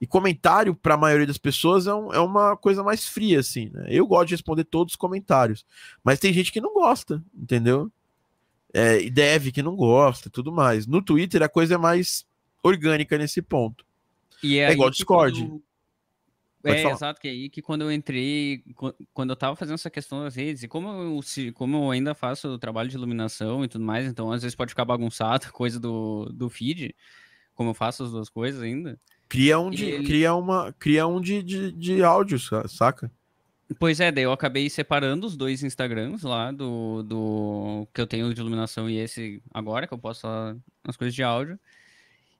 [0.00, 3.70] E comentário, para a maioria das pessoas, é, um- é uma coisa mais fria, assim,
[3.72, 3.86] né?
[3.88, 5.64] Eu gosto de responder todos os comentários.
[6.02, 7.90] Mas tem gente que não gosta, entendeu?
[8.74, 10.86] É, e deve que não gosta e tudo mais.
[10.86, 12.26] No Twitter a coisa é mais
[12.62, 13.84] orgânica nesse ponto.
[14.42, 15.40] E É aí igual Discord.
[15.40, 15.62] quando-
[16.62, 16.94] Pode é, falar.
[16.94, 20.36] exato, que aí que quando eu entrei, qu- quando eu tava fazendo essa questão das
[20.36, 23.84] redes, e como eu, se- como eu ainda faço o trabalho de iluminação e tudo
[23.84, 26.94] mais, então às vezes pode ficar bagunçado, coisa do, do feed,
[27.54, 28.98] como eu faço as duas coisas ainda.
[29.28, 33.10] Cria um de, Ele- cria uma, cria um de, de, de áudio, sa- saca?
[33.78, 38.32] Pois é, daí eu acabei separando os dois Instagrams lá do, do que eu tenho
[38.34, 41.58] de iluminação e esse agora, que eu posto lá as coisas de áudio.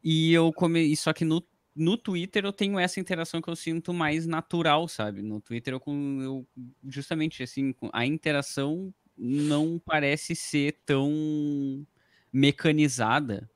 [0.05, 0.81] E eu come...
[0.81, 1.43] e Só que no,
[1.75, 5.23] no Twitter eu tenho essa interação que eu sinto mais natural, sabe?
[5.23, 6.47] No Twitter eu, com- eu
[6.89, 11.87] justamente assim, a interação não parece ser tão
[12.33, 13.49] mecanizada.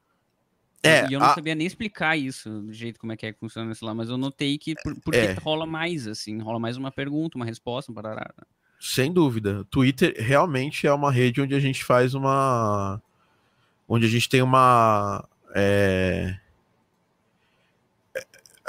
[0.83, 3.33] É, e eu não a- sabia nem explicar isso, do jeito como é que é
[3.33, 5.35] que funciona isso lá, mas eu notei que por, porque É.
[5.41, 8.33] rola mais, assim, rola mais uma pergunta, uma resposta, um parará.
[8.79, 9.65] Sem dúvida.
[9.65, 13.03] Twitter realmente é uma rede onde a gente faz uma.
[13.89, 15.27] Onde a gente tem uma.
[15.57, 16.39] é,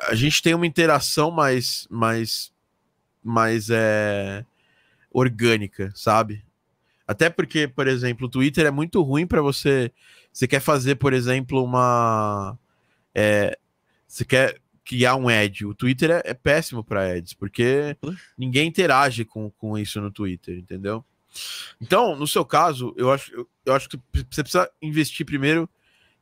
[0.10, 1.88] A gente tem uma interação mais.
[1.90, 2.52] mais,
[3.24, 4.46] mais é...
[5.12, 6.46] orgânica, sabe?
[7.08, 9.92] Até porque, por exemplo, o Twitter é muito ruim para você.
[10.32, 12.58] Você quer fazer, por exemplo, uma.
[13.16, 13.58] é,
[14.08, 15.66] Você quer criar um ad.
[15.66, 17.98] O Twitter é, é péssimo para ads, porque
[18.38, 21.04] ninguém interage com, com isso no Twitter, entendeu?
[21.82, 24.00] Então, no seu caso, eu acho, eu, eu acho que
[24.30, 25.70] você precisa investir primeiro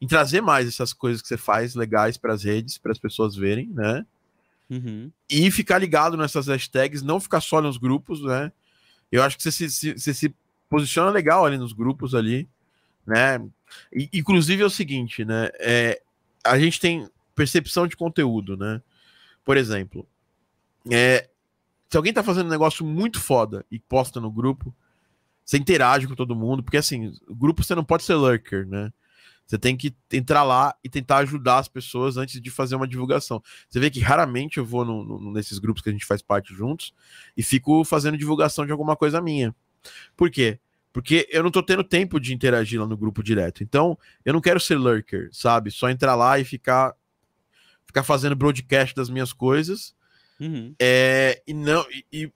[0.01, 3.35] em trazer mais essas coisas que você faz legais para as redes, para as pessoas
[3.35, 4.05] verem, né?
[4.69, 5.11] Uhum.
[5.29, 8.51] E ficar ligado nessas hashtags, não ficar só nos grupos, né?
[9.11, 10.35] Eu acho que você se, se- você se
[10.69, 12.49] posiciona legal ali nos grupos ali,
[13.05, 13.39] né?
[13.93, 15.49] E, inclusive é o seguinte, né?
[15.59, 16.01] É,
[16.43, 18.81] a gente tem percepção de conteúdo, né?
[19.43, 20.07] Por exemplo,
[20.91, 21.29] é,
[21.89, 24.73] se alguém tá fazendo um negócio muito foda e posta no grupo,
[25.45, 28.91] você interage com todo mundo, porque assim, o grupo você não pode ser lurker, né?
[29.45, 33.41] Você tem que entrar lá e tentar ajudar as pessoas antes de fazer uma divulgação.
[33.69, 36.53] Você vê que raramente eu vou no- no- nesses grupos que a gente faz parte
[36.53, 36.93] juntos
[37.37, 39.55] e fico fazendo divulgação de alguma coisa minha.
[40.17, 40.59] Por quê?
[40.91, 43.61] Porque eu não tô tendo tempo de interagir lá no grupo direto.
[43.61, 45.69] Então, eu não quero ser lurker, sabe?
[45.69, 46.95] Só entrar lá e ficar
[47.85, 49.93] ficar fazendo broadcast das minhas coisas.
[50.39, 50.73] Uhum.
[50.81, 52.31] É, e não e, e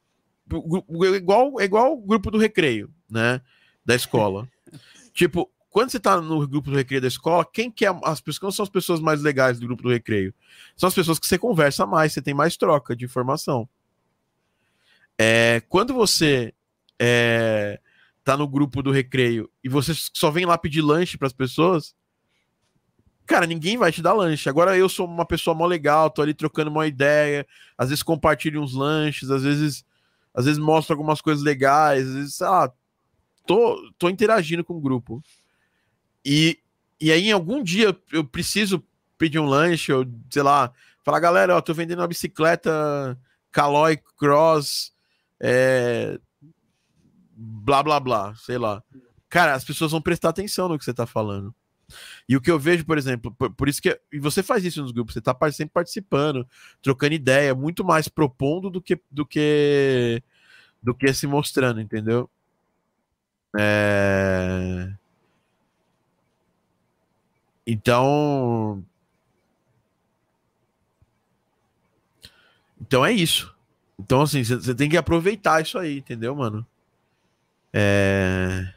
[1.06, 3.42] é igual é igual o grupo do recreio, né,
[3.84, 4.48] da escola.
[5.14, 8.56] tipo, quando você tá no grupo do recreio da escola, quem que é as pessoas
[8.56, 10.34] são as pessoas mais legais do grupo do recreio?
[10.76, 13.70] São as pessoas que você conversa mais, você tem mais troca de informação.
[15.18, 16.54] É, quando você
[16.98, 17.80] é,
[18.24, 21.96] tá no grupo do recreio e você só vem lá pedir lanche para as pessoas,
[23.26, 24.50] cara, ninguém vai te dar lanche.
[24.50, 27.46] Agora eu sou uma pessoa mó legal, tô ali trocando uma ideia,
[27.78, 29.86] às vezes compartilho uns lanches, às vezes
[30.34, 32.72] às vezes mostro algumas coisas legais, às vezes, sei lá,
[33.46, 35.22] tô, tô interagindo com o grupo.
[36.32, 36.60] E,
[37.02, 38.84] e aí, em algum dia, eu- preciso
[39.18, 40.72] pedir um lanche, ou sei lá,
[41.04, 43.18] falar, galera, ó, tô vendendo uma bicicleta
[43.52, 44.94] Caloi Cross,
[45.40, 46.20] é,
[47.36, 48.84] blá blá blá, sei lá.
[49.30, 51.54] Cara, as pessoas vão prestar atenção no que você tá falando.
[52.28, 54.00] E o que eu vejo, por exemplo, por, por isso que.
[54.12, 56.48] E você faz isso nos grupos, você tá sempre participando,
[56.82, 60.22] trocando ideia, muito mais propondo do que do que
[60.84, 62.30] do que se mostrando, entendeu?
[63.58, 64.99] É...
[67.70, 68.84] Então.
[72.82, 73.54] Então é isso.
[74.00, 76.66] Então, assim, você tem que aproveitar isso aí, entendeu, mano?
[77.74, 78.74] É.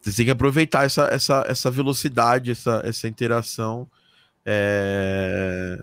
[0.00, 3.88] Você tem que aproveitar essa, essa, essa velocidade, essa, essa interação.
[4.44, 5.78] é,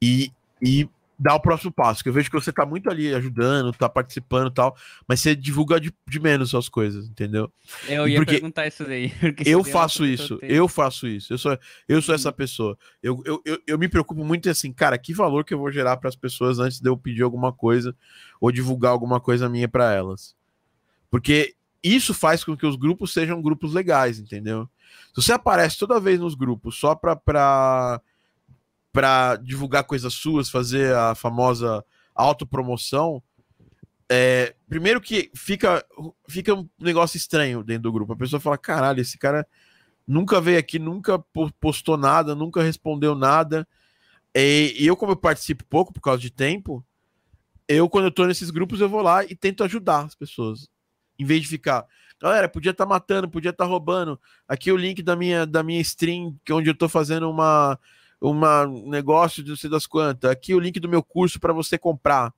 [0.00, 2.02] E, e dar o próximo passo.
[2.02, 4.76] Que eu vejo que você tá muito ali ajudando, tá participando e tal,
[5.08, 7.50] mas você divulga de, de menos as coisas, entendeu?
[7.88, 9.12] Eu ia porque perguntar isso daí.
[9.44, 11.32] Eu faço isso, eu faço isso.
[11.32, 12.76] Eu sou, eu sou essa pessoa.
[13.02, 15.96] Eu, eu, eu, eu me preocupo muito assim, cara, que valor que eu vou gerar
[15.96, 17.94] para as pessoas antes de eu pedir alguma coisa
[18.40, 20.34] ou divulgar alguma coisa minha para elas.
[21.10, 24.68] Porque isso faz com que os grupos sejam grupos legais, entendeu?
[25.14, 28.02] Se você aparece toda vez nos grupos só para pra, pra
[29.42, 33.22] divulgar coisas suas, fazer a famosa autopromoção,
[34.08, 35.84] é, primeiro que fica,
[36.28, 38.12] fica um negócio estranho dentro do grupo.
[38.12, 39.46] A pessoa fala: caralho, esse cara
[40.06, 43.66] nunca veio aqui, nunca po- postou nada, nunca respondeu nada.
[44.34, 46.84] E, e eu, como eu participo pouco por causa de tempo,
[47.66, 50.68] eu, quando eu tô nesses grupos, eu vou lá e tento ajudar as pessoas.
[51.18, 51.84] Em vez de ficar,
[52.20, 54.20] galera, podia estar matando, podia estar roubando.
[54.46, 57.78] Aqui o link da minha, da minha stream, que é onde eu tô fazendo uma
[58.34, 60.30] um negócio de não sei das quantas.
[60.30, 62.32] Aqui o link do meu curso para você comprar.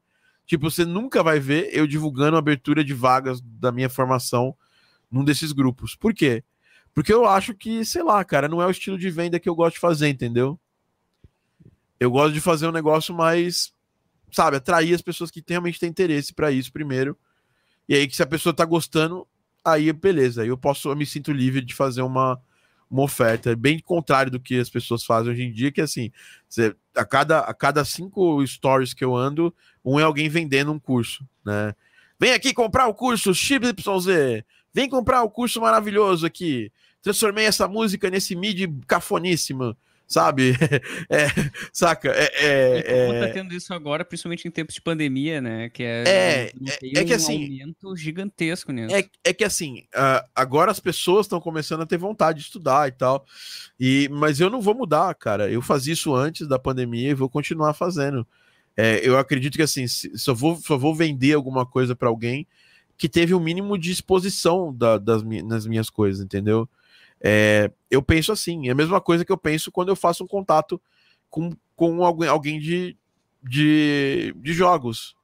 [0.47, 4.57] Tipo, você nunca vai ver eu divulgando a abertura de vagas da minha formação
[5.11, 5.95] num desses grupos.
[5.95, 6.43] Por quê?
[6.95, 9.55] Porque eu acho que, sei lá, cara, não é o estilo de venda que eu
[9.55, 10.59] gosto de fazer, entendeu?
[12.01, 13.73] Eu gosto de fazer um negócio mais,
[14.33, 17.17] sabe, atrair as pessoas que realmente têm interesse para isso primeiro.
[17.89, 19.27] E aí, que se a pessoa tá gostando,
[19.65, 22.41] aí beleza, aí eu posso, eu me sinto livre de fazer uma,
[22.91, 26.11] uma oferta, bem contrário do que as pessoas fazem hoje em dia, que assim,
[26.49, 29.55] você, a, cada, a cada cinco stories que eu ando,
[29.85, 31.75] um é alguém vendendo um curso, né?
[32.19, 34.43] Vem aqui comprar o curso XYZ,
[34.75, 36.73] vem comprar o curso maravilhoso aqui.
[37.01, 39.77] Transformei essa música nesse midi cafoníssimo
[40.09, 40.57] sabe?
[41.11, 41.27] É,
[41.73, 42.11] saca?
[42.11, 43.27] É, é, é...
[43.27, 45.69] tá tendo isso agora, principalmente em tempos de pandemia, né?
[45.71, 48.95] Que é, é, é, é que um assim, aumento gigantesco nisso.
[48.95, 52.89] É, é que assim, uh, agora as pessoas estão começando a ter vontade de estudar
[52.89, 53.25] e tal.
[53.79, 55.51] E, mas eu não vou mudar, cara.
[55.51, 58.27] Eu fazia isso antes da pandemia e vou continuar fazendo.
[58.77, 59.85] É, eu acredito que assim,
[60.27, 62.47] eu vou, só vou vender alguma coisa para alguém
[62.97, 66.69] que teve o um mínimo de exposição da, das, nas minhas coisas, entendeu?
[67.21, 70.27] É, eu penso assim, é a mesma coisa que eu penso quando eu faço um
[70.27, 70.81] contato
[71.29, 72.97] com, com alguém, alguém de,
[73.43, 75.17] de, de jogos.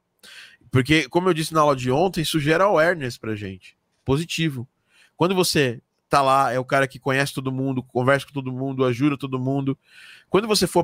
[0.71, 3.77] Porque, como eu disse na aula de ontem, isso gera awareness pra gente.
[4.03, 4.67] Positivo.
[5.15, 5.81] Quando você
[6.15, 9.37] tá lá, é o cara que conhece todo mundo, conversa com todo mundo, ajuda todo
[9.37, 9.77] mundo.
[10.29, 10.79] Quando você for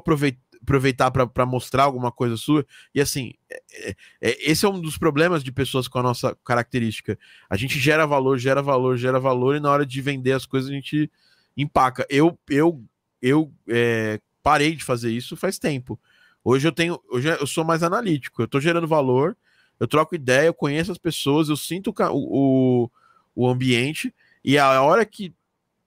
[0.62, 2.66] aproveitar para mostrar alguma coisa sua.
[2.94, 6.38] E assim, é, é, é, esse é um dos problemas de pessoas com a nossa
[6.44, 7.18] característica.
[7.50, 10.70] A gente gera valor, gera valor, gera valor, e na hora de vender as coisas
[10.70, 11.10] a gente
[11.56, 12.06] empaca.
[12.10, 12.84] Eu, eu,
[13.22, 15.98] eu é, parei de fazer isso faz tempo.
[16.44, 19.38] Hoje eu tenho, hoje eu sou mais analítico, eu estou gerando valor,
[19.80, 22.92] eu troco ideia, eu conheço as pessoas, eu sinto o, o,
[23.34, 25.34] o ambiente, e a hora que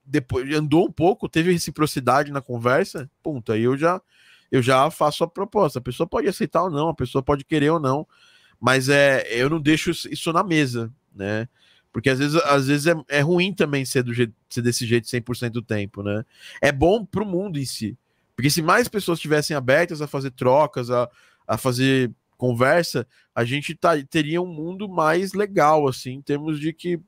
[0.05, 4.01] depois andou um pouco, teve reciprocidade na conversa, ponto, aí eu já
[4.51, 5.79] eu já faço a proposta.
[5.79, 8.07] A pessoa pode aceitar ou não, a pessoa pode querer ou não,
[8.59, 11.47] mas é, eu não deixo isso na mesa, né?
[11.91, 15.07] Porque às vezes, às vezes é, é ruim também ser, do jeito, ser desse jeito
[15.07, 16.25] 100% do tempo, né?
[16.61, 17.97] É bom para o mundo em si.
[18.35, 21.09] Porque se mais pessoas estivessem abertas a fazer trocas, a,
[21.47, 26.73] a fazer conversa, a gente tá, teria um mundo mais legal, assim, em termos de
[26.73, 26.99] que.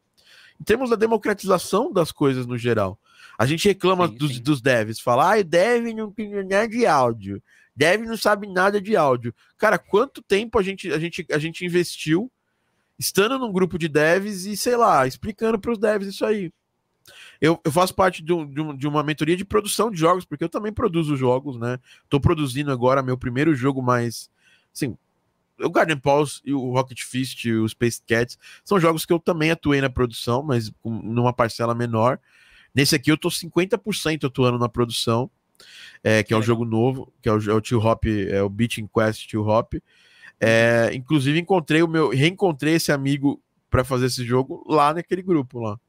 [0.60, 3.00] Em termos da democratização das coisas no geral.
[3.38, 4.42] A gente reclama sim, dos, sim.
[4.42, 7.42] dos devs, fala, ah, dev não tem nada de áudio,
[7.76, 9.34] dev não sabe nada de áudio.
[9.58, 12.32] Cara, quanto tempo a gente, a gente, a gente investiu
[12.98, 16.52] estando num grupo de devs e, sei lá, explicando para os devs isso aí.
[17.40, 20.50] Eu, eu faço parte de, um, de, uma mentoria de produção de jogos, porque eu
[20.50, 21.80] também produzo jogos, né?
[22.10, 24.30] Tô produzindo agora meu primeiro jogo mais.
[24.74, 24.98] Assim,
[25.60, 29.20] o Garden Pulse e o Rocket Fist e o Space Cats são jogos que eu
[29.20, 32.20] também atuei na produção, mas numa parcela menor.
[32.74, 35.30] Nesse aqui eu tô 50% atuando na produção,
[36.04, 38.50] é, que é um jogo novo, que é o, é o Tio Hop, é o
[38.50, 39.74] Beating Quest Tio Hop.
[40.40, 45.60] É, inclusive encontrei o meu, reencontrei esse amigo para fazer esse jogo lá naquele grupo
[45.60, 45.80] lá.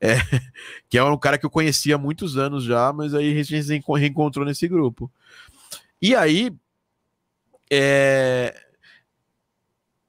[0.00, 0.14] É,
[0.88, 3.62] que é um cara que eu conhecia há muitos anos já, mas aí a gente
[3.62, 5.10] se reencontrou nesse grupo.
[6.00, 6.50] E aí,
[7.70, 8.67] é,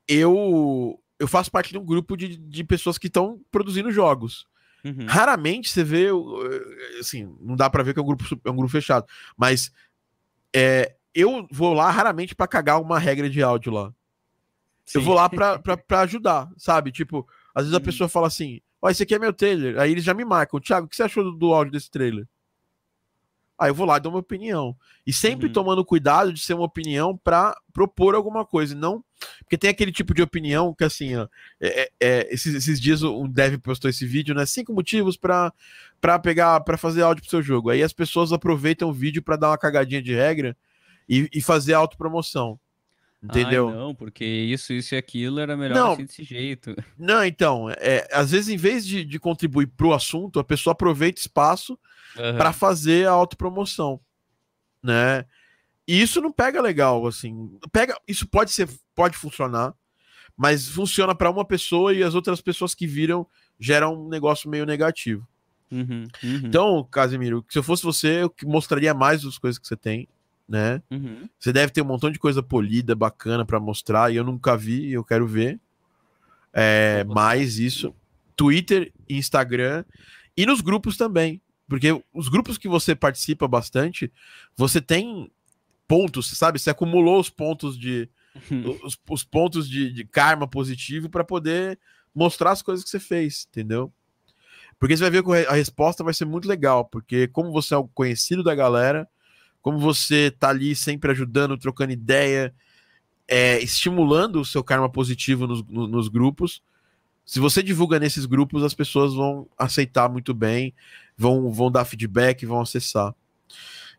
[0.10, 4.48] eu, eu faço parte de um grupo de, de pessoas que estão produzindo jogos.
[4.84, 5.06] Uhum.
[5.08, 6.08] Raramente você vê,
[7.00, 9.06] assim, não dá para ver que é um grupo, é um grupo fechado,
[9.38, 9.72] mas
[10.56, 13.94] é, eu vou lá raramente para cagar uma regra de áudio lá.
[14.86, 14.98] Sim.
[14.98, 15.62] Eu vou lá para
[16.02, 16.92] ajudar, sabe?
[16.92, 17.82] Tipo, às vezes uhum.
[17.82, 19.78] a pessoa fala assim: Ó, oh, esse aqui é meu trailer.
[19.78, 20.60] Aí eles já me marcam.
[20.60, 22.28] Thiago, o que você achou do, do áudio desse trailer?
[23.58, 24.76] Aí eu vou lá e dou uma opinião.
[25.06, 25.54] E sempre uhum.
[25.54, 28.74] tomando cuidado de ser uma opinião para propor alguma coisa.
[28.74, 29.04] Não.
[29.40, 31.28] Porque tem aquele tipo de opinião que, assim, ó,
[31.60, 34.46] é, é, é esses, esses, dias o Dev postou esse vídeo, né?
[34.46, 35.52] Cinco motivos para
[36.22, 37.70] pegar, para fazer áudio pro seu jogo.
[37.70, 40.56] Aí as pessoas aproveitam o vídeo para dar uma cagadinha de regra
[41.08, 42.60] e, e fazer autopromoção.
[43.22, 43.68] Entendeu?
[43.68, 46.74] Ai, não, porque isso, isso e aquilo era melhor não, assim desse jeito.
[46.98, 51.20] Não, então, é, às vezes, em vez de, de contribuir pro assunto, a pessoa aproveita
[51.20, 51.78] espaço
[52.16, 52.38] uhum.
[52.38, 54.00] para fazer a autopromoção,
[54.82, 55.26] né?
[55.86, 57.50] E isso não pega legal, assim.
[57.72, 58.70] Pega, isso pode ser,
[59.00, 59.74] pode funcionar,
[60.36, 63.26] mas funciona para uma pessoa e as outras pessoas que viram
[63.58, 65.26] geram um negócio meio negativo.
[65.72, 66.42] Uhum, uhum.
[66.44, 70.06] Então, Casimiro, se eu fosse você, eu mostraria mais as coisas que você tem,
[70.46, 70.84] né?
[70.92, 71.30] Uhum.
[71.40, 74.92] Você deve ter um montão de coisa polida, bacana para mostrar, e eu nunca vi,
[74.92, 75.58] eu quero ver.
[76.52, 77.96] É, mais isso.
[78.36, 79.86] Twitter, Instagram
[80.36, 81.42] e nos grupos também.
[81.70, 84.12] Porque os grupos que você participa bastante,
[84.58, 85.32] você tem
[85.88, 86.60] pontos, sabe?
[86.60, 88.10] Você acumulou os pontos de.
[88.84, 91.80] os, os, pontos de, de karma positivo para poder
[92.14, 93.92] mostrar as coisas que você fez, entendeu?
[94.80, 97.78] Porque você vai ver que a resposta vai ser muito legal, porque como você é
[97.78, 99.08] o conhecido da galera,
[99.62, 102.54] como você tá ali sempre ajudando, trocando ideia,
[103.28, 106.62] é, estimulando o seu karma positivo nos, nos grupos,
[107.26, 110.74] Se você divulga nesses grupos, as pessoas vão aceitar muito bem,
[111.16, 113.14] vão, vão dar feedback, vão acessar.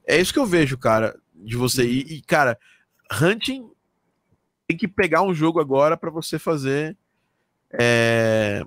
[0.05, 1.87] É isso que eu vejo, cara, de você.
[1.87, 2.59] E, e cara,
[3.23, 3.71] Hunting
[4.71, 6.97] tem que pegar um jogo agora para você fazer.
[7.73, 8.65] É,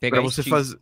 [0.00, 0.56] para você Steam.
[0.56, 0.78] fazer.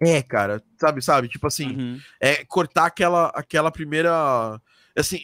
[0.00, 1.28] É, cara, sabe, sabe?
[1.28, 2.00] Tipo assim, Uhum.
[2.18, 4.60] é cortar aquela, aquela primeira.
[4.96, 5.20] Assim,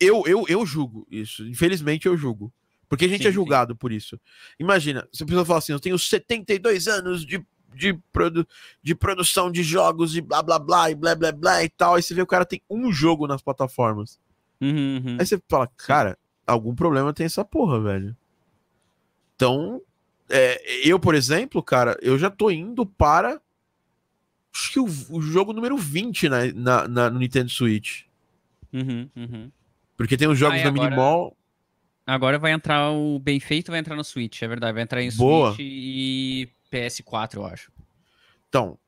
[0.00, 1.46] eu, eu, eu julgo isso.
[1.46, 2.52] Infelizmente, eu julgo.
[2.88, 3.34] Porque a gente Sim, é sim.
[3.34, 4.20] julgado por isso.
[4.58, 7.44] Imagina, se a pessoa fala assim, eu tenho 72 anos de,
[7.74, 8.46] de, produ
[8.82, 11.94] de produção de jogos e blá blá blá e blá blá blá e tal.
[11.94, 14.18] Aí você vê o cara tem um jogo nas plataformas.
[14.60, 15.16] Uhum, uhum.
[15.20, 16.16] Aí você fala, cara,
[16.46, 18.16] algum problema tem essa porra, velho.
[19.34, 19.80] Então,
[20.28, 23.40] é, eu, por exemplo, cara, eu já tô indo para.
[24.54, 28.04] Acho que o, o jogo número 20 na, na, na- no Nintendo Switch.
[28.72, 29.50] Uhum, uhum.
[29.96, 31.36] Porque tem os jogos Ah, da agora- Minimall.
[32.06, 34.72] Agora vai entrar o bem feito, vai entrar no Switch, é verdade.
[34.74, 35.52] Vai entrar em Boa.
[35.54, 37.72] Switch e PS4, eu acho.
[38.48, 38.78] Então,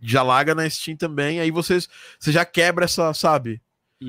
[0.00, 1.40] já larga na Steam também.
[1.40, 3.60] Aí vocês, você já quebra essa, sabe?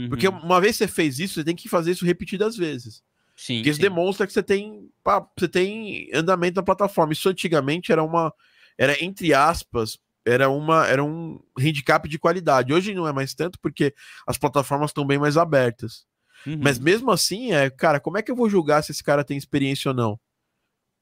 [0.09, 0.39] Porque Uhum.
[0.39, 3.03] uma vez que você fez isso, você tem que fazer isso repetidas vezes.
[3.35, 3.81] Sim, Porque isso sim.
[3.83, 7.13] demonstra que você tem, pá, você tem andamento na plataforma.
[7.13, 8.33] Isso antigamente era uma,
[8.77, 12.71] era entre aspas, era uma, era um handicap de qualidade.
[12.73, 13.93] Hoje não é mais tanto porque
[14.27, 16.05] as plataformas estão bem mais abertas.
[16.45, 16.59] Uhum.
[16.61, 19.37] Mas mesmo assim, é, cara, como é que eu vou julgar se esse cara tem
[19.37, 20.19] experiência ou não?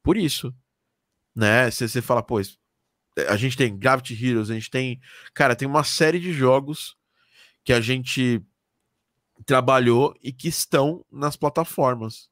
[0.04, 0.54] Por isso,
[1.36, 1.70] né?
[1.70, 2.58] Se você fala, pô, es-
[3.28, 5.00] a gente tem Gravity Heroes, a gente tem,
[5.34, 6.96] cara, tem uma série de jogos
[7.64, 8.42] que a gente
[9.42, 12.30] trabalhou e que estão nas plataformas.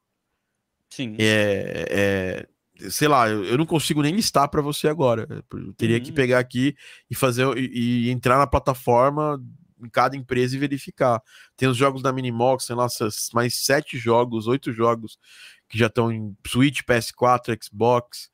[0.90, 1.16] Sim.
[1.18, 2.46] É,
[2.80, 5.44] é, sei lá, eu, não consigo nem listar para você agora.
[5.52, 6.14] Eu teria que Uhum.
[6.16, 6.74] pegar aqui
[7.10, 9.42] e fazer e, e entrar na plataforma
[9.82, 11.22] em cada empresa e verificar.
[11.56, 15.18] Tem os jogos da Minimox, tem lá essas- mais sete jogos, oito jogos
[15.68, 18.28] que já estão em Switch, PS4, Xbox.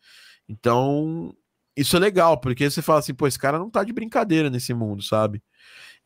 [0.49, 1.35] Então,
[1.77, 4.73] isso é legal, porque você fala assim, pô, esse cara não tá de brincadeira nesse
[4.73, 5.43] mundo, sabe?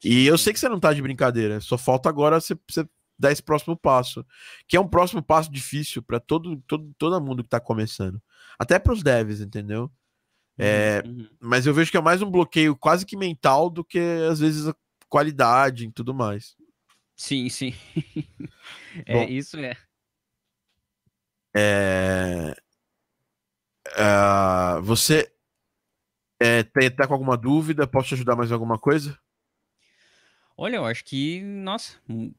[0.02, 2.86] E eu sei que você não tá de brincadeira, só falta agora você, você
[3.18, 4.24] dar esse próximo passo,
[4.66, 8.20] que é um próximo passo difícil para todo, todo, todo mundo que tá começando.
[8.58, 9.90] Até para os devs, entendeu?
[10.58, 11.28] É, Uhum.
[11.40, 13.98] mas eu vejo que é mais um bloqueio quase que mental do que
[14.30, 14.74] às vezes a
[15.08, 16.54] qualidade e tudo mais.
[17.16, 17.74] Sim, sim.
[19.06, 19.24] é, Bom.
[19.30, 19.76] isso é.
[21.54, 22.54] É...
[23.96, 25.30] ah, você
[26.38, 27.86] é, tá, tá com alguma dúvida?
[27.86, 29.18] Posso te ajudar mais em alguma coisa?
[30.62, 32.34] Olha, eu acho que, nossa, mu-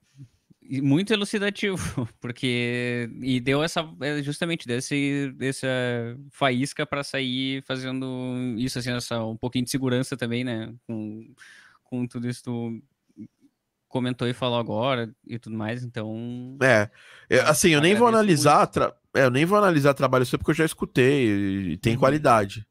[0.83, 1.75] muito elucidativo,
[2.21, 5.67] porque e deu essa é, justamente desse essa
[6.29, 8.05] faísca para sair fazendo
[8.57, 11.33] isso assim, essa um pouquinho de segurança também, né, com,
[11.83, 12.83] com tudo isso que tu
[13.89, 16.89] comentou e falou agora e tudo mais, então É,
[17.27, 20.51] é, assim, eu nem vou analisar, tra- é, eu nem vou analisar trabalho seu porque
[20.51, 21.99] eu já escutei e, e tem Uhum.
[21.99, 22.65] qualidade,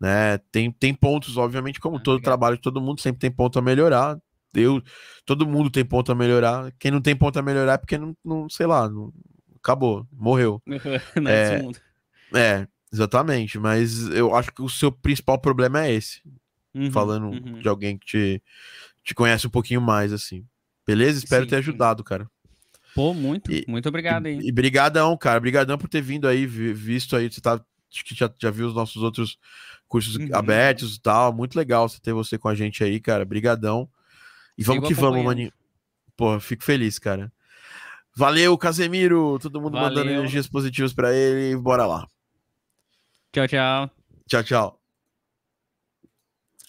[0.00, 0.38] né?
[0.50, 2.24] Tem, tem pontos, obviamente, como Ah, todo obrigado.
[2.32, 4.18] trabalho de todo mundo sempre tem ponto a melhorar.
[4.54, 4.82] Eu,
[5.24, 6.72] todo mundo tem ponto a melhorar.
[6.78, 9.12] Quem não tem ponto a melhorar é porque não, não sei lá, não,
[9.56, 10.62] acabou, morreu.
[11.20, 11.58] não é
[12.34, 12.60] É.
[12.62, 13.58] É, exatamente.
[13.58, 16.20] Mas eu acho que o seu principal problema é esse.
[16.74, 17.60] Uhum, falando uhum.
[17.60, 18.42] de alguém que te,
[19.04, 20.46] te conhece um pouquinho mais, assim.
[20.86, 21.18] Beleza?
[21.18, 21.60] Espero Sim, ter sim.
[21.60, 22.26] ajudado, cara.
[22.94, 24.38] Pô, muito, E- muito obrigado aí.
[24.38, 25.38] E, e brigadão, cara.
[25.40, 27.30] Brigadão por ter vindo aí, vi- visto aí.
[27.30, 27.62] Você tá,
[27.92, 29.38] acho que já, já viu os nossos outros
[29.86, 30.28] cursos Uhum.
[30.32, 31.32] abertos e tal.
[31.32, 33.24] Muito legal você ter você com a gente aí, cara.
[33.24, 33.88] Brigadão.
[34.56, 35.52] E vamos que vamos, maninho.
[36.16, 37.32] Pô, fico feliz, cara.
[38.14, 39.38] Valeu, Casemiro.
[39.38, 40.14] Todo mundo mandando Valeu.
[40.14, 41.56] energias positivas pra ele.
[41.56, 42.06] Bora lá.
[43.32, 43.90] Tchau, tchau.
[44.28, 44.82] Tchau, tchau.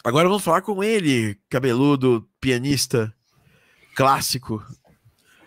[0.04, 3.14] Agora vamos falar com ele, cabeludo, pianista,
[3.96, 4.62] clássico,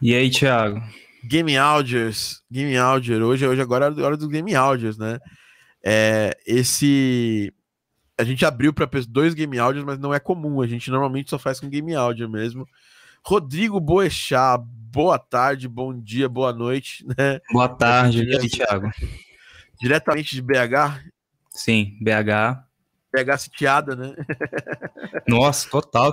[0.00, 0.80] E aí, Thiago?
[1.22, 3.22] Game Audios, Game Audio.
[3.26, 5.18] Hoje, hoje agora é a hora do Game Audios, né?
[5.84, 7.52] É, esse
[8.18, 10.60] a gente abriu para dois Game Audios, mas não é comum.
[10.62, 12.66] A gente normalmente só faz com Game Audio mesmo.
[13.24, 14.62] Rodrigo Boechat,
[14.92, 17.40] boa tarde, bom dia, boa noite, né?
[17.52, 18.22] Boa tarde.
[18.24, 18.90] E aí, Thiago?
[19.80, 21.00] Diretamente de BH,
[21.50, 22.62] Sim, BH.
[23.12, 24.14] BH sitiada, né?
[25.26, 26.12] Nossa, total.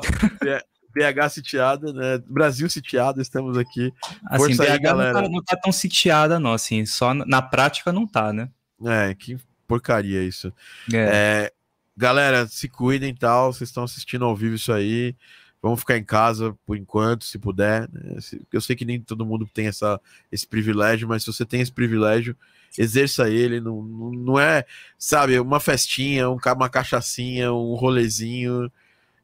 [0.95, 2.17] BH sitiada, né?
[2.27, 3.91] Brasil sitiado, estamos aqui.
[4.27, 5.13] Assim, Força aí, BH não galera.
[5.13, 6.53] tá, não tá tão sitiada, não.
[6.53, 8.49] Assim, só na- na prática não tá, né?
[8.85, 10.51] É, que porcaria isso.
[10.93, 10.97] É.
[10.97, 11.53] É,
[11.95, 13.51] galera, se cuidem e tal.
[13.53, 15.15] Vocês estão assistindo ao vivo isso aí.
[15.61, 17.87] Vamos ficar em casa por enquanto, se puder.
[17.91, 18.17] né?
[18.51, 19.99] Eu sei que nem todo mundo tem essa,
[20.31, 22.35] esse privilégio, mas se você tem esse privilégio,
[22.77, 23.61] exerça ele.
[23.61, 24.65] Não, não, é,
[24.97, 28.69] sabe, uma festinha, um, uma cachaçinha, um rolezinho.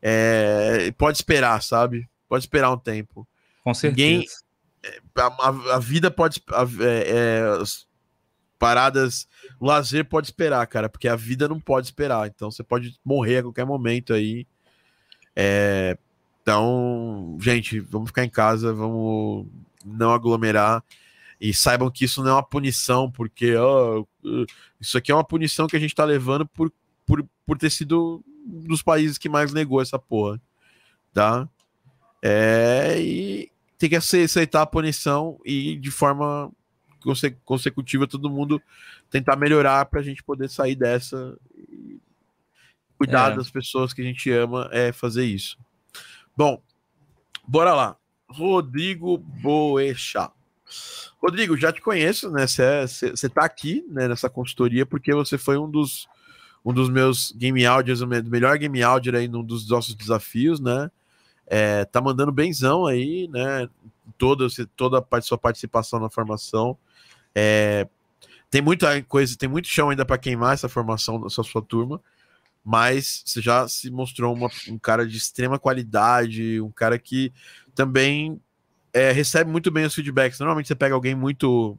[0.01, 2.07] É, pode esperar, sabe?
[2.29, 3.27] Pode esperar um tempo.
[3.63, 4.07] Com certeza.
[4.07, 4.25] ninguém-
[5.15, 6.41] A, a- vida pode.
[6.53, 7.63] a- é, é,
[8.57, 9.27] paradas.
[9.59, 12.27] O lazer pode esperar, cara, porque a vida não pode esperar.
[12.27, 14.47] Então você pode morrer a qualquer momento aí.
[15.35, 15.97] É,
[16.41, 19.47] então, gente, vamos ficar em casa, vamos
[19.85, 20.83] não aglomerar.
[21.39, 24.03] E saibam que isso não é uma punição, porque ó,
[24.79, 26.71] isso aqui é uma punição que a gente tá levando por,
[27.05, 30.41] por, por ter sido um dos países que mais negou essa porra.
[31.13, 31.47] Tá?
[32.21, 36.51] É, e tem que aceitar a punição e de forma
[37.01, 38.61] conse consecutiva todo mundo
[39.09, 41.37] tentar melhorar para a gente poder sair dessa.
[42.97, 43.35] Cuidar é.
[43.35, 45.57] das pessoas que a gente ama é fazer isso.
[46.35, 46.61] Bom,
[47.47, 47.97] bora lá.
[48.29, 50.31] Rodrigo Boechat.
[51.21, 52.45] Rodrigo, já te conheço, né?
[52.45, 56.07] Você está aqui né, nessa consultoria porque você foi um dos,
[56.63, 60.91] um dos meus game audios, o melhor game audio aí num dos nossos desafios, né?
[61.47, 63.67] É, tá mandando benzão aí, né?
[64.17, 64.45] Toda,
[64.75, 66.77] toda a sua participação na formação.
[67.33, 67.87] É,
[68.49, 72.01] tem muita coisa, tem muito chão ainda para queimar essa formação da sua, turma,
[72.63, 77.31] mas você já se mostrou uma, um cara de extrema qualidade, um cara que
[77.75, 78.41] também
[78.93, 80.39] é, recebe muito bem os feedbacks.
[80.39, 81.77] Normalmente você pega alguém muito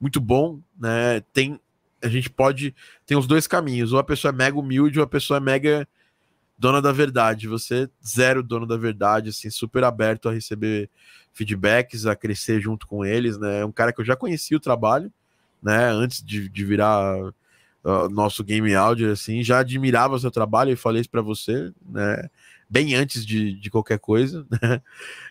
[0.00, 1.20] muito bom, né?
[1.32, 1.60] Tem
[2.02, 2.74] a gente pode
[3.06, 3.92] tem os dois caminhos.
[3.92, 5.88] Ou a pessoa é mega humilde, ou a pessoa é mega
[6.58, 7.48] dona da verdade.
[7.48, 10.90] Você zero dono da verdade, assim, super aberto a receber
[11.32, 13.60] feedbacks, a crescer junto com eles, né?
[13.60, 15.12] É um cara que eu já conhecia o trabalho,
[15.64, 15.86] né?
[15.90, 21.00] Antes de, de virar uh, nosso game audio, assim, já admirava seu trabalho e falei
[21.00, 22.28] isso para você, né?
[22.68, 24.82] bem antes de, de qualquer coisa, né?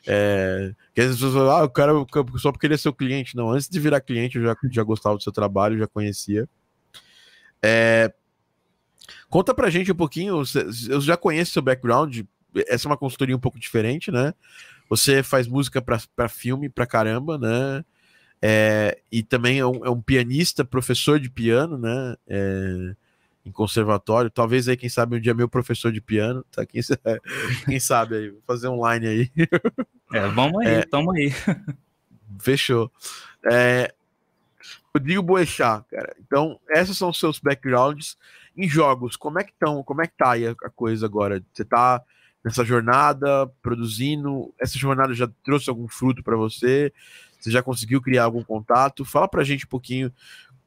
[0.08, 1.92] É, que as pessoas falam, ah, o cara
[2.38, 3.36] só porque ele é seu cliente.
[3.36, 6.48] Não, antes de virar cliente, eu já, já gostava do seu trabalho, já conhecia.
[7.62, 8.14] É,
[9.30, 10.44] conta pra gente um pouquinho,
[10.90, 12.22] eu já conheço seu background,
[12.68, 14.34] essa é uma consultoria um pouco diferente, né?
[14.90, 17.84] Você faz música para filme pra caramba, né?
[18.46, 22.18] É, e também é um, é um, pianista, professor de piano, né?
[22.28, 22.94] É,
[23.46, 24.30] em conservatório.
[24.30, 26.66] Talvez aí, quem sabe, um dia meu professor de piano, tá?
[26.66, 26.82] Quem,
[27.66, 29.32] quem sabe aí, fazer online aí.
[30.12, 31.32] É, vamos aí, é, tamo aí.
[32.38, 32.92] Fechou.
[33.50, 33.94] É,
[34.94, 36.14] Rodrigo Boechat, cara.
[36.20, 38.18] Então, esses são os seus backgrounds
[38.58, 39.16] em jogos.
[39.16, 39.82] Como é que estão?
[39.84, 41.42] Como é que tá aí a, a coisa agora?
[41.54, 42.02] Você tá
[42.44, 44.54] nessa jornada produzindo?
[44.60, 46.92] Essa jornada já trouxe algum fruto para você?
[47.44, 49.04] Você já conseguiu criar algum contato?
[49.04, 50.12] Fala pra gente um pouquinho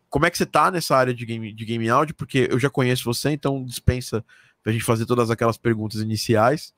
[0.08, 2.14] como é que você tá nessa área de game, de game áudio?
[2.14, 4.24] Porque eu já conheço você, então dispensa
[4.62, 6.74] pra gente fazer todas aquelas perguntas iniciais.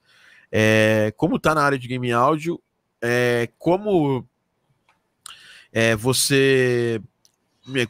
[0.51, 2.61] É, como tá na área de game áudio?
[3.01, 4.27] É, como
[5.73, 7.01] é, você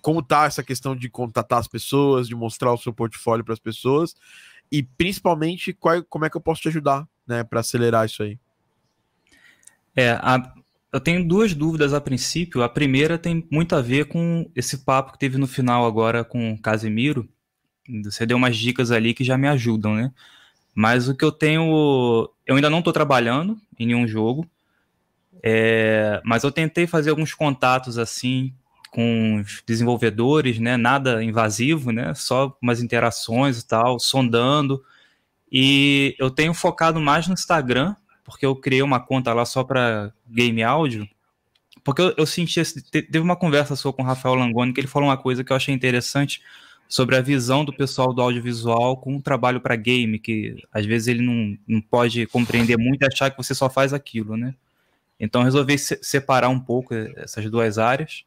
[0.02, 3.60] como tá essa questão de contatar as pessoas, de mostrar o seu portfólio para as
[3.60, 4.16] pessoas
[4.70, 8.38] e principalmente qual, como é que eu posso te ajudar, né, para acelerar isso aí?
[9.94, 10.52] É, a,
[10.98, 12.62] eu tenho duas dúvidas a princípio.
[12.62, 16.52] A primeira tem muito a ver com esse papo que teve no final agora com
[16.52, 17.28] o Casemiro.
[18.04, 20.12] Você deu umas dicas ali que já me ajudam, né?
[20.74, 22.28] Mas o que eu tenho.
[22.44, 24.44] Eu ainda não estou trabalhando em nenhum jogo.
[25.40, 28.52] É, mas eu tentei fazer alguns contatos assim
[28.90, 30.76] com os desenvolvedores, né?
[30.76, 32.12] Nada invasivo, né?
[32.14, 34.82] Só umas interações e tal, sondando.
[35.50, 37.94] E eu tenho focado mais no Instagram
[38.28, 41.08] porque eu criei uma conta lá só para game áudio,
[41.82, 45.08] porque eu, eu senti, teve uma conversa sua com o Rafael Langoni, que ele falou
[45.08, 46.42] uma coisa que eu achei interessante
[46.86, 51.08] sobre a visão do pessoal do audiovisual com o trabalho para game, que às vezes
[51.08, 54.54] ele não, não pode compreender muito e achar que você só faz aquilo, né?
[55.18, 58.24] Então resolvi se separar um pouco essas duas áreas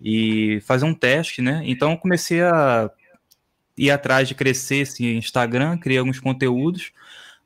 [0.00, 1.62] e fazer um teste, né?
[1.64, 2.88] Então comecei a
[3.76, 6.92] ir atrás de crescer esse Instagram, criei alguns conteúdos,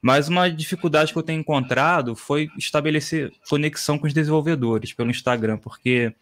[0.01, 5.59] mas uma dificuldade que eu tenho encontrado foi estabelecer conexão com os desenvolvedores pelo Instagram,
[5.59, 6.15] porque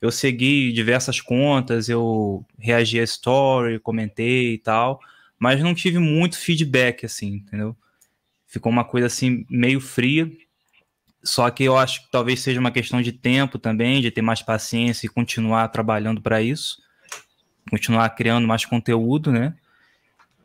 [0.00, 5.00] eu segui diversas contas, eu reagi a story, comentei e tal,
[5.38, 7.76] mas não tive muito feedback, assim, entendeu?
[8.46, 10.30] Ficou uma coisa assim meio fria.
[11.22, 14.40] Só que eu acho que talvez seja uma questão de tempo também, de ter mais
[14.40, 16.78] paciência e continuar trabalhando para isso,
[17.68, 19.54] continuar criando mais conteúdo, né?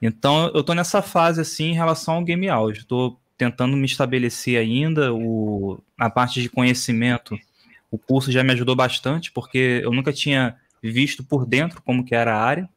[0.05, 2.81] Então eu estou nessa fase assim em relação ao game audio.
[2.81, 5.13] Estou tentando me estabelecer ainda.
[5.13, 7.39] O, a parte de conhecimento,
[7.89, 12.13] o curso já me ajudou bastante, porque eu nunca tinha visto por dentro como que
[12.13, 12.69] era a área.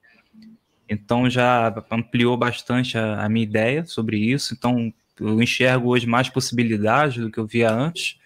[0.89, 4.55] Então já ampliou bastante a, a minha ideia sobre isso.
[4.55, 8.21] Então eu enxergo hoje mais possibilidades do que eu via antes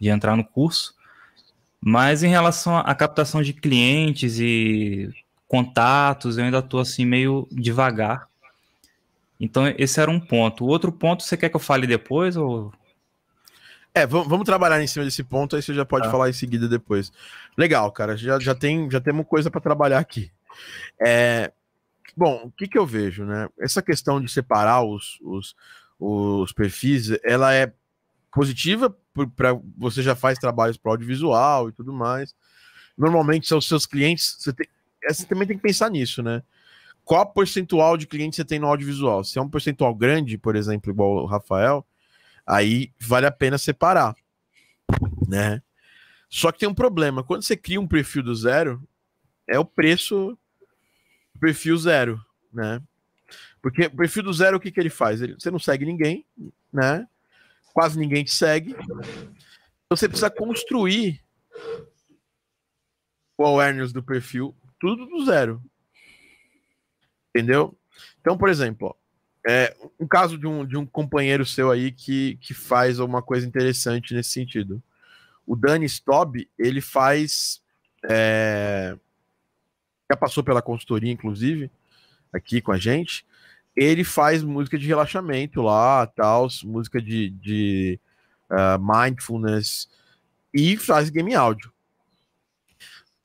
[0.00, 0.94] de entrar no curso.
[1.80, 5.10] Mas em relação à captação de clientes e
[5.48, 8.28] contatos, eu ainda estou assim meio devagar.
[9.38, 10.64] Então, esse era um ponto.
[10.64, 12.36] O outro ponto, você quer que eu fale depois?
[12.36, 12.72] Ou...
[13.94, 16.10] É, vamos, trabalhar em cima desse ponto, aí você já pode Tá.
[16.10, 17.12] falar em seguida depois.
[17.56, 20.30] Legal, cara, já, já, tem, já temos coisa para trabalhar aqui.
[21.00, 21.52] É,
[22.16, 23.48] bom, o que, que eu vejo, né?
[23.58, 25.54] Essa questão de separar os, os,
[25.98, 27.72] os perfis, ela é
[28.30, 28.94] positiva
[29.34, 32.34] para você já faz trabalhos para audiovisual e tudo mais.
[32.96, 34.66] Normalmente são os seus clientes, você, tem,
[35.04, 36.42] é, você também tem que pensar nisso, né?
[37.06, 39.22] Qual percentual de clientes você tem no audiovisual?
[39.22, 41.86] Se é um percentual grande, por exemplo, igual o Rafael,
[42.44, 44.16] aí vale a pena separar,
[45.28, 45.62] né?
[46.28, 48.82] Só que tem um problema, quando você cria um perfil do zero,
[49.46, 50.36] é o preço
[51.38, 52.20] perfil zero,
[52.52, 52.82] né?
[53.62, 55.22] Porque o perfil do zero, o que, que ele faz?
[55.22, 56.26] Ele, você não segue ninguém,
[56.72, 57.06] né?
[57.72, 58.72] Quase ninguém te segue.
[58.72, 61.22] Então você precisa construir
[63.38, 65.62] o awareness do perfil, tudo do zero.
[67.36, 67.76] Entendeu?
[68.18, 68.96] Então, por exemplo,
[69.46, 73.46] é, um caso de um, de um companheiro seu aí que, que faz uma coisa
[73.46, 74.82] interessante nesse sentido.
[75.46, 77.62] O Dani Stobb, ele faz.
[78.08, 78.96] É,
[80.10, 81.70] já passou pela consultoria, inclusive,
[82.32, 83.26] aqui com a gente.
[83.76, 88.00] Ele faz música de relaxamento lá, tal, música de, de
[88.50, 89.90] uh, mindfulness
[90.54, 91.70] e faz game áudio.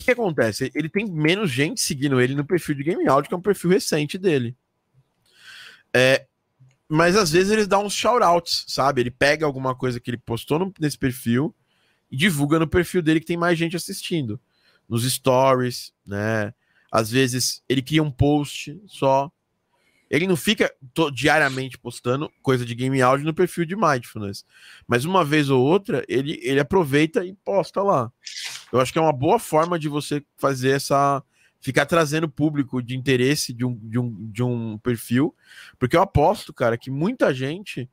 [0.01, 0.71] O que acontece?
[0.73, 3.69] Ele tem menos gente seguindo ele no perfil de game áudio, que é um perfil
[3.69, 4.57] recente dele.
[5.93, 6.25] É,
[6.89, 9.01] mas às vezes ele dá uns shoutouts, sabe?
[9.01, 11.55] Ele pega alguma coisa que ele postou no, nesse perfil
[12.09, 14.41] e divulga no perfil dele que tem mais gente assistindo.
[14.89, 16.51] Nos stories, né?
[16.91, 19.31] Às vezes ele cria um post só.
[20.09, 20.73] Ele não fica
[21.13, 24.43] diariamente postando coisa de game áudio no perfil de Mindfulness.
[24.87, 28.11] Mas uma vez ou outra, ele, ele aproveita e posta lá.
[28.71, 31.23] Eu acho que é uma boa forma de você fazer essa.
[31.59, 35.35] Ficar trazendo público de interesse de um, de um, de um perfil.
[35.77, 37.87] Porque eu aposto, cara, que muita gente.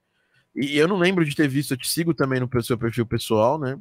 [0.54, 3.58] E eu não lembro de ter visto, eu te sigo também no seu perfil pessoal,
[3.58, 3.78] né?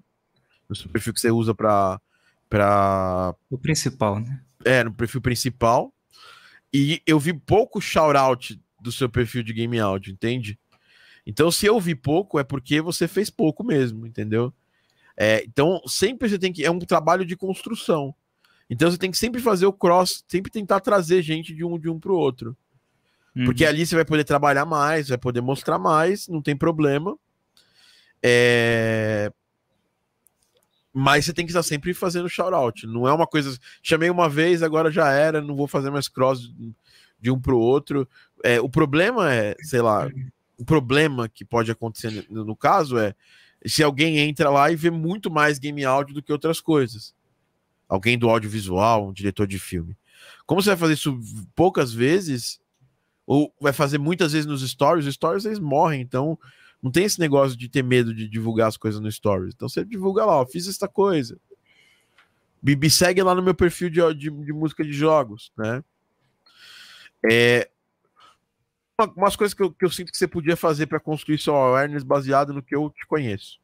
[0.67, 2.01] No seu perfil que você usa para.
[2.49, 3.33] Pra...
[3.49, 4.41] O principal, né?
[4.65, 5.93] É, no perfil principal.
[6.73, 10.59] E eu vi pouco shout-out do seu perfil de game áudio, entende?
[11.25, 14.53] Então, se eu vi pouco, é porque você fez pouco mesmo, entendeu?
[15.17, 16.63] É, então, sempre você tem que.
[16.63, 18.13] É um trabalho de construção.
[18.69, 21.89] Então, você tem que sempre fazer o cross, sempre tentar trazer gente de um de
[21.89, 22.55] um para o outro.
[23.35, 23.45] Uhum.
[23.45, 27.17] Porque ali você vai poder trabalhar mais, vai poder mostrar mais, não tem problema.
[28.21, 29.31] É...
[30.93, 32.85] Mas você tem que estar sempre fazendo shout-out.
[32.85, 33.57] Não é uma coisa.
[33.81, 36.51] Chamei uma vez, agora já era, não vou fazer mais cross
[37.19, 38.07] de um para o outro.
[38.43, 40.09] É, o problema é, sei lá,
[40.57, 43.13] o problema que pode acontecer no, no caso é
[43.65, 47.15] se alguém entra lá e vê muito mais game áudio do que outras coisas.
[47.87, 49.97] Alguém do audiovisual, um diretor de filme.
[50.45, 51.19] Como você vai fazer isso
[51.55, 52.59] poucas vezes,
[53.25, 56.37] ou vai fazer muitas vezes nos stories, os stories eles morrem, então
[56.81, 59.53] não tem esse negócio de ter medo de divulgar as coisas no stories.
[59.53, 61.37] Então você divulga lá, ó, fiz esta coisa.
[62.61, 65.83] Me segue lá no meu perfil de, de, de música de jogos, né?
[67.29, 67.69] É,
[69.15, 72.03] umas coisas que eu, que eu, sinto que você podia fazer para construir seu awareness
[72.03, 73.59] baseado no que eu te conheço.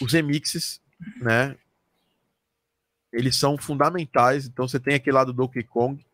[0.00, 0.80] Os remixes,
[1.16, 1.56] né?
[3.12, 4.46] Eles são fundamentais.
[4.46, 6.04] Então você tem aquele lá do Donkey Kong.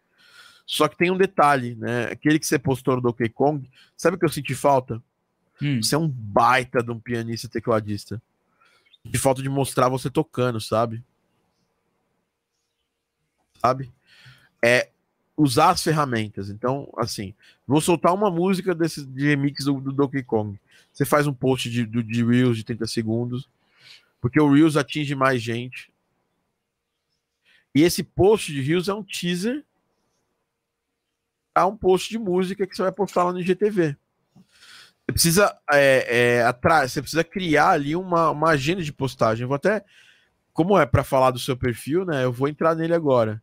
[0.64, 2.04] Só que tem um detalhe, né?
[2.10, 5.02] Aquele que você postou no Donkey Kong, sabe o que eu senti falta?
[5.60, 5.82] Hum.
[5.82, 8.22] Você é um baita de um pianista tecladista.
[9.04, 11.02] De falta de mostrar você tocando, sabe?
[13.60, 13.92] Sabe?
[14.62, 14.90] É
[15.36, 16.48] usar as ferramentas.
[16.48, 17.34] Então, assim,
[17.66, 20.58] vou soltar uma música desse de remix do, do Donkey Kong.
[20.92, 23.48] Você faz um post de, de, de Reels de 30 segundos,
[24.20, 25.92] porque o Reels atinge mais gente.
[27.74, 29.62] E esse post de Reels é um teaser
[31.54, 33.96] a um post de música que você vai postar lá no IGTV.
[34.34, 39.42] Você precisa é, é, atrás, você precisa criar ali uma, uma agenda de postagem.
[39.42, 39.84] Eu vou até,
[40.52, 42.24] como é para falar do seu perfil, né?
[42.24, 43.42] Eu vou entrar nele agora.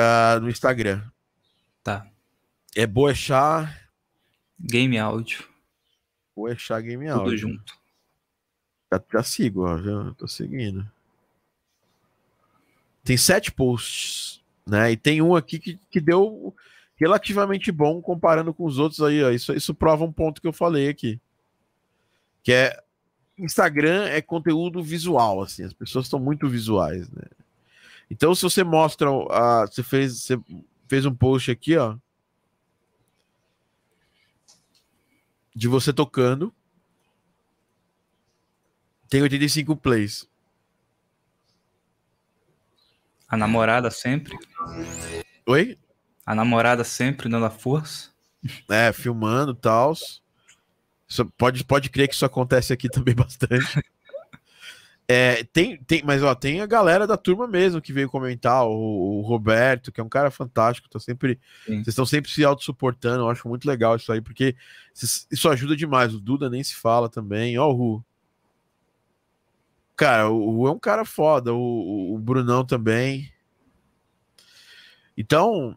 [0.00, 1.02] Uh, no Instagram.
[1.82, 2.06] Tá.
[2.74, 3.68] É Boechat.
[4.58, 5.44] Game áudio.
[6.36, 7.38] Boechat Game Tudo áudio.
[7.38, 7.74] junto.
[8.92, 9.78] Já, já sigo, ó.
[9.78, 10.90] Já tô seguindo.
[13.02, 14.92] Tem sete posts, né?
[14.92, 16.54] E tem um aqui que, que deu
[16.96, 19.30] relativamente bom comparando com os outros aí, ó.
[19.30, 21.20] Isso, isso prova um ponto que eu falei aqui.
[22.42, 22.82] Que é
[23.38, 27.22] Instagram é conteúdo visual, assim, as pessoas estão muito visuais, né?
[28.10, 30.38] Então, se você mostra, uh, você fez, você
[30.88, 31.96] fez um post aqui, ó,
[35.54, 36.52] de você tocando,
[39.08, 40.28] tem 85 plays.
[43.28, 44.36] A namorada sempre.
[51.08, 53.82] Isso pode, pode crer que isso acontece aqui também bastante.
[55.12, 59.18] É, tem, tem, mas ó, tem a galera da turma mesmo que veio comentar, o,
[59.18, 63.28] o Roberto, que é um cara fantástico, tá sempre, vocês estão sempre se auto-suportando, eu
[63.28, 64.54] acho muito legal isso aí, porque
[65.28, 66.14] isso ajuda demais.
[66.14, 68.04] O Duda nem se fala também, ó, o Ru.
[69.96, 73.32] Cara, o Ru é um cara foda, o, o Brunão também.
[75.16, 75.76] Então,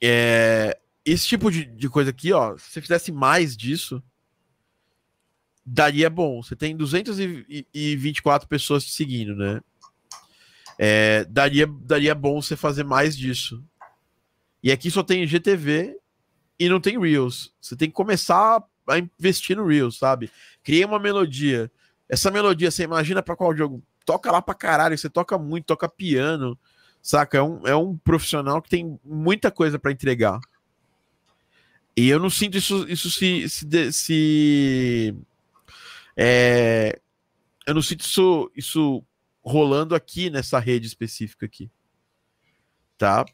[0.00, 4.00] é, esse tipo de, de coisa aqui, ó, se você fizesse mais disso,
[5.64, 6.42] daria bom.
[6.42, 9.60] Você tem 224 pessoas te seguindo, né?
[10.78, 13.62] É, daria, daria bom você fazer mais disso.
[14.62, 15.96] E aqui só tem GTV
[16.58, 17.52] e não tem Reels.
[17.60, 20.30] Você tem que começar a investir no Reels, sabe?
[20.62, 21.70] Cria uma melodia.
[22.08, 23.82] Essa melodia, você imagina para qual jogo?
[24.04, 26.58] Toca lá pra caralho, você toca muito, toca piano,
[27.00, 27.38] saca?
[27.38, 30.40] É um, é um profissional que tem muita coisa para entregar.
[31.96, 35.16] E eu não sinto isso, isso se, se, se
[36.16, 37.00] é,
[37.66, 39.04] eu não sinto isso, isso
[39.42, 41.70] rolando aqui nessa rede específica aqui.
[42.96, 43.24] Tá?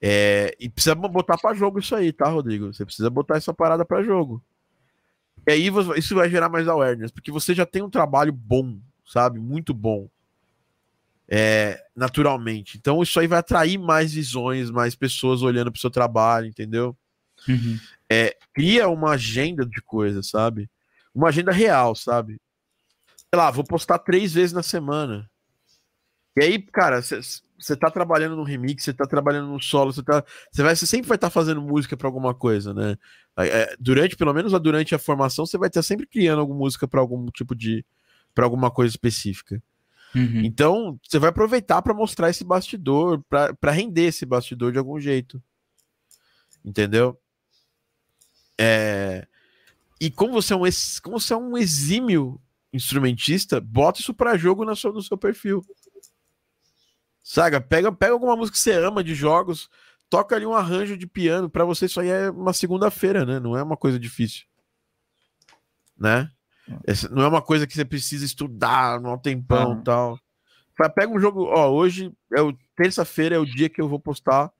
[0.00, 2.72] É, e precisa botar para jogo isso aí, tá, Rodrigo?
[2.72, 4.42] Você precisa botar essa parada para jogo.
[5.46, 9.38] E aí isso vai gerar mais awareness, porque você já tem um trabalho bom, sabe?
[9.38, 10.08] Muito bom.
[11.28, 12.76] É, naturalmente.
[12.76, 16.96] Então isso aí vai atrair mais visões, mais pessoas olhando pro seu trabalho, entendeu?
[17.48, 17.78] Uhum.
[18.10, 20.68] É, cria uma agenda de coisas, sabe?
[21.14, 22.40] Uma agenda real, sabe?
[23.32, 25.30] Sei lá, vou postar três vezes na semana.
[26.36, 30.24] E aí, cara, você tá trabalhando no remix, você tá trabalhando no solo, você tá.
[30.50, 32.96] Você vai, sempre vai estar tá fazendo música para alguma coisa, né?
[33.38, 37.00] É, durante, pelo menos durante a formação, você vai estar sempre criando alguma música para
[37.00, 37.84] algum tipo de.
[38.34, 39.62] para alguma coisa específica.
[40.14, 40.42] Uhum.
[40.44, 45.42] Então, você vai aproveitar para mostrar esse bastidor, para render esse bastidor de algum jeito.
[46.64, 47.18] Entendeu?
[48.58, 49.26] É...
[50.00, 50.62] E como você é um,
[51.02, 52.40] como você é um exímio
[52.72, 55.62] instrumentista, bota isso para jogo no seu, no seu perfil.
[57.22, 59.68] Saga, pega, pega alguma música que você ama de jogos,
[60.08, 63.38] toca ali um arranjo de piano, para você isso aí é uma segunda-feira, né?
[63.38, 64.46] Não é uma coisa difícil.
[65.98, 66.30] Né?
[66.84, 70.18] Essa não é uma coisa que você precisa estudar no tempão e tal.
[70.94, 74.50] Pega um jogo, ó, hoje é o terça-feira é o dia que eu vou postar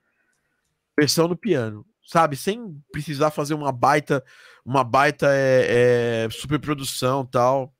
[0.98, 2.36] versão no piano sabe?
[2.36, 4.24] Sem precisar fazer uma baita,
[4.64, 7.72] uma baita é, é, superprodução tal.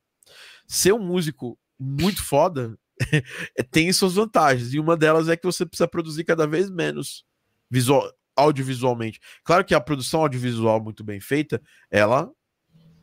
[0.69, 2.79] Ser um músico muito foda
[3.73, 4.73] tem suas vantagens.
[4.73, 7.25] E uma delas é que você precisa produzir cada vez menos
[7.69, 9.19] visual, audiovisualmente.
[9.43, 12.31] Claro que a produção audiovisual muito bem feita, ela,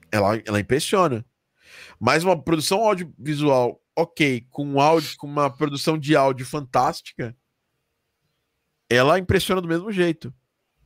[0.10, 1.26] ela, ela impressiona.
[1.99, 7.36] Mas uma produção audiovisual ok, com áudio, com uma produção de áudio fantástica,
[8.90, 10.34] ela impressiona do mesmo jeito.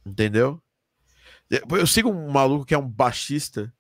[0.06, 0.62] Entendeu?
[1.70, 3.74] Eu sigo um maluco que é um baixista.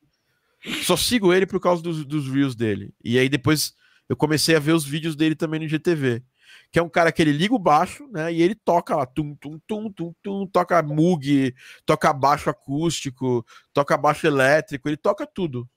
[0.83, 2.93] Só sigo ele por causa dos, dos reels dele.
[3.03, 3.73] E aí depois
[4.07, 6.21] eu comecei a ver os vídeos dele também no GTV.
[6.69, 8.31] Que é um cara que ele liga o baixo, né?
[8.31, 13.97] E ele toca lá, tum, tum, tum, tum, tum, toca mug, toca baixo acústico, toca
[13.97, 15.67] baixo elétrico, ele toca tudo.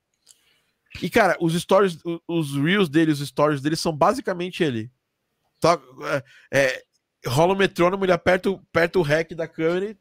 [1.02, 4.90] E, cara, os stories, os reels dele, os stories dele são basicamente ele.
[5.60, 5.84] Toca,
[6.52, 6.84] é, é
[7.26, 9.96] rola o metrônomo, ele aperta, aperta o rec da câmera e.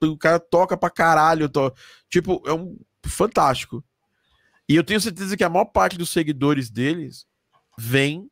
[0.00, 1.48] O cara toca pra caralho.
[1.48, 1.72] To...
[2.08, 3.84] Tipo, é um fantástico.
[4.68, 7.26] E eu tenho certeza que a maior parte dos seguidores deles
[7.78, 8.30] vem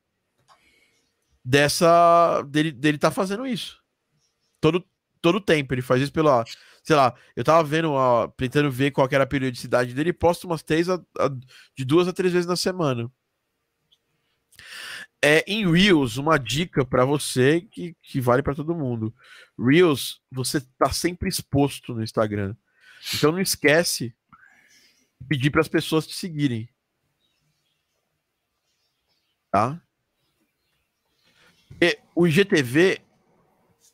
[1.45, 2.43] dessa.
[2.43, 3.81] dele, dele tá fazendo isso.
[4.61, 4.85] Todo,
[5.21, 5.75] todo tempo.
[5.75, 6.45] Ele faz isso pelo.
[6.83, 10.63] Sei lá, eu tava vendo, ó, tentando ver qual era a periodicidade dele, posta umas
[10.63, 11.29] três a, a,
[11.77, 13.11] de duas a três vezes na semana.
[15.23, 19.15] É, em Reels, uma dica para você que, que vale para todo mundo.
[19.59, 22.57] Reels, você tá sempre exposto no Instagram.
[23.15, 24.15] Então não esquece
[25.21, 26.69] de pedir para as pessoas te seguirem.
[29.51, 29.81] Tá?
[31.81, 33.01] E o IGTV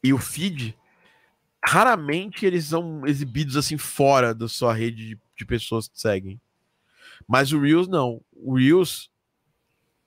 [0.02, 0.76] e o feed
[1.64, 6.40] raramente eles são exibidos assim fora da sua rede de, de pessoas que seguem.
[7.26, 8.22] Mas o Reels não.
[8.32, 9.10] O Reels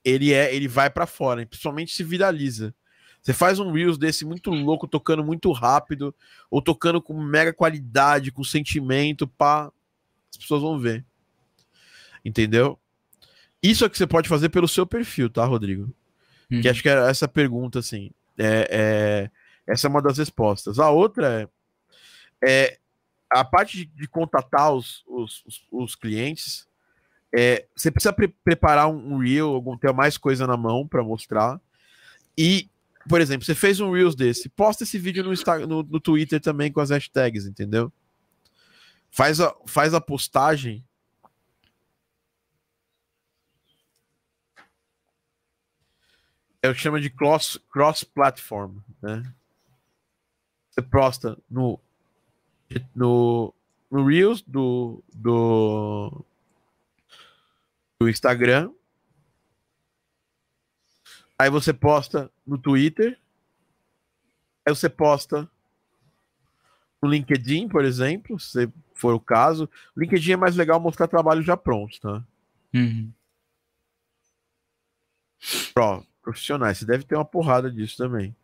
[0.04, 2.74] ele é, ele vai para fora, principalmente se viraliza.
[3.22, 6.16] Você faz um Reels desse muito louco, tocando muito rápido,
[6.50, 9.72] ou tocando com mega qualidade, com sentimento, pá,
[10.32, 11.06] as pessoas vão ver.
[12.24, 12.80] Entendeu?
[13.62, 15.94] Isso é que você pode fazer pelo seu perfil, tá, Rodrigo?
[16.50, 16.62] Uhum.
[16.62, 18.10] Que acho que é essa pergunta, assim.
[18.38, 19.32] É, é,
[19.68, 20.80] essa é uma das respostas.
[20.80, 21.50] A outra
[22.42, 22.80] é, é
[23.30, 26.69] a parte de, de contatar os, os, os, os clientes
[27.34, 31.60] é, você precisa pre preparar um, reel, algum, ter mais coisa na mão para mostrar.
[32.38, 32.70] E
[33.08, 35.34] por exemplo, você fez um Reels desse, posta esse vídeo no,
[35.68, 37.92] no, no Twitter também com as hashtags, entendeu?
[39.10, 40.86] Faz a, faz a postagem.
[46.62, 49.24] É o que chama de cross, cross platform, né?
[50.70, 51.80] Você posta no,
[52.94, 53.54] no,
[53.90, 56.24] no Reels do, do,
[58.00, 58.72] do Instagram.
[61.38, 63.20] Aí você posta no Twitter.
[64.66, 65.50] Aí você posta
[67.02, 69.70] no LinkedIn, por exemplo, se for o caso.
[69.96, 72.24] O LinkedIn é mais legal mostrar trabalho já pronto, tá?
[72.74, 73.12] Uhum.
[75.78, 78.36] Ó, profissionais, você deve ter uma porrada disso também.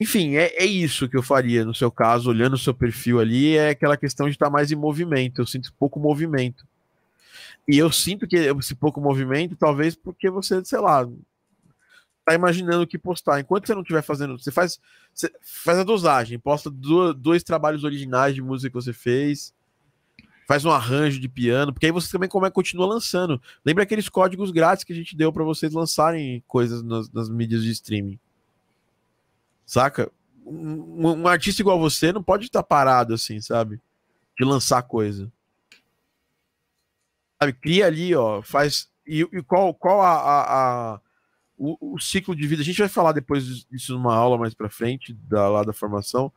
[0.00, 3.56] Enfim, é, é isso que eu faria no seu caso, olhando o seu perfil ali,
[3.56, 5.42] é aquela questão de estar mais em movimento.
[5.42, 6.66] Eu sinto pouco movimento.
[7.66, 11.06] E eu sinto que esse pouco movimento, talvez porque você, sei lá,
[12.24, 13.40] tá imaginando o que postar.
[13.40, 14.78] Enquanto você não estiver fazendo, você faz,
[15.14, 19.54] você faz a dosagem, posta dois, dois trabalhos originais de música que você fez,
[20.46, 23.40] faz um arranjo de piano, porque aí você também como é, continua lançando.
[23.64, 27.62] Lembra aqueles códigos grátis que a gente deu para vocês lançarem coisas nas, nas, mídias
[27.62, 28.18] de streaming.
[29.66, 30.10] Saca?
[30.46, 33.78] Um, um, artista igual você não pode estar parado assim, sabe?
[34.38, 35.30] De lançar coisa.
[37.40, 37.52] Sabe?
[37.52, 38.88] Cria ali, ó, faz.
[39.06, 41.00] E, e qual, qual a, a, a
[41.56, 44.70] o, o, ciclo de vida, a gente vai falar depois disso numa aula mais para
[44.70, 46.32] frente, da, lá da formação.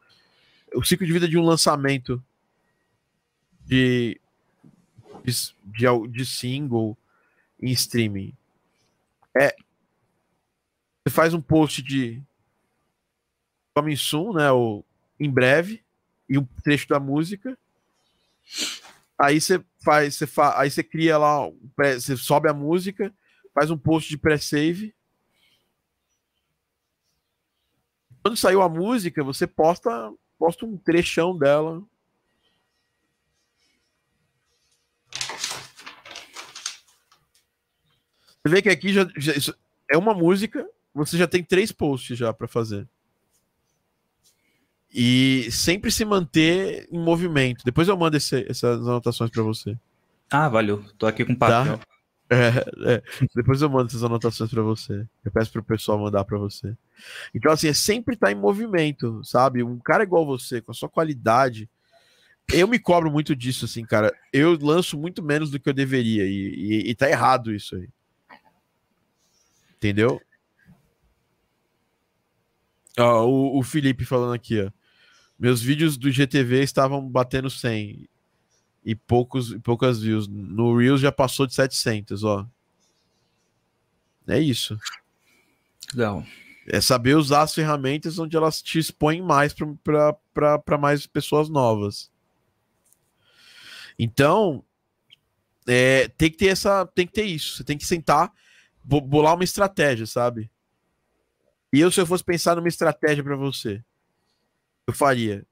[0.73, 2.23] O ciclo de vida de um lançamento
[3.65, 4.19] de,
[5.63, 6.97] de, de single
[7.61, 8.33] em streaming.
[9.39, 9.55] É.
[11.03, 12.21] Você faz um post de
[13.73, 14.51] coming soon, né?
[14.51, 14.85] Ou
[15.19, 15.83] em breve,
[16.27, 17.57] e um trecho da música.
[19.21, 23.13] Aí você faz, você fa, aí você cria lá, você sobe a música,
[23.53, 24.93] faz um post de pré-save
[28.21, 31.83] quando saiu a música, você posta, posta um trechão dela.
[38.43, 39.53] Você vê que aqui já, já
[39.89, 42.87] é uma música, você já tem três posts já para fazer.
[44.93, 47.63] E sempre se manter em movimento.
[47.63, 49.77] Depois eu mando esse, essas anotações para você.
[50.29, 50.83] Ah, valeu.
[50.97, 51.77] Tô aqui com papel.
[51.77, 51.85] Tá?
[52.33, 53.03] É, é.
[53.35, 55.05] Depois eu mando essas anotações para você.
[55.25, 56.77] Eu peço pro pessoal mandar para você.
[57.35, 59.61] Então, assim, é sempre estar tá em movimento, sabe?
[59.61, 61.69] Um cara igual você, com a sua qualidade.
[62.53, 64.17] Eu me cobro muito disso, assim, cara.
[64.31, 66.23] Eu lanço muito menos do que eu deveria.
[66.25, 67.89] E, e, e tá errado isso aí.
[69.75, 70.21] Entendeu?
[72.97, 74.71] Ó, o, o Felipe falando aqui, ó.
[75.41, 78.07] Meus vídeos do GTV estavam batendo 100
[78.85, 80.27] e poucos, poucas views.
[80.27, 82.47] No Reels já passou de 700, ó.
[84.27, 84.79] É isso.
[85.95, 86.23] Legal.
[86.67, 92.11] É saber usar as ferramentas onde elas te expõem mais para mais pessoas novas.
[93.97, 94.63] Então,
[95.65, 97.57] é, tem que ter essa, tem que ter isso.
[97.57, 98.31] Você tem que sentar,
[98.83, 100.51] bolar uma estratégia, sabe?
[101.73, 103.83] E eu, se eu fosse pensar numa estratégia para você,
[104.87, 105.45] eu faria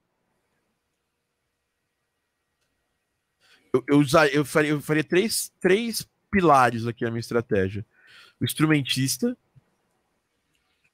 [3.72, 4.02] eu, eu,
[4.32, 7.86] eu, faria, eu faria três, três pilares aqui na minha estratégia:
[8.40, 9.36] o instrumentista,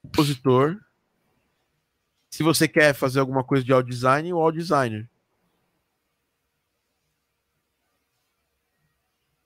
[0.03, 0.81] o compositor.
[2.31, 5.09] Se você quer fazer alguma coisa de audio design, o audio designer.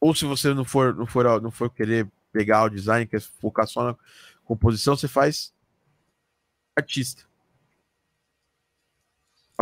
[0.01, 3.67] Ou se você não for, não for, não for querer pegar o design, quer focar
[3.67, 3.97] só na
[4.45, 5.55] composição, você faz
[6.75, 7.30] artista.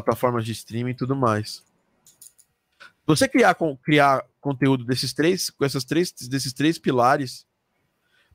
[0.02, 1.62] Plataformas de streaming e tudo mais
[3.08, 7.46] você criar, criar conteúdo desses três, com essas três, desses três pilares,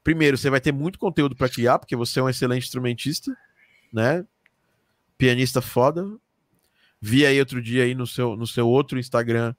[0.03, 3.31] primeiro, você vai ter muito conteúdo para criar, porque você é um excelente instrumentista,
[3.93, 4.25] né?
[5.15, 6.11] Pianista foda.
[6.99, 9.53] Vi aí outro dia aí no seu, no seu outro Instagram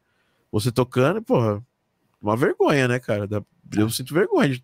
[0.51, 1.65] você tocando, porra,
[2.21, 3.29] uma vergonha, né, cara?
[3.77, 4.61] Eu sinto vergonha.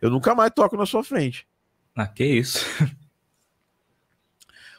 [0.00, 1.46] Eu nunca mais toco na sua frente.
[1.94, 2.64] Ah, que isso.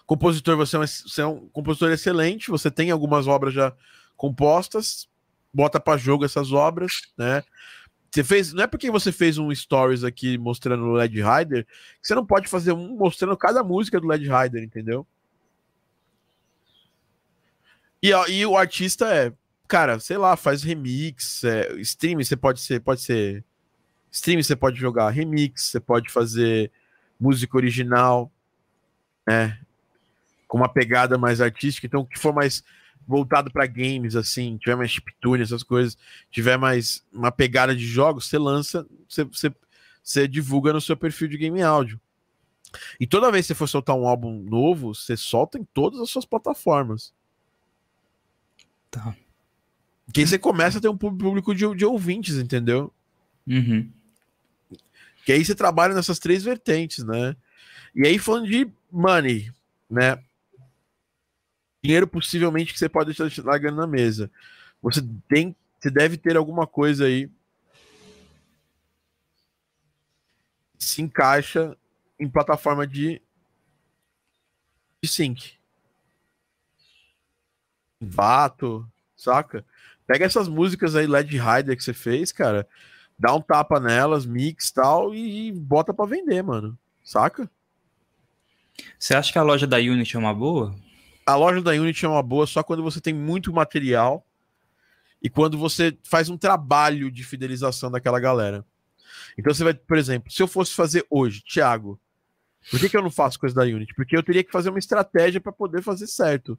[0.10, 3.72] Compositor, você é, um, você é um compositor excelente, você tem algumas obras já
[4.18, 5.08] compostas,
[5.54, 7.44] bota para jogo essas obras, né?
[8.10, 12.08] Você fez, não é porque você fez um stories aqui mostrando o Led Rider que
[12.08, 15.06] você não pode fazer um mostrando cada música do Led Rider, entendeu?
[18.02, 19.32] E, e o artista é,
[19.68, 23.46] cara, sei lá, faz remix, é, stream, você pode ser, pode ser
[24.12, 26.72] stream, você pode jogar remix, você pode fazer
[27.20, 28.32] música original,
[29.28, 29.60] né?
[30.50, 32.62] Com uma pegada mais artística, então que for mais
[33.08, 35.98] voltado para games, assim, tiver mais chiptune, essas coisas,
[36.30, 39.56] tiver mais uma pegada de jogos, você lança, você, você,
[40.04, 42.00] você divulga no seu perfil de game áudio.
[43.00, 46.10] E toda vez que você for soltar um álbum novo, você solta em todas as
[46.10, 47.14] suas plataformas.
[48.92, 49.16] Tá.
[50.14, 52.92] Que aí você começa a ter um público de, de ouvintes, entendeu?
[53.48, 53.90] Uhum.
[55.26, 57.36] Que aí você trabalha nessas três vertentes, né?
[57.96, 59.52] E aí, falando de money,
[59.90, 60.24] né?
[61.84, 64.30] Dinheiro possivelmente que você pode deixar largando na mesa.
[64.82, 67.30] Você tem, você deve ter alguma coisa aí
[70.78, 71.78] se encaixa
[72.18, 73.22] em plataforma de,
[75.02, 75.54] de sync.
[78.02, 79.66] Vato, saca?
[80.08, 82.68] Pega essas músicas aí, Led Rider que você fez, cara,
[83.18, 86.78] dá um tapa nelas, mix tal, e bota para vender, mano.
[87.04, 87.50] Saca?
[88.98, 90.74] Você acha que a loja da Unity é uma boa?
[91.30, 94.26] A loja da Unity é uma boa só quando você tem muito material
[95.22, 98.66] e quando você faz um trabalho de fidelização daquela galera.
[99.38, 102.00] Então você vai, por exemplo, se eu fosse fazer hoje, Thiago,
[102.72, 103.94] por que, que eu não faço coisa da Unity?
[103.94, 106.58] Porque eu teria que fazer uma estratégia para poder fazer certo.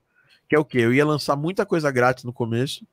[0.49, 0.79] Que é o quê?
[0.79, 2.87] Eu ia lançar muita coisa grátis no começo.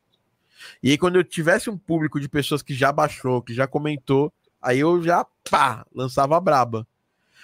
[0.81, 4.33] E aí, quando eu tivesse um público de pessoas que já baixou, que já comentou,
[4.59, 6.87] aí eu já, pá, lançava a braba.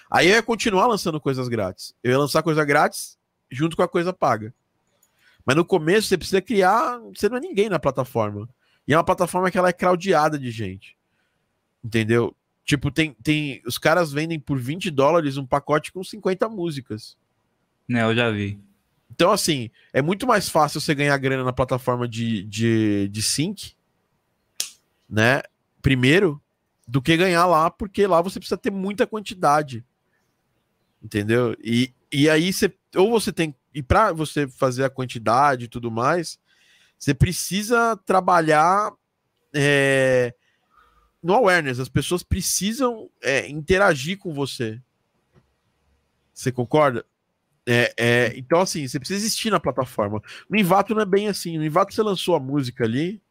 [0.10, 1.94] Aí eu ia continuar lançando coisas grátis.
[2.04, 3.16] Eu ia lançar coisa grátis
[3.54, 4.54] junto com a coisa paga.
[5.46, 7.00] Mas no começo você precisa criar.
[7.14, 8.50] Você não é ninguém na plataforma.
[8.88, 10.98] E é uma plataforma que ela é craudiada de gente.
[11.84, 12.36] Entendeu?
[12.64, 13.62] Tipo, tem, tem.
[13.66, 17.18] Os caras vendem por 20 dólares um pacote com 50 músicas.
[17.88, 18.60] Né, eu já vi.
[19.12, 23.76] Então, assim, é muito mais fácil você ganhar grana na plataforma de, de, de sync,
[25.08, 25.44] né?
[25.82, 26.42] Primeiro,
[26.88, 29.86] do que ganhar lá, porque lá você precisa ter muita quantidade.
[31.04, 31.56] Entendeu?
[31.62, 32.74] E, e aí você.
[32.96, 33.56] Ou você tem.
[33.74, 36.40] E para você fazer a quantidade e tudo mais,
[36.98, 38.92] você precisa trabalhar
[39.54, 40.34] é,
[41.22, 41.80] no awareness.
[41.80, 44.82] As pessoas precisam é, interagir com você.
[46.34, 47.06] Você concorda?
[47.66, 50.22] É, é, então, assim, você precisa existir na plataforma.
[50.50, 51.58] No Invato não é bem assim.
[51.58, 53.22] No Invato você lançou a música ali.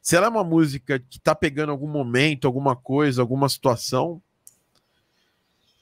[0.00, 4.22] Se ela é uma música que tá pegando algum momento, alguma coisa, alguma situação,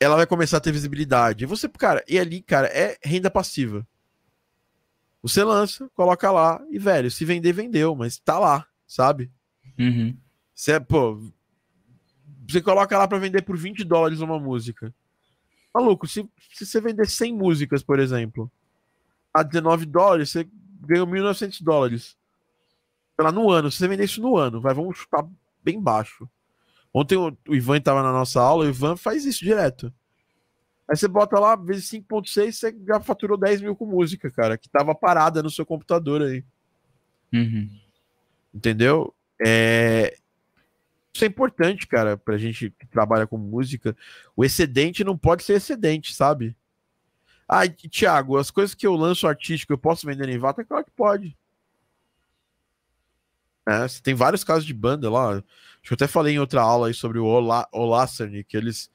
[0.01, 1.45] ela vai começar a ter visibilidade.
[1.45, 3.87] E você, cara, e ali, cara, é renda passiva.
[5.23, 9.31] Você lança, coloca lá e, velho, se vender, vendeu, mas tá lá, sabe?
[9.79, 10.17] Uhum.
[10.55, 11.21] Você, pô,
[12.49, 14.95] você coloca lá para vender por 20 dólares uma música.
[15.75, 18.51] Maluco, se, se você vender 100 músicas, por exemplo,
[19.35, 20.49] a 19 dólares, você
[20.81, 22.17] ganhou 1.900 dólares.
[23.17, 23.71] Sei lá, no ano.
[23.71, 25.29] Se você vender isso no ano, vai, vamos chutar
[25.63, 26.29] bem baixo.
[26.93, 29.93] Ontem o, o Ivan estava na nossa aula, o Ivan faz isso direto.
[30.89, 34.71] Aí você bota lá, vezes 5.6, você já faturou 10 mil com música, cara, que
[34.71, 36.43] tava parada no seu computador aí.
[37.33, 37.69] Uhum.
[38.55, 39.15] Entendeu?
[39.45, 40.17] É...
[41.13, 43.97] Isso é importante, cara, pra gente que trabalha com música.
[44.35, 46.57] O excedente não pode ser excedente, sabe?
[47.47, 50.65] Ah, Thiago, as coisas que eu lanço artístico, eu posso vender em Vata?
[50.65, 51.37] Claro que pode.
[53.69, 55.33] É, você tem vários casos de banda lá.
[55.33, 55.43] Acho
[55.83, 58.91] que eu até falei em outra aula aí sobre o Ola, Olacerny, que eles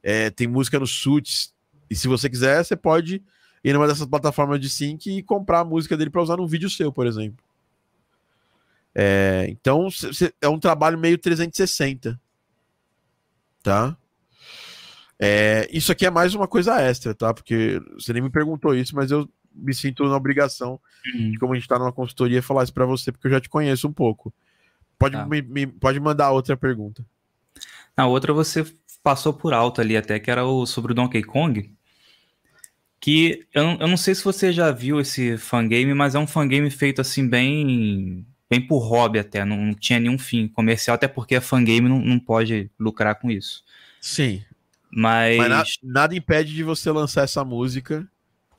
[0.00, 1.52] é, tem música no Suits.
[1.90, 3.20] E se você quiser, você pode
[3.64, 6.70] ir numa dessas plataformas de sync e comprar a música dele para usar num vídeo
[6.70, 7.44] seu, por exemplo.
[8.94, 9.88] É, então,
[10.40, 12.20] é um trabalho meio 360.
[13.60, 13.96] Tá?
[15.18, 17.34] É, isso aqui é mais uma coisa extra, tá?
[17.34, 20.80] Porque você nem me perguntou isso, mas eu me sinto na obrigação
[21.14, 21.30] Uhum.
[21.32, 23.48] de como a gente tá numa consultoria falar isso para você, porque eu já te
[23.48, 24.32] conheço um pouco.
[24.98, 25.26] Pode, Tá.
[25.26, 27.04] me, me- pode mandar outra pergunta.
[27.96, 28.64] Na outra você
[29.02, 31.72] passou por alto ali até, que era o, sobre o Donkey Kong.
[33.00, 36.26] Que eu, não- eu não sei se você já viu esse fangame, mas é um
[36.26, 41.08] fangame feito assim bem bem por hobby até, não, não tinha nenhum fim comercial, até
[41.08, 43.64] porque a fangame não, não pode lucrar com isso.
[43.98, 44.44] Sim.
[44.90, 48.06] Mas, Mas na- nada impede de você lançar essa música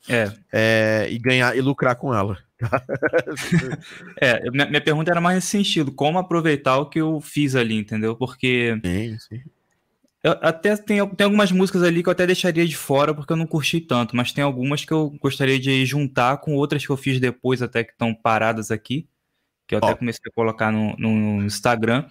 [0.10, 2.38] é, é, e ganhar e lucrar com ela.
[4.22, 8.16] é, minha, pergunta era mais nesse sentido, como aproveitar o que eu fiz ali, entendeu?
[8.16, 9.42] Porque Sim, sim.
[10.24, 13.38] Eu até tem, tem algumas músicas ali que eu até deixaria de fora porque eu
[13.38, 16.96] não curti tanto, mas tem algumas que eu gostaria de juntar com outras que eu
[16.96, 19.06] fiz depois, até que estão paradas aqui,
[19.68, 19.86] que eu Ó.
[19.86, 22.06] até comecei a colocar no, no Instagram.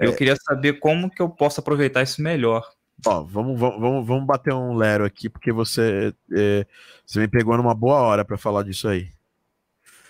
[0.00, 0.16] E Eu É.
[0.16, 2.68] queria saber como que eu posso aproveitar isso melhor.
[3.06, 6.66] Ó, vamos, vamos, vamos- bater um lero aqui, porque você, é,
[7.06, 9.12] você me pegou numa boa hora para falar disso aí.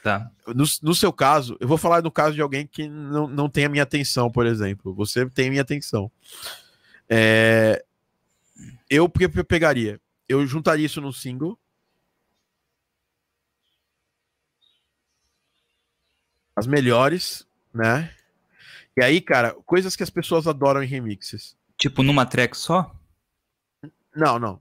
[0.03, 0.31] Tá.
[0.47, 3.65] No, no seu caso, eu vou falar do caso de alguém que não, não tem
[3.67, 4.95] a minha atenção, por exemplo.
[4.95, 6.11] Você tem a minha atenção.
[7.09, 7.85] É,
[8.89, 10.01] eu, eu pegaria?
[10.29, 11.59] Eu juntaria isso num single.
[16.57, 18.11] As melhores, né?
[18.97, 21.58] E aí, cara, coisas que as pessoas adoram em remixes.
[21.79, 22.93] Tipo, numa track só?
[24.15, 24.61] Não, não.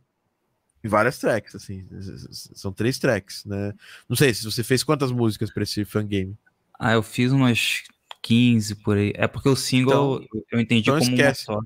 [0.83, 1.85] várias tracks, assim.
[2.31, 3.73] São três tracks, né?
[4.07, 6.37] Não sei se você fez quantas músicas para esse fangame.
[6.79, 7.83] Ah, eu fiz umas
[8.21, 9.11] 15 por aí.
[9.15, 11.49] É porque o single então, eu entendi então como esquece.
[11.49, 11.61] uma só.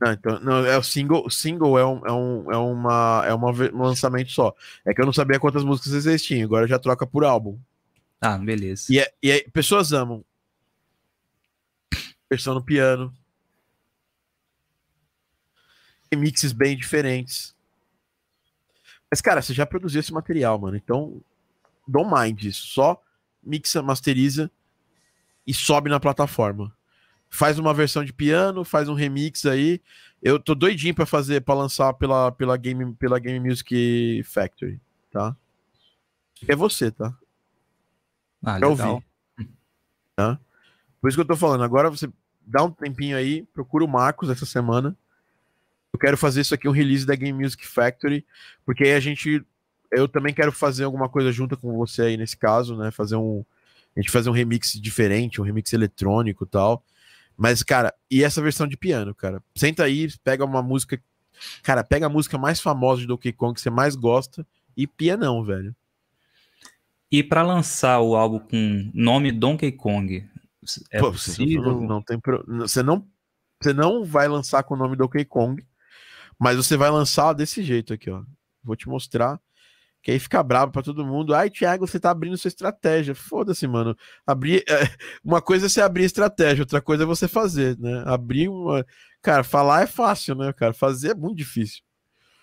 [0.00, 3.50] Não, então, não, é o single, single é um, é um, é uma, é uma,
[3.50, 4.54] um lançamento só.
[4.84, 7.58] É que eu não sabia quantas músicas tinham, agora já troca por álbum.
[8.18, 8.86] Ah, beleza.
[8.90, 10.24] E, é, e é, pessoas amam.
[12.30, 13.12] Versão no piano.
[16.12, 17.54] Remixes bem diferentes.
[19.10, 20.76] Mas, cara, você já produziu esse material, mano.
[20.76, 21.20] Então,
[21.86, 22.66] don't mind isso.
[22.68, 23.00] Só
[23.42, 24.50] mixa, masteriza
[25.46, 26.74] e sobe na plataforma
[27.30, 29.80] faz uma versão de piano, faz um remix aí.
[30.20, 34.80] Eu tô doidinho para fazer, para lançar pela, pela, Game, pela Game Music Factory,
[35.10, 35.34] tá?
[36.48, 37.16] É você, tá?
[38.44, 38.70] Ah, legal.
[38.70, 39.06] Ouvir,
[40.16, 40.38] tá?
[41.00, 42.10] Por isso que eu tô falando, agora você
[42.42, 44.96] dá um tempinho aí, procura o Marcos essa semana.
[45.92, 48.24] Eu quero fazer isso aqui, um release da Game Music Factory,
[48.64, 49.44] porque aí a gente.
[49.90, 52.90] Eu também quero fazer alguma coisa junto com você aí nesse caso, né?
[52.90, 53.44] Fazer um.
[53.96, 56.84] A gente fazer um remix diferente, um remix eletrônico e tal.
[57.36, 59.42] Mas, cara, e essa versão de piano, cara?
[59.56, 61.00] Senta aí, pega uma música.
[61.62, 64.46] Cara, pega a música mais famosa de Donkey Kong que você mais gosta
[64.76, 65.74] e pianão, velho.
[67.10, 70.24] E para lançar o álbum com nome Donkey Kong,
[70.90, 71.62] é Pô, possível?
[71.62, 72.44] Não, não tem pro...
[72.46, 73.04] você não
[73.60, 75.66] você não vai lançar com o nome Donkey Kong,
[76.40, 78.22] mas você vai lançar desse jeito aqui, ó.
[78.64, 79.38] Vou te mostrar.
[80.02, 81.34] Que aí fica bravo para todo mundo.
[81.34, 83.14] Ai, Thiago, você tá abrindo sua estratégia.
[83.14, 83.94] Foda-se, mano.
[84.26, 84.64] Abrir.
[84.66, 84.88] É,
[85.22, 88.02] uma coisa é você abrir estratégia, outra coisa é você fazer, né?
[88.06, 88.86] Abrir uma.
[89.20, 90.72] Cara, falar é fácil, né, cara?
[90.72, 91.82] Fazer é muito difícil.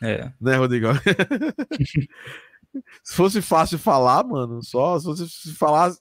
[0.03, 0.31] É.
[0.39, 0.89] Né, Rodrigo?
[3.03, 5.91] se fosse fácil falar, mano, só se você falar.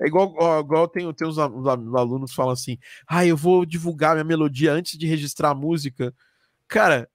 [0.00, 2.76] É igual, igual tem, tem uns, uns alunos que falam assim:
[3.06, 6.12] ah, eu vou divulgar minha melodia antes de registrar a música.
[6.66, 7.08] Cara,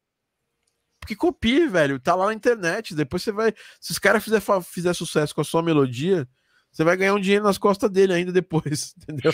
[1.09, 1.99] que copie, velho.
[1.99, 2.93] Tá lá na internet.
[2.93, 3.51] Depois você vai.
[3.81, 6.29] Se os caras fizer, fizer sucesso com a sua melodia,
[6.71, 9.33] você vai ganhar um dinheiro nas costas dele ainda depois, entendeu?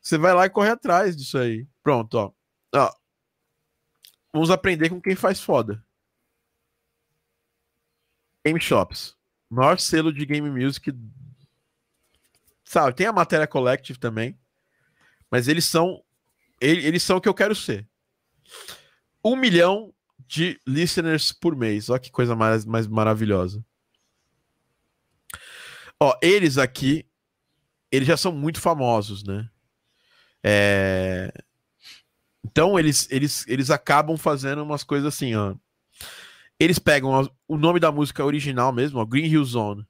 [0.00, 1.68] você vai lá e corre atrás disso aí.
[1.82, 2.32] Pronto, ó.
[2.74, 2.90] ó.
[4.32, 5.84] Vamos aprender com quem faz foda.
[8.44, 9.14] Game Shops.
[9.50, 10.90] Maior selo de game music.
[12.64, 14.40] Sabe, tem a matéria collective também.
[15.30, 16.02] Mas eles são.
[16.60, 17.86] Eles são o que eu quero ser.
[19.22, 19.92] Um milhão
[20.30, 21.90] de listeners por mês.
[21.90, 23.64] Olha que coisa mais, mais maravilhosa.
[25.98, 27.04] Ó, eles aqui,
[27.90, 29.50] eles já são muito famosos, né?
[30.42, 31.32] É...
[32.44, 35.56] Então eles, eles, eles acabam fazendo umas coisas assim, ó.
[36.60, 39.84] Eles pegam o nome da música original mesmo, ó, Green Hill Zone.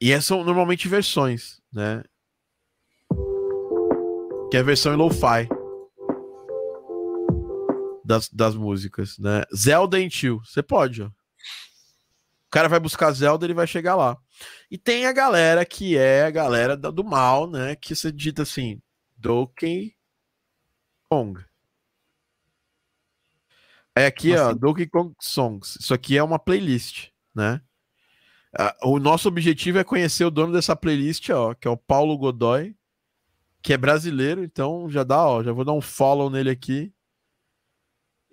[0.00, 2.02] E essas são normalmente versões, né?
[4.50, 5.48] Que é a versão em lo-fi
[8.04, 9.42] das, das músicas, né?
[9.54, 11.06] Zelda em Tio, você pode, ó.
[11.06, 14.16] O cara vai buscar Zelda, ele vai chegar lá.
[14.70, 17.74] E tem a galera que é a galera do mal, né?
[17.74, 18.80] Que você dita assim,
[19.16, 19.96] Donkey
[21.08, 21.42] Kong.
[23.96, 25.78] É aqui, ó, Donkey Kong Songs.
[25.80, 27.60] Isso aqui é uma playlist, né?
[28.82, 32.76] O nosso objetivo é conhecer o dono dessa playlist, ó, que é o Paulo Godoy,
[33.60, 36.94] que é brasileiro, então já dá, ó, já vou dar um follow nele aqui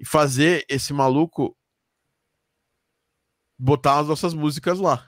[0.02, 1.56] e fazer esse maluco
[3.57, 5.07] botar as nossas músicas lá.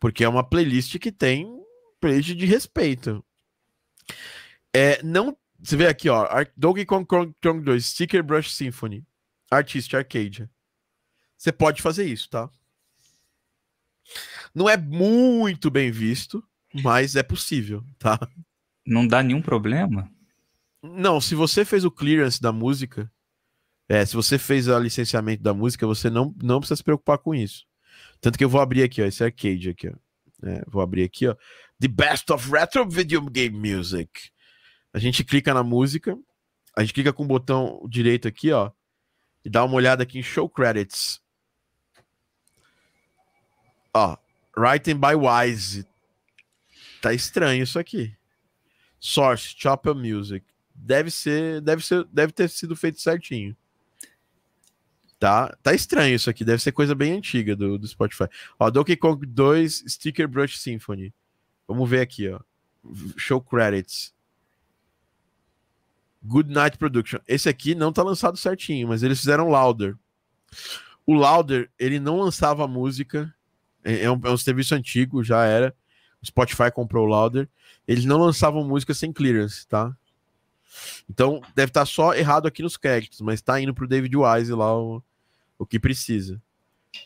[0.00, 1.48] Porque é uma playlist que tem
[2.00, 3.24] playlist de respeito.
[4.74, 9.06] É, não, você vê aqui, ó, Donkey Kong Kong 2, Sticker Brush Symphony,
[9.48, 10.50] Artist Arcadia.
[11.36, 12.50] Você pode fazer isso, tá?
[14.52, 16.42] Não é muito bem visto,
[16.82, 18.18] mas é possível, tá?
[18.84, 20.10] Não dá nenhum problema?
[20.82, 23.10] Não, se você fez o clearance da música,
[23.88, 27.34] é, se você fez o licenciamento da música, você não, não precisa se preocupar com
[27.34, 27.66] isso.
[28.20, 29.94] Tanto que eu vou abrir aqui, ó, esse arcade aqui, ó.
[30.46, 31.34] É, vou abrir aqui, ó.
[31.80, 34.30] The Best of Retro Video Game Music.
[34.92, 36.18] A gente clica na música,
[36.76, 38.70] a gente clica com o botão direito aqui, ó,
[39.44, 41.20] e dá uma olhada aqui em Show Credits.
[43.94, 44.16] Ó,
[44.56, 45.86] Written by Wise.
[47.00, 48.14] Tá estranho isso aqui.
[49.00, 50.44] Source, Chopper Music.
[50.74, 53.56] Deve ser, deve ser, deve ter sido feito certinho.
[55.18, 58.26] Tá, tá estranho isso aqui, deve ser coisa bem antiga do, do Spotify.
[58.58, 61.12] Ó, Donkey Kong 2 Sticker Brush Symphony.
[61.66, 62.40] Vamos ver aqui, ó.
[63.16, 64.14] Show credits.
[66.22, 67.18] Good Night Production.
[67.26, 69.96] Esse aqui não tá lançado certinho, mas eles fizeram Louder.
[71.04, 73.34] O Louder, ele não lançava música.
[73.82, 75.74] É, é um, é um serviço antigo, já era.
[76.22, 77.48] O Spotify comprou o Louder.
[77.86, 79.96] Eles não lançavam música sem clearance, tá?
[81.08, 84.76] Então, deve estar só errado aqui nos créditos, mas tá indo pro David Wise lá
[84.78, 85.02] o,
[85.58, 86.40] o que precisa.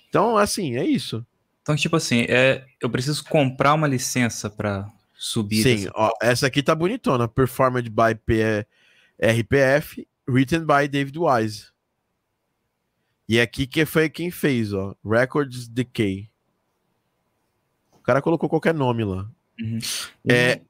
[0.09, 1.25] Então, assim, é isso.
[1.63, 5.63] Então, tipo assim, é, eu preciso comprar uma licença para subir.
[5.63, 7.29] Sim, dessa- ó, essa aqui tá bonitona.
[7.29, 8.67] Performed by P-
[9.21, 11.67] RPF, written by David Wise.
[13.29, 14.95] E aqui que foi quem fez, ó.
[15.05, 16.29] Records Decay.
[17.93, 19.31] O cara colocou qualquer nome lá.
[19.61, 19.79] Uhum.
[20.29, 20.61] É,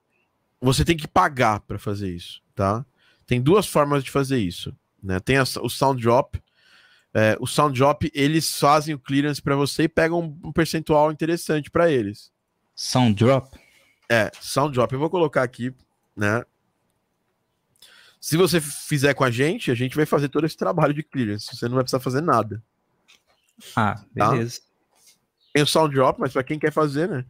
[0.60, 2.85] você tem que pagar para fazer isso, tá?
[3.27, 5.19] Tem duas formas de fazer isso, né?
[5.20, 6.41] Tem a- o Sound Drop.
[7.15, 11.12] É, o Sound Drop, eles fazem o clearance para você e pegam um, um percentual
[11.12, 12.33] interessante para eles.
[12.74, 13.55] Sound Drop?
[14.11, 14.93] É, Sound Drop.
[14.93, 15.74] Eu vou colocar aqui,
[16.16, 16.43] né?
[18.20, 21.55] Se você fizer com a gente, a gente vai fazer todo esse trabalho de clearance.
[21.57, 22.62] Você não vai precisar fazer nada.
[23.77, 24.31] Ah, Tá.
[24.31, 24.61] beleza.
[25.53, 27.24] Tem o Sound Drop, mas para quem quer fazer, né?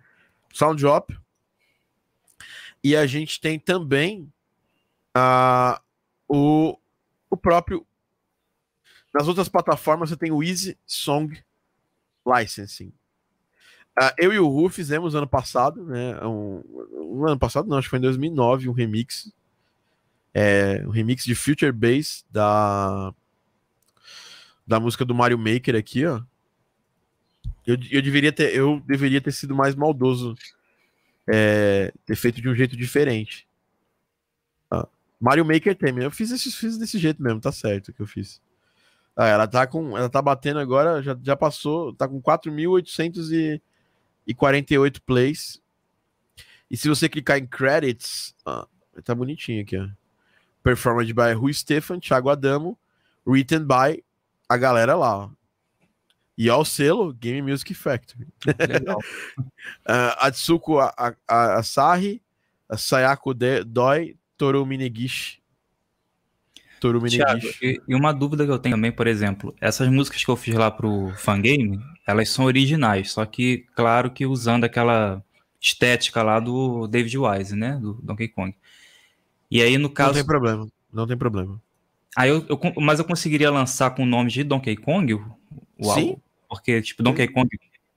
[0.53, 1.17] Sound Drop.
[2.85, 4.31] E a gente tem também
[5.15, 5.81] ah,
[6.29, 6.79] o,
[7.31, 7.87] o próprio.
[9.13, 11.39] Nas outras plataformas você tem o Easy Song
[12.27, 12.93] Licensing.
[13.99, 16.19] Ah, eu e o Ru fizemos ano passado, né?
[16.25, 16.63] Um,
[16.95, 19.31] um ano passado, não, acho que foi em 2009, um remix.
[20.33, 23.13] É, um remix de Future Bass da,
[24.67, 26.23] da música do Mario Maker aqui, ó.
[27.67, 30.35] Eu, eu, deveria ter, eu deveria ter sido mais maldoso.
[31.27, 33.47] é, ter feito de um jeito diferente.
[34.71, 34.89] Ah,
[35.23, 38.43] Mario Maker tem, eu fiz, esse, fiz desse jeito mesmo, tá certo que eu fiz.
[39.15, 39.97] Ah, ela tá com.
[39.97, 45.63] Ela tá batendo agora, já, já passou, tá com 4.848 plays.
[46.71, 48.67] E se você clicar em credits, ah,
[49.05, 49.87] tá bonitinho aqui, ó.
[50.63, 52.79] Performed by Rui Stefan, Thiago Adamo,
[53.27, 54.03] written by
[54.49, 55.31] a galera lá, ó.
[56.39, 58.27] E ao selo, Game Music Factory.
[58.47, 58.99] Legal.
[58.99, 59.03] uh,
[60.19, 62.23] Atsuko A- A- A- Asahi,
[62.77, 65.39] Sayako De- Doi, Toru Minegishi.
[66.81, 67.57] Toru Minegishi.
[67.63, 70.57] e, e uma dúvida que eu tenho também, por exemplo, essas músicas que eu fiz
[70.57, 75.23] lá pro Fangame, elas são originais, só que, claro que usando aquela
[75.61, 78.53] estética lá do David Wise, né, do Donkey Kong.
[79.49, 80.15] E aí, no Não caso...
[80.15, 81.63] tem problema, não tem problema.
[82.17, 85.37] Aí eu, eu mas eu conseguiria lançar com o nome de Donkey Kong o,
[85.79, 85.91] o Sim.
[85.91, 86.21] álbum?
[86.49, 87.49] Porque, tipo, Donkey Kong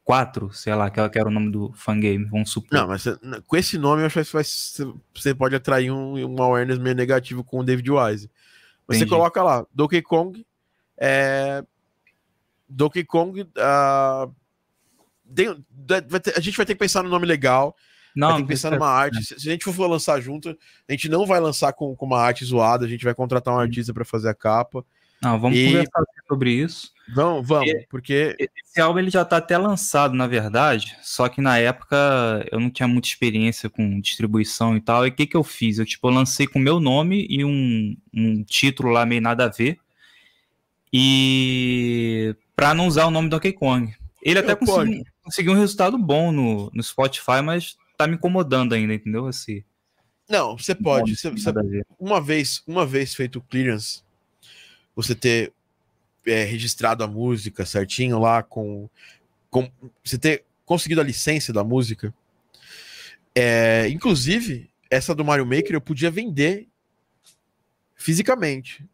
[0.06, 2.70] 4, sei lá, que que era o nome do fangame, vamos supor.
[2.72, 3.04] Não, mas
[3.48, 7.60] com esse nome eu acho que você pode atrair um, um awareness meio negativo com
[7.60, 8.30] o David Wise.
[8.88, 10.46] Mas você coloca lá, Donkey Kong,
[10.96, 11.64] é...
[12.70, 13.48] Donkey Kong,
[15.34, 15.66] tem-
[16.22, 17.76] ter- a gente vai ter que pensar no nome legal,
[18.16, 19.24] não, vai ter que pensar é- numa arte.
[19.24, 20.50] Se, se a gente for lançar junto,
[20.88, 23.60] a gente não vai lançar com, com uma arte zoada, a gente vai contratar um
[23.60, 24.86] artista para fazer a capa.
[25.20, 26.94] Não, vamos E- conversar sobre isso.
[27.08, 31.58] Vamos, vamos, porque Esse álbum ele já tá até lançado, na verdade, só que na
[31.58, 31.96] época
[32.52, 35.06] eu não tinha muita experiência com distribuição e tal.
[35.06, 35.78] E o que que eu fiz?
[35.78, 39.46] Eu, tipo, eu lancei com o meu nome e um, um título lá meio nada
[39.46, 39.78] a ver.
[40.92, 43.94] E pra não usar o nome do Donkey Kong.
[44.22, 48.74] Ele até É, conseguiu, conseguiu um resultado bom no, no Spotify, mas tá me incomodando
[48.74, 49.30] ainda, entendeu?
[49.30, 49.66] Esse
[50.28, 51.16] não, você pode.
[51.16, 51.52] Você, você-
[52.00, 54.02] uma vez, uma vez feito o clearance,
[54.96, 55.54] você ter
[56.26, 58.90] é, registrado a música certinho lá com,
[59.50, 59.70] com
[60.04, 62.14] você ter conseguido a licença da música.
[63.34, 66.68] É, inclusive, essa do Mario Maker eu podia vender
[67.96, 68.86] fisicamente.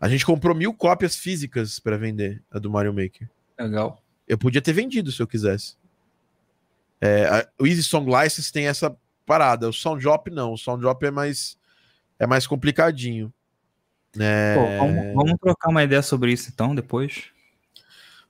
[0.00, 3.28] A gente comprou mil cópias físicas para vender a do Mario Maker.
[3.58, 4.02] Legal.
[4.26, 5.76] Eu podia ter vendido se eu quisesse.
[7.00, 8.94] É, a- o Easy Song License tem essa
[9.24, 9.68] parada.
[9.68, 10.52] O Sound Drop não.
[10.52, 11.58] O Sound Drop é mais
[12.18, 13.32] é mais complicadinho.
[14.18, 17.24] É, Pô, vamos, vamos trocar uma ideia sobre isso então, depois.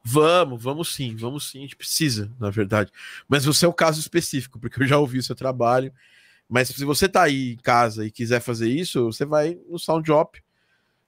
[0.03, 1.59] Vamos, vamos sim, vamos sim.
[1.59, 2.93] A gente precisa, na verdade.
[3.29, 5.93] Mas você é o caso específico, porque eu já ouvi o seu trabalho.
[6.49, 10.05] Mas se você tá aí em casa e quiser fazer isso, você vai no Sound
[10.07, 10.41] Drop.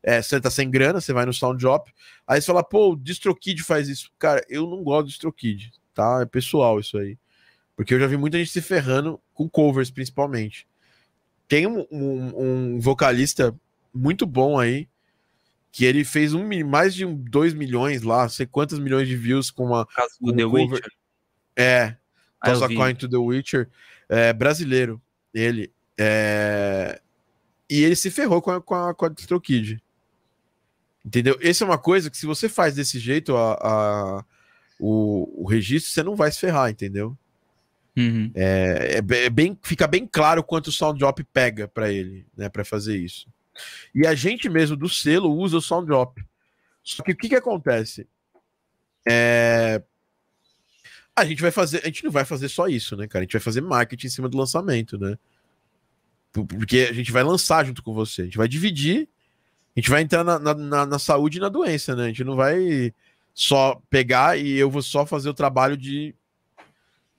[0.02, 1.92] É, você tá sem grana, você vai no Sound Drop.
[2.26, 4.10] Aí você fala, pô, o DistroKid faz isso.
[4.18, 6.20] Cara, eu não gosto do DistroKid, tá?
[6.22, 7.16] É pessoal isso aí.
[7.76, 10.66] Porque eu já vi muita gente se ferrando com covers, principalmente.
[11.46, 12.42] Tem um, um-
[12.76, 13.54] um vocalista
[13.98, 14.88] muito bom aí,
[15.72, 19.50] que ele fez um, mais de 2 milhões lá, não sei quantos milhões de views
[19.50, 19.86] com uma.
[19.86, 20.92] Caso do Um The cover- Witcher.
[21.56, 21.96] É,
[22.44, 22.68] Toss a.
[22.68, 23.68] Coin to the Witcher,
[24.08, 25.00] é, brasileiro,
[25.34, 25.72] ele.
[25.98, 27.00] é,
[27.68, 29.82] e ele se ferrou com a, com a, com a DistroKid.
[31.04, 31.38] Entendeu?
[31.40, 34.24] Essa é uma coisa que se você faz desse jeito a, a-
[34.80, 37.16] o, o registro, você não vai se ferrar, entendeu?
[37.96, 38.30] Uhum.
[38.34, 42.48] É, é é bem, fica bem claro quanto o Sound Drop pega para ele, né,
[42.48, 43.26] para fazer isso.
[43.94, 46.22] E a gente mesmo do selo usa o Sound Drop.
[46.82, 48.06] Só que o que que acontece?
[49.08, 49.82] É,
[51.14, 53.22] a gente vai fazer, a gente não vai fazer só isso, né, cara?
[53.22, 55.18] A gente vai fazer marketing em cima do lançamento, né?
[56.32, 58.22] Porque a gente vai lançar junto com você.
[58.22, 59.08] A gente vai dividir.
[59.76, 62.04] A gente vai entrar na, na, na, saúde e na doença, né?
[62.04, 62.92] A gente não vai
[63.34, 66.14] só pegar e eu vou só fazer o trabalho de,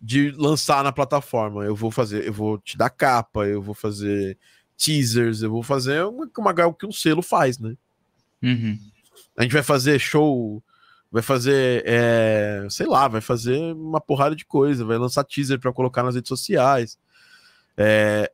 [0.02, 1.64] de lançar na plataforma.
[1.64, 4.38] Eu vou fazer, eu vou te dar capa, eu vou fazer
[4.80, 7.76] teasers, eu vou fazer uma, uma, o que um selo faz, né?
[8.41, 8.80] Uhum.
[9.38, 10.64] A gente vai fazer show,
[11.11, 15.73] vai fazer, é, sei lá, vai fazer uma porrada de coisa, vai lançar teaser para
[15.73, 16.97] colocar nas redes sociais.
[17.76, 18.31] É,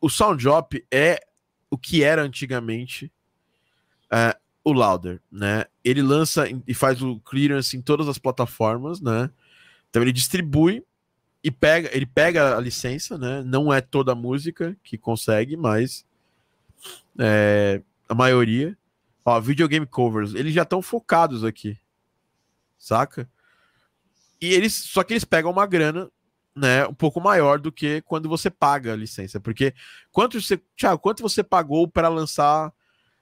[0.00, 1.20] o Sound Drop é
[1.70, 3.12] o que era antigamente
[4.12, 5.64] é, o Louder, né?
[5.84, 9.30] Ele lança e faz o clearance em todas as plataformas, né?
[9.88, 10.84] Então ele distribui
[11.42, 13.42] e pega, ele pega a licença, né?
[13.42, 16.04] Não é toda a música que consegue, mas
[17.18, 18.76] é, a maioria.
[19.24, 21.78] Ó, videogame covers, eles já estão focados aqui,
[22.78, 23.28] saca?
[24.40, 26.10] E eles, só que eles pegam uma grana,
[26.56, 29.74] né, um pouco maior do que quando você paga a licença, porque
[30.10, 32.72] quanto você, Thiago, quanto você pagou para lançar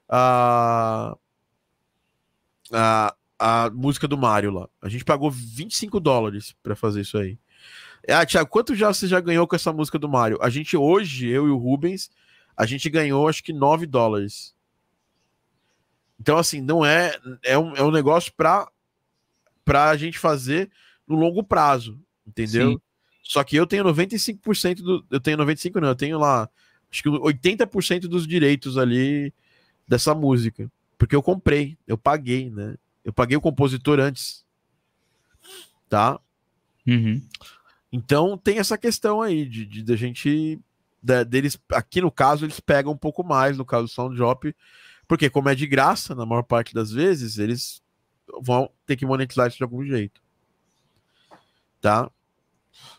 [0.09, 1.17] a,
[2.73, 4.69] a a música do Mario lá?
[4.83, 7.39] A gente pagou 25 dólares para fazer isso aí.
[8.07, 10.39] Ah, Thiago, quanto já você já ganhou com essa música do Mario?
[10.41, 12.11] A gente hoje, eu e o Rubens,
[12.57, 14.55] a gente ganhou acho que 9 dólares.
[16.21, 17.19] Então, assim, não é.
[17.43, 18.71] É um, é um negócio para
[19.67, 20.71] a gente fazer
[21.07, 22.73] no longo prazo, entendeu?
[22.73, 22.81] Sim.
[23.23, 25.07] Só que eu tenho 95% do.
[25.11, 26.49] Eu tenho 95%, não, eu tenho lá.
[26.91, 29.33] Acho que 80% dos direitos ali
[29.87, 30.71] dessa música.
[30.97, 32.77] Porque eu comprei, eu paguei, né?
[33.05, 34.45] Eu paguei o compositor antes.
[35.89, 36.19] Tá?
[36.87, 37.23] Uhum.
[37.93, 40.61] Então tem essa questão aí de, de, de a gente.
[41.01, 44.55] Da, deles, aqui no caso, eles pegam um pouco mais, no caso do Sound Drop,
[45.07, 47.81] porque como é de graça, na maior parte das vezes, eles
[48.43, 50.21] vão ter que monetizar isso de algum jeito.
[51.81, 52.11] Tá?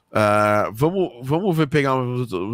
[0.10, 1.94] Uh, vamos, vamos ver pegar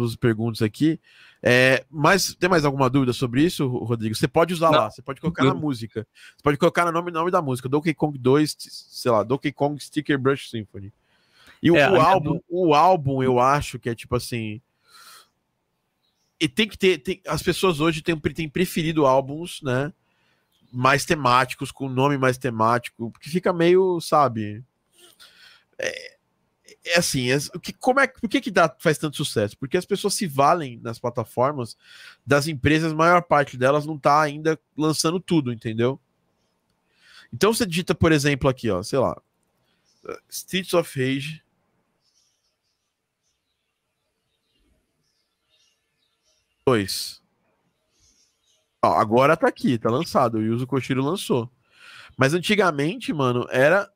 [0.04, 1.00] as perguntas aqui.
[1.42, 4.14] É, mas tem mais alguma dúvida sobre isso, Rodrigo?
[4.14, 4.78] Você pode usar Não.
[4.78, 6.06] lá, você pode colocar na música.
[6.36, 9.82] Você pode colocar no nome, nome da música, Donkey Kong 2, sei lá, Donkey Kong
[9.82, 10.92] Sticker Brush Symphony.
[11.62, 14.60] E é, o, álbum, o álbum, eu acho que é tipo assim.
[16.38, 16.98] E tem que ter.
[16.98, 19.92] Tem, as pessoas hoje têm, têm preferido álbuns, né?
[20.72, 24.62] Mais temáticos, com nome mais temático, porque fica meio, sabe.
[25.78, 26.16] É,
[26.86, 29.56] é assim, é, o que, como é, por que, que dá, faz tanto sucesso?
[29.58, 31.76] Porque as pessoas se valem nas plataformas
[32.24, 36.00] das empresas, a maior parte delas não tá ainda lançando tudo, entendeu?
[37.32, 39.20] Então você digita, por exemplo, aqui, ó, sei lá,
[40.28, 41.42] Streets of Rage
[46.66, 47.22] dois.
[48.84, 50.38] Ó, agora tá aqui, tá lançado.
[50.38, 51.50] O Yuzo Koshiro lançou.
[52.16, 53.90] Mas antigamente, mano, era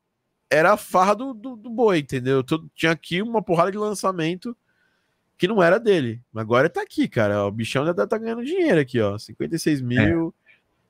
[0.53, 2.43] era a farra do, do, do boi, entendeu?
[2.43, 4.57] Todo, tinha aqui uma porrada de lançamento
[5.39, 6.21] que não era dele.
[6.35, 7.47] Agora tá aqui, cara.
[7.47, 9.17] O bichão já tá ganhando dinheiro aqui, ó.
[9.17, 10.35] 56 mil.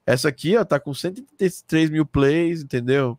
[0.06, 0.12] É.
[0.12, 3.18] Essa aqui, ó, tá com 133 mil plays, entendeu?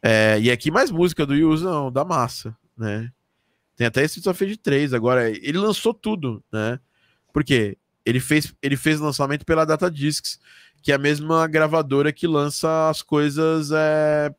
[0.00, 3.12] É, e aqui mais música do Yuzo, da massa, né?
[3.80, 5.30] Tem até esse of Rage 3 agora.
[5.30, 6.78] Ele lançou tudo, né?
[7.32, 10.38] Porque ele fez, ele fez lançamento pela Data Discs,
[10.82, 13.70] que é a mesma gravadora que lança as coisas.
[13.72, 14.34] É,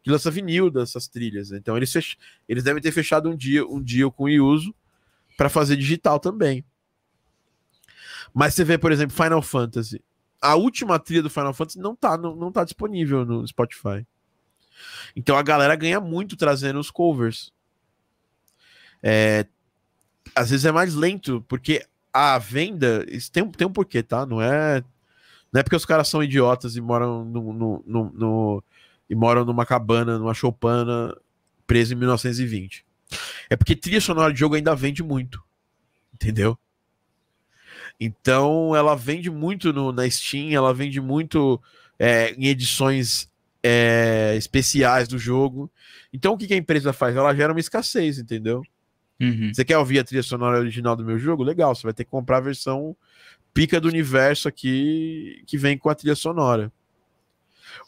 [0.00, 1.50] que lança vinil dessas trilhas.
[1.50, 2.16] Então eles, fech...
[2.48, 4.72] eles devem ter fechado um dia um dia com o Yuzo
[5.36, 6.64] para fazer digital também.
[8.32, 10.00] Mas você vê, por exemplo, Final Fantasy.
[10.40, 14.06] A última trilha do Final Fantasy não tá, não, não tá disponível no Spotify.
[15.16, 17.52] Então a galera ganha muito trazendo os covers.
[19.02, 19.46] É,
[20.34, 23.04] às vezes é mais lento, porque a venda.
[23.08, 24.26] Isso tem, tem um porquê, tá?
[24.26, 24.82] Não é.
[25.52, 28.64] Não é porque os caras são idiotas e moram no, no, no, no
[29.08, 31.16] e moram numa cabana, numa choupana,
[31.66, 32.84] preso em 1920.
[33.48, 35.42] É porque trilha sonora de jogo ainda vende muito.
[36.12, 36.58] Entendeu?
[37.98, 41.60] Então ela vende muito no, na Steam, ela vende muito
[41.98, 43.30] é, em edições
[43.62, 45.70] é, especiais do jogo.
[46.12, 47.16] Então o que, que a empresa faz?
[47.16, 48.62] Ela gera uma escassez, entendeu?
[49.20, 49.52] Uhum.
[49.52, 51.42] Você quer ouvir a trilha sonora original do meu jogo?
[51.42, 52.96] Legal, você vai ter que comprar a versão
[53.52, 56.72] pica do universo aqui que vem com a trilha sonora.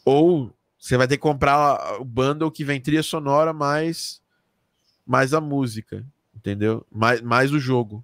[0.03, 4.21] Ou você vai ter que comprar o bundle que vem trilha sonora mais,
[5.05, 6.05] mais a música,
[6.35, 6.85] entendeu?
[6.91, 8.03] Mais, mais o jogo.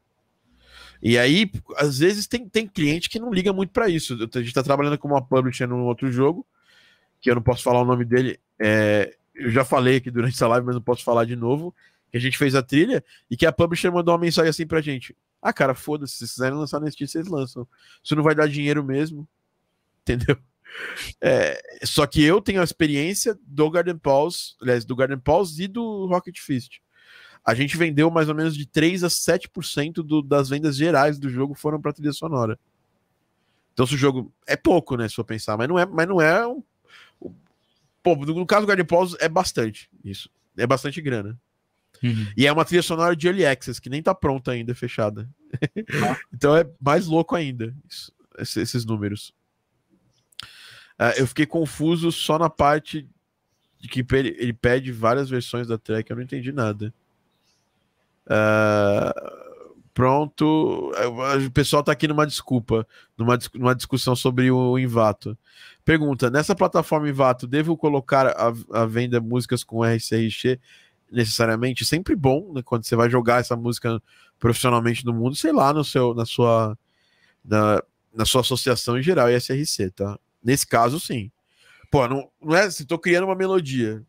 [1.01, 4.13] E aí, às vezes, tem, tem cliente que não liga muito para isso.
[4.13, 6.45] A gente está trabalhando com uma publisher num outro jogo,
[7.19, 8.39] que eu não posso falar o nome dele.
[8.59, 11.73] É, eu já falei aqui durante essa live, mas não posso falar de novo
[12.11, 14.81] que a gente fez a trilha e que a publisher mandou uma mensagem assim pra
[14.81, 15.15] gente.
[15.41, 17.67] Ah, cara, foda-se, se vocês quiserem lançar nesse Steam, vocês lançam.
[18.03, 19.27] Isso não vai dar dinheiro mesmo.
[20.01, 20.37] Entendeu?
[21.21, 25.67] É, só que eu tenho a experiência do Garden Pause, aliás, do Garden Pause e
[25.67, 26.79] do Rocket Fist.
[27.43, 31.29] a gente vendeu mais ou menos de 3 a 7% do, das vendas gerais do
[31.29, 32.59] jogo foram para trilha sonora.
[33.73, 35.07] Então, se o jogo é pouco, né?
[35.07, 36.63] Se for pensar, mas não é, mas não é um.
[38.01, 40.29] Pô, no caso do Guardian Pause é bastante isso.
[40.57, 41.39] É bastante grana.
[42.03, 42.27] Uhum.
[42.35, 45.29] E é uma trilha sonora de Early Access, que nem tá pronta ainda, fechada.
[46.33, 49.33] então é mais louco ainda, isso, esses números.
[50.99, 53.07] Uh, eu fiquei confuso só na parte
[53.79, 56.93] de que ele, ele pede várias versões da track, eu não entendi nada.
[58.25, 59.47] Uh,
[59.93, 60.91] pronto,
[61.45, 62.85] o pessoal tá aqui numa desculpa,
[63.17, 65.37] numa, numa discussão sobre o Invato.
[65.85, 70.59] Pergunta: nessa plataforma Invato, devo colocar a, a venda músicas com RCRX
[71.11, 71.85] necessariamente?
[71.85, 74.01] Sempre bom, né, quando você vai jogar essa música
[74.39, 76.77] profissionalmente no mundo, sei lá, no seu, na sua,
[77.43, 77.81] na,
[78.13, 80.19] na sua associação em geral, SRC, tá?
[80.43, 81.31] Nesse caso, sim.
[81.89, 84.03] Pô, não, não é se tô criando uma melodia.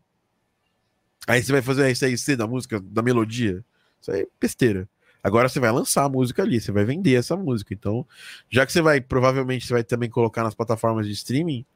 [1.27, 3.65] Aí você vai fazer a RCC da música, da melodia.
[4.01, 4.89] Isso aí é besteira.
[5.23, 7.75] Agora você vai lançar a música ali, você vai vender essa música.
[7.75, 8.07] Então,
[8.49, 11.67] já que você vai, provavelmente, você vai também colocar nas plataformas de streaming,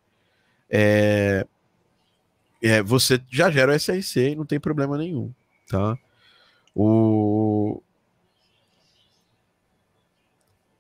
[0.70, 1.46] é,
[2.62, 5.32] é, você já gera o SRC e não tem problema nenhum,
[5.68, 5.98] tá?
[6.74, 7.82] O,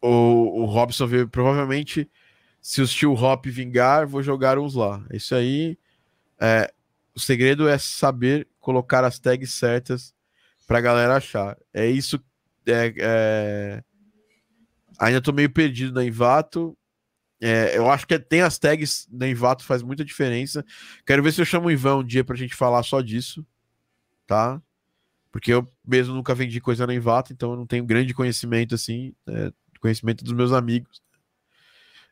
[0.00, 2.08] o, o Robson veio provavelmente
[2.62, 5.04] se o Steel Hop vingar, vou jogar uns lá.
[5.12, 5.76] Isso aí.
[6.40, 6.72] É,
[7.14, 10.14] o segredo é saber colocar as tags certas
[10.66, 11.58] pra galera achar.
[11.74, 12.22] É isso.
[12.64, 13.84] É, é...
[14.98, 16.76] Ainda tô meio perdido na Invato.
[17.44, 20.64] É, eu acho que tem as tags na Invato, faz muita diferença.
[21.04, 23.44] Quero ver se eu chamo o Ivan um dia pra gente falar só disso.
[24.28, 24.62] Tá?
[25.32, 29.12] Porque eu mesmo nunca vendi coisa na Invato, então eu não tenho grande conhecimento assim.
[29.26, 31.02] É, conhecimento dos meus amigos.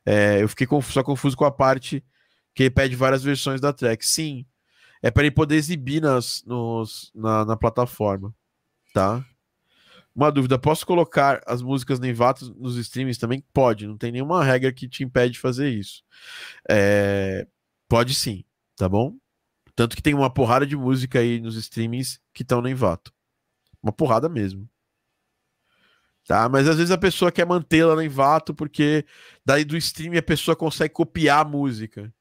[0.05, 2.05] É, eu fiquei confuso, só confuso com a parte
[2.53, 4.05] que ele pede várias versões da track.
[4.05, 4.45] Sim,
[5.01, 8.35] é para ele poder exibir nas, nos, na, na, plataforma,
[8.93, 9.25] tá?
[10.15, 13.45] Uma dúvida, posso colocar as músicas Nevato nos streamings também?
[13.53, 16.03] Pode, não tem nenhuma regra que te impede de fazer isso.
[16.69, 17.47] É,
[17.89, 18.45] pode sim,
[18.77, 19.17] tá bom?
[19.77, 23.13] Tanto que tem uma porrada de música aí nos streamings que estão no Envato.
[23.83, 24.69] Uma porrada mesmo.
[26.27, 26.49] Tá?
[26.49, 29.05] Mas às vezes a pessoa quer mantê-la no Envato porque
[29.45, 32.13] daí do stream a pessoa consegue copiar a música.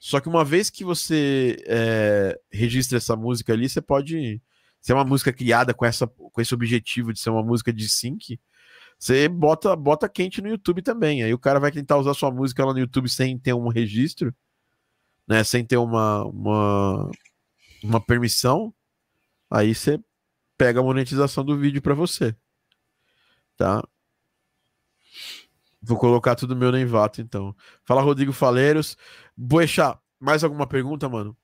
[0.00, 4.42] Só que uma vez que você é, registra essa música ali, você pode.
[4.84, 7.88] Se é uma música criada com, essa, com esse objetivo de ser uma música de
[7.88, 8.38] sync,
[8.98, 11.22] você bota, bota quente no YouTube também.
[11.22, 14.34] Aí o cara vai tentar usar sua música lá no YouTube sem ter um registro,
[15.26, 15.42] né?
[15.42, 17.10] Sem ter uma, uma,
[17.82, 18.74] uma permissão.
[19.50, 19.98] Aí você
[20.58, 22.36] pega a monetização do vídeo para você
[23.56, 23.82] tá?
[25.82, 27.54] Vou colocar tudo meu no Envato, então.
[27.84, 28.96] Fala, Rodrigo Faleiros.
[29.36, 31.36] Boechat, mais alguma pergunta, mano?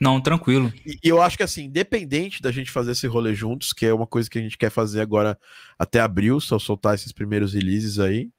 [0.00, 0.72] Não, tranquilo.
[0.84, 4.06] E eu acho que, assim, independente da gente fazer esse rolê juntos, que é uma
[4.06, 5.38] coisa que a gente quer fazer agora
[5.78, 8.30] até abril, só soltar esses primeiros releases aí,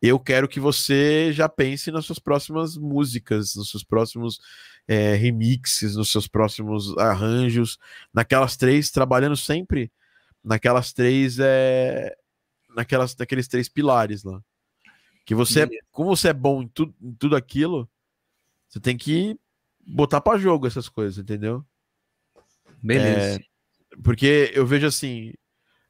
[0.00, 4.38] eu quero que você já pense nas suas próximas músicas, nos seus próximos
[4.86, 7.78] é, remixes, nos seus próximos arranjos,
[8.12, 9.90] naquelas três, trabalhando sempre
[10.44, 12.14] naquelas três é,
[12.76, 14.40] naquelas, naqueles três pilares lá.
[15.24, 17.88] Que você, é, como você é bom em, tu, em tudo aquilo,
[18.68, 19.36] você tem que
[19.86, 21.64] botar para jogo essas coisas, entendeu?
[22.82, 23.38] Beleza.
[23.38, 23.38] É,
[24.02, 25.32] porque eu vejo assim,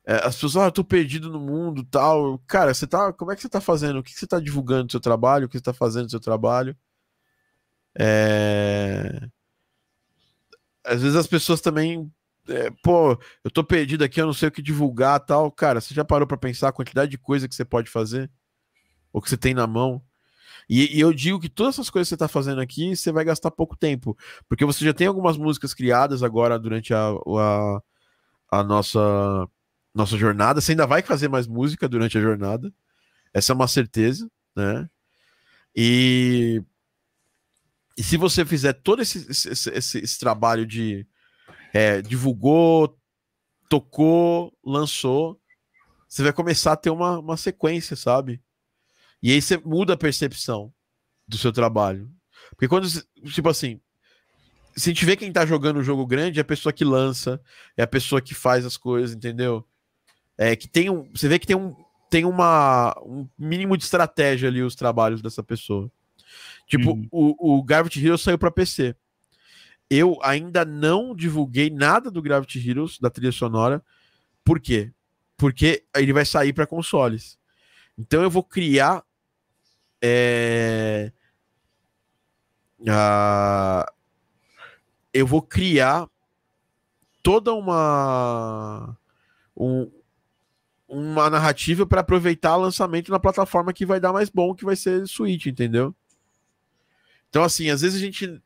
[0.06, 2.38] é, as pessoas, ah, eu tô perdido no mundo, tal.
[2.46, 3.98] Cara, você tá, como é que você tá fazendo?
[3.98, 5.46] O que você tá divulgando no seu trabalho?
[5.46, 6.76] O que você tá fazendo no seu trabalho?
[7.98, 9.28] É...
[10.84, 12.08] Às vezes as pessoas também
[12.48, 15.50] é, pô, eu tô perdido aqui, eu não sei o que divulgar tal.
[15.50, 18.30] Cara, você já parou para pensar a quantidade de coisa que você pode fazer?
[19.12, 20.00] Ou que você tem na mão?
[20.68, 23.24] E, e, eu digo que todas essas coisas que você tá fazendo aqui, você vai
[23.24, 24.16] gastar pouco tempo.
[24.48, 27.82] Porque você já tem algumas músicas criadas agora durante a, a,
[28.50, 29.48] a nossa,
[29.94, 30.60] nossa jornada.
[30.60, 32.72] Você ainda vai fazer mais música durante a jornada.
[33.32, 34.88] Essa é uma certeza, né?
[35.74, 36.62] E,
[37.96, 41.06] e se você fizer todo esse, esse, esse, esse trabalho de
[41.72, 42.98] é, divulgou,
[43.68, 45.40] tocou, lançou,
[46.08, 48.42] você vai começar a ter uma, uma sequência, sabe?
[49.22, 50.72] E aí você muda a percepção
[51.26, 52.10] do seu trabalho.
[52.50, 52.88] Porque quando,
[53.32, 53.80] tipo assim,
[54.76, 57.40] se a gente vê quem tá jogando o jogo grande, é a pessoa que lança,
[57.76, 59.66] é a pessoa que faz as coisas, entendeu?
[60.38, 61.10] É que tem um.
[61.14, 61.74] Você vê que tem um,
[62.10, 65.90] tem uma, um mínimo de estratégia ali os trabalhos dessa pessoa.
[66.66, 67.08] Tipo, uhum.
[67.10, 68.94] o, o Gravity Hero saiu para PC
[69.88, 73.82] eu ainda não divulguei nada do Gravity Heroes, da trilha sonora.
[74.44, 74.92] Por quê?
[75.36, 77.38] Porque ele vai sair para consoles.
[77.96, 79.04] Então eu vou criar.
[80.08, 81.10] É,
[85.12, 86.08] eu vou criar
[87.22, 88.96] toda uma
[89.56, 89.90] um,
[90.86, 94.76] uma narrativa para aproveitar o lançamento na plataforma que vai dar mais bom, que vai
[94.76, 95.92] ser Switch, entendeu?
[97.28, 98.40] Então, assim, às vezes a gente,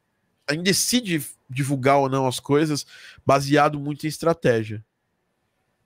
[0.46, 2.86] a gente decide divulgar ou não as coisas
[3.26, 4.82] baseado muito em estratégia.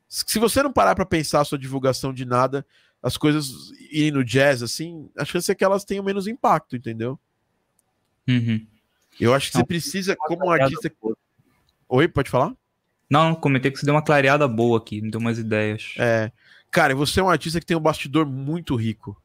[0.09, 2.65] Se você não parar para pensar a sua divulgação de nada,
[3.05, 7.21] as coisas irem no jazz, assim, a chance é que elas tenham menos impacto, entendeu?
[8.27, 8.67] Uhum.
[9.21, 10.91] Eu acho que você precisa, como um artista.
[11.87, 12.57] Oi, pode falar?
[13.09, 15.93] Não, comentei que você deu uma clareada boa aqui, me deu umas ideias.
[15.99, 16.33] É.
[16.71, 19.23] Cara, você é um artista que tem um bastidor muito rico.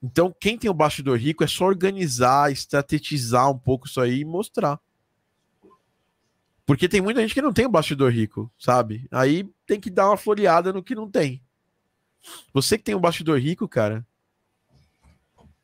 [0.00, 4.24] Então, quem tem um bastidor rico é só organizar, estrategizar um pouco isso aí e
[4.24, 4.78] mostrar.
[6.64, 9.08] Porque tem muita gente que não tem um bastidor rico, sabe?
[9.10, 11.42] Aí tem que dar uma floreada no que não tem.
[12.52, 14.06] Você que tem um bastidor rico, cara.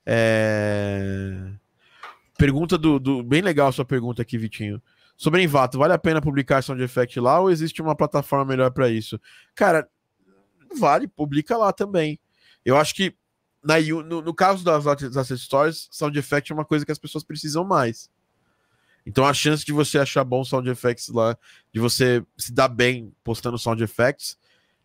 [0.05, 1.53] É...
[2.37, 3.23] Pergunta do, do.
[3.23, 4.83] Bem legal a sua pergunta aqui, Vitinho.
[5.17, 8.89] Sobre Envato, vale a pena publicar Sound Effect lá ou existe uma plataforma melhor para
[8.89, 9.21] isso?
[9.55, 9.89] Cara,
[10.77, 12.19] vale, publica lá também.
[12.65, 13.15] Eu acho que
[13.63, 17.23] na, no, no caso das, das Stories, Sound Effect é uma coisa que as pessoas
[17.23, 18.11] precisam mais.
[19.07, 21.37] Então a chance de você achar bons sound effects lá,
[21.73, 24.39] de você se dar bem postando sound effects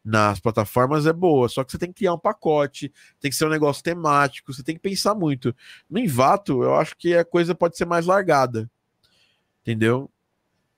[0.07, 1.49] nas plataformas é boa.
[1.49, 4.63] Só que você tem que criar um pacote, tem que ser um negócio temático, você
[4.63, 5.53] tem que pensar muito.
[5.89, 8.69] No Invato, eu acho que a coisa pode ser mais largada.
[9.61, 10.09] Entendeu?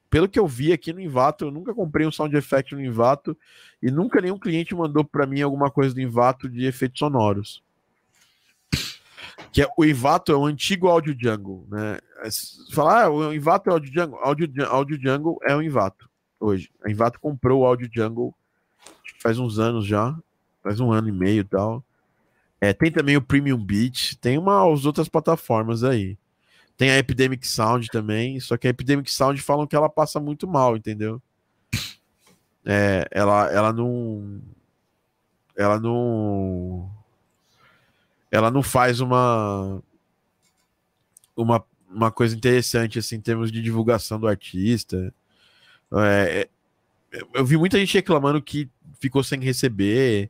[0.09, 3.37] Pelo que eu vi aqui no Invato, eu nunca comprei um sound effect no Invato
[3.79, 7.63] e nunca nenhum cliente mandou para mim alguma coisa do Invato de efeitos sonoros.
[9.51, 11.99] Que é, o Invato é o antigo Audio Jungle, né?
[12.71, 16.71] Falar, ah, o Invato é Audio Jungle, Audio, Audio Jungle é o Invato hoje.
[16.83, 18.35] A Invato comprou o Audio Jungle
[19.21, 20.17] faz uns anos já,
[20.63, 21.83] faz um ano e meio e tal.
[22.61, 26.17] É, tem também o Premium Beat, tem umas outras plataformas aí.
[26.77, 30.47] Tem a Epidemic Sound também, só que a Epidemic Sound falam que ela passa muito
[30.47, 31.21] mal, entendeu?
[32.65, 34.41] É, ela, ela não.
[35.57, 36.89] Ela não.
[38.31, 39.81] Ela não faz uma.
[41.35, 45.13] Uma, uma coisa interessante, assim, em termos de divulgação do artista.
[45.93, 46.49] É, é
[47.33, 48.69] eu vi muita gente reclamando que
[48.99, 50.29] ficou sem receber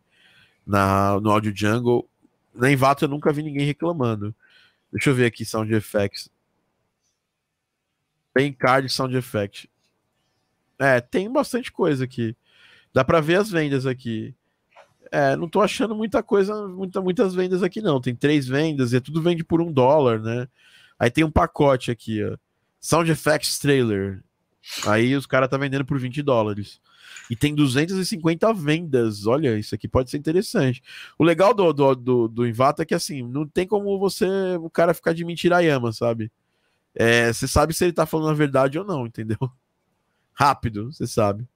[0.66, 2.08] na, no Audio Jungle.
[2.54, 4.34] Na Envato eu nunca vi ninguém reclamando.
[4.92, 6.30] Deixa eu ver aqui Sound Effects.
[8.34, 9.70] Tem card Sound Effect.
[10.78, 12.36] É, tem bastante coisa aqui.
[12.94, 14.34] Dá para ver as vendas aqui.
[15.12, 18.00] É, não tô achando muita coisa, muita, muitas vendas aqui não.
[18.00, 20.48] Tem três vendas e é tudo vende por um dólar, né?
[20.98, 22.38] Aí tem um pacote aqui, ó.
[22.80, 24.24] Sound Effects Trailer.
[24.86, 26.80] Aí os caras tá vendendo por 20 dólares.
[27.30, 29.26] E tem 250 vendas.
[29.28, 30.82] Olha, isso aqui pode ser interessante.
[31.18, 34.26] O legal do, do, do, do Invata é que assim, não tem como você,
[34.60, 36.32] o cara ficar de mentiraiama, sabe?
[36.96, 39.38] É, você sabe se ele tá falando a verdade ou não, entendeu?
[40.34, 41.48] Rápido, você sabe.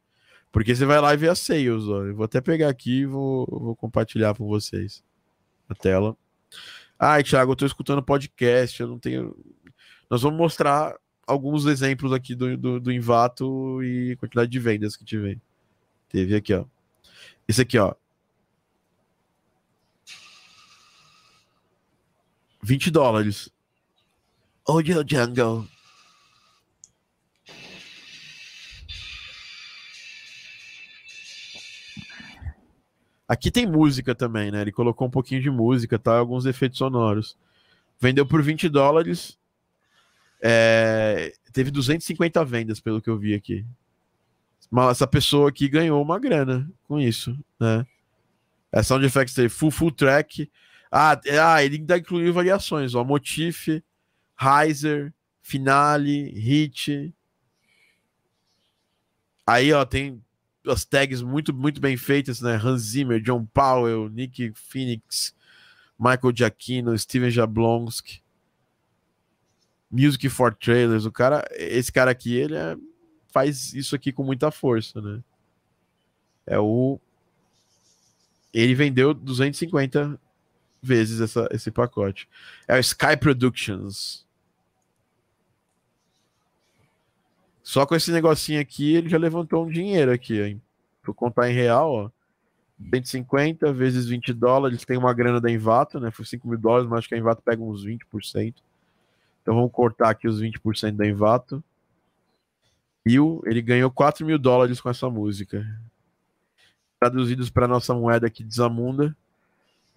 [0.52, 2.04] Porque você vai lá e vê as sales, ó.
[2.04, 5.04] Eu vou até pegar aqui e vou, vou compartilhar com vocês
[5.68, 6.16] a tela.
[7.00, 9.36] Ai, Thiago, eu tô escutando podcast, eu não tenho.
[10.10, 15.06] Nós vamos mostrar alguns exemplos aqui do, do, do Invato e quantidade de vendas que
[15.06, 15.40] tiver.
[16.10, 16.66] Teve aqui, ó.
[17.48, 17.95] Esse aqui, ó.
[22.62, 23.50] 20 dólares.
[24.66, 25.68] Audio Jungle.
[33.28, 34.62] Aqui tem música também, né?
[34.62, 36.18] Ele colocou um pouquinho de música, tá?
[36.18, 37.38] Alguns efeitos sonoros.
[38.00, 39.38] Vendeu por 20 dólares.
[40.44, 41.34] É...
[41.53, 43.65] Teve 250 vendas, pelo que eu vi aqui.
[44.70, 47.86] Mas essa pessoa aqui ganhou uma grana com isso, né?
[48.72, 50.49] É Sound Effects teve full, full track.
[50.91, 53.03] Ah, é, ah, ele ainda incluiu variações, ó.
[53.03, 53.68] Motif,
[54.41, 55.14] Heiser,
[55.44, 57.14] Finale, Hit.
[59.45, 60.20] Aí, ó, tem
[60.68, 62.56] as tags muito, muito bem feitas, né?
[62.56, 65.36] Hans Zimmer, John Powell, Nick Phoenix,
[65.99, 68.23] Michael Giacchino, Steven Jablonski.
[69.94, 71.06] Music for Trailers.
[71.06, 72.76] O cara, esse cara aqui, ele é,
[73.32, 75.24] faz isso aqui com muita força, né?
[76.48, 76.99] É o.
[78.52, 80.20] Ele vendeu 250
[80.82, 82.28] vezes essa, esse pacote.
[82.68, 84.26] É o Sky Productions.
[87.61, 90.61] Só com esse negocinho aqui, ele já levantou um dinheiro aqui, hein?
[91.06, 92.10] Vou contar em real, ó.
[92.94, 96.11] 150 vezes 20 dólares, tem uma grana da Envato, né?
[96.11, 98.56] Foi 5 mil dólares, mas acho que a Envato pega uns 20%.
[99.44, 101.64] Então vamos cortar aqui os 20% da Envato.
[103.06, 105.64] E ele ganhou 4 mil dólares com essa música.
[106.99, 109.15] Traduzidos para nossa moeda aqui de Zamunda,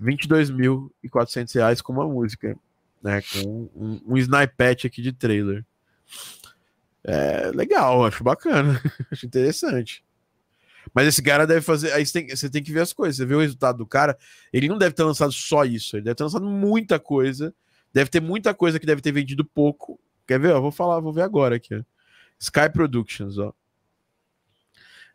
[0.02, 2.58] 22.400 reais com uma música,
[3.00, 3.22] né?
[3.22, 5.64] Com um, um aqui de trailer.
[7.04, 8.82] É legal, acho bacana,
[9.12, 10.04] acho interessante.
[10.92, 11.92] Mas esse cara deve fazer.
[11.92, 13.16] Aí você tem, você tem que ver as coisas.
[13.16, 14.18] Você vê o resultado do cara.
[14.52, 15.96] Ele não deve ter lançado só isso.
[15.96, 17.54] Ele deve ter lançado muita coisa.
[17.96, 19.98] Deve ter muita coisa que deve ter vendido pouco.
[20.26, 20.50] Quer ver?
[20.50, 21.82] Eu vou falar, vou ver agora aqui.
[22.38, 23.54] Sky Productions, ó.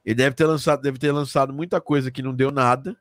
[0.04, 2.98] Ele deve ter lançado, deve ter lançado muita coisa que não deu nada.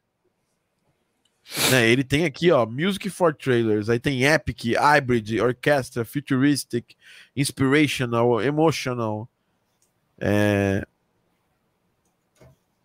[1.71, 6.95] Né, ele tem aqui, ó, Music for Trailers, aí tem Epic, Hybrid, Orchestra, Futuristic,
[7.35, 9.27] Inspirational, Emotional.
[10.19, 10.87] É...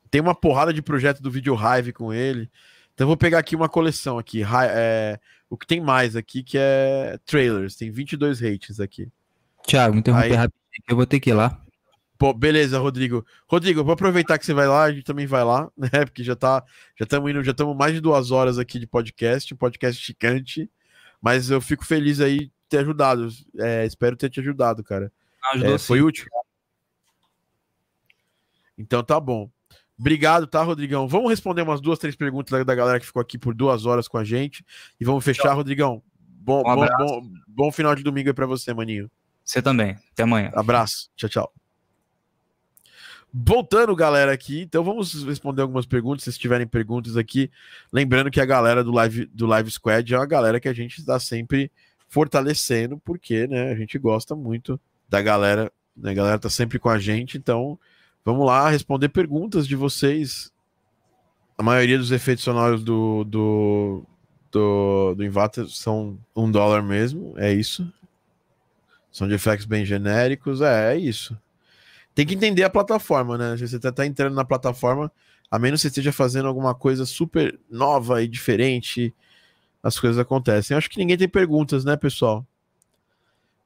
[0.10, 2.50] Tem uma porrada de projeto do Video Hive com ele.
[2.96, 5.20] Então eu vou pegar aqui uma coleção aqui, é...
[5.50, 9.12] o que tem mais aqui que é trailers, tem 22 ratings aqui.
[9.68, 11.62] Thiago, interromper Aí- rapidinho, que eu vou ter que ir lá.
[12.18, 13.26] Pô, beleza, Rodrigo.
[13.46, 16.06] Rodrigo, vou aproveitar que você vai lá, a gente também vai lá, né?
[16.06, 16.64] Porque já tá,
[16.98, 20.72] já estamos indo, já estamos mais de duas horas aqui de podcast, um podcast chicante.
[21.22, 23.28] Mas eu fico feliz aí de ter ajudado.
[23.60, 25.12] É, espero ter te ajudado, cara.
[25.54, 26.28] Ajudou É, foi útil.
[28.78, 29.50] Então tá bom.
[29.98, 31.08] Obrigado, tá, Rodrigão?
[31.08, 34.18] Vamos responder umas duas, três perguntas da- galera que ficou aqui por duas horas com
[34.18, 34.66] a gente.
[35.00, 36.04] E vamos fechar, Rodrigão.
[36.20, 39.10] Bom, Um bom, bom, bom final de domingo aí pra você, maninho.
[39.44, 39.96] Você também.
[40.12, 40.52] Até amanhã.
[40.54, 41.10] Abraço.
[41.16, 41.54] Tchau, tchau.
[43.34, 44.62] Voltando, galera, aqui.
[44.62, 46.24] Então vamos responder algumas perguntas.
[46.24, 47.52] Se vocês tiverem perguntas aqui.
[47.92, 51.00] Lembrando que a galera do Live, do Live Squad é uma galera que a gente
[51.00, 51.72] está sempre
[52.08, 55.72] fortalecendo, porque né, a gente gosta muito da galera.
[55.96, 57.38] Né, a galera tá sempre com a gente.
[57.38, 57.78] Então
[58.26, 60.52] vamos lá responder perguntas de vocês.
[61.58, 64.04] A maioria dos efeitos sonoros do, do,
[64.52, 67.34] do, do Invata são um dólar mesmo.
[67.38, 67.90] É isso.
[69.12, 70.60] São de efeitos bem genéricos.
[70.60, 71.38] É, é isso.
[72.14, 73.56] Tem que entender a plataforma, né?
[73.58, 75.12] Se você tá, tá entrando na plataforma,
[75.50, 79.14] a menos que você esteja fazendo alguma coisa super nova e diferente,
[79.84, 80.74] as coisas acontecem.
[80.74, 82.46] Eu acho que ninguém tem perguntas, né, pessoal?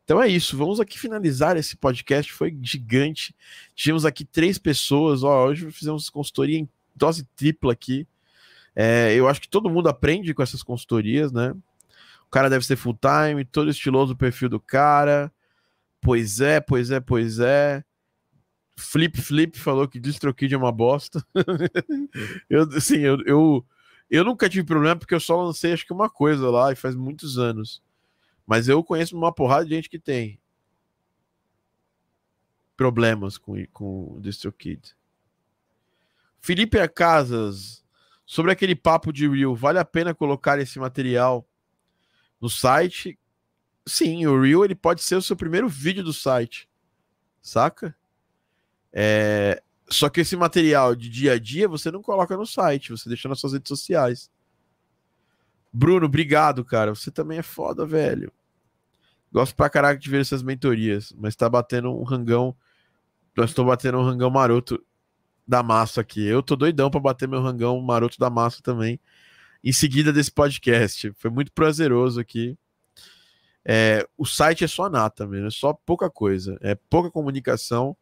[0.09, 0.57] Então é isso.
[0.57, 2.33] Vamos aqui finalizar esse podcast.
[2.33, 3.35] Foi gigante.
[3.75, 5.21] Tivemos aqui três pessoas.
[5.21, 8.07] Ó, hoje fizemos consultoria em dose tripla aqui.
[8.75, 11.51] É, eu acho que todo mundo aprende com essas consultorias, né?
[12.25, 15.31] O cara deve ser full time, todo estiloso o perfil do cara.
[16.01, 17.83] Pois é, pois é, pois é.
[18.79, 21.23] Flip Flip falou que DistroKid é uma bosta.
[22.49, 23.63] eu, assim, eu, eu,
[24.09, 26.95] eu nunca tive problema porque eu só lancei acho que uma coisa lá e faz
[26.95, 27.79] muitos anos.
[28.49, 30.39] Mas eu conheço uma porrada de gente que tem
[32.75, 34.95] problemas com, com o DistroKid.
[36.39, 37.85] Felipe Casas,
[38.25, 41.47] sobre aquele papo de Reel, vale a pena colocar esse material
[42.41, 43.19] no site?
[43.85, 46.67] Sim, o Reel ele pode ser o seu primeiro vídeo do site,
[47.43, 47.95] saca?
[48.91, 53.07] É, só que esse material de dia a dia você não coloca no site, você
[53.09, 54.31] deixa nas suas redes sociais.
[55.71, 56.95] Bruno, obrigado, cara.
[56.95, 58.33] Você também é foda, velho.
[59.31, 62.55] Gosto pra caraca de ver essas mentorias, mas tá batendo um rangão.
[63.37, 64.83] Nós estou batendo um rangão maroto
[65.47, 66.25] da massa aqui.
[66.25, 68.99] Eu tô doidão pra bater meu rangão maroto da massa também.
[69.63, 71.11] Em seguida desse podcast.
[71.17, 72.57] Foi muito prazeroso aqui.
[73.63, 76.57] É, o site é só nata mesmo, é só pouca coisa.
[76.61, 77.95] É pouca comunicação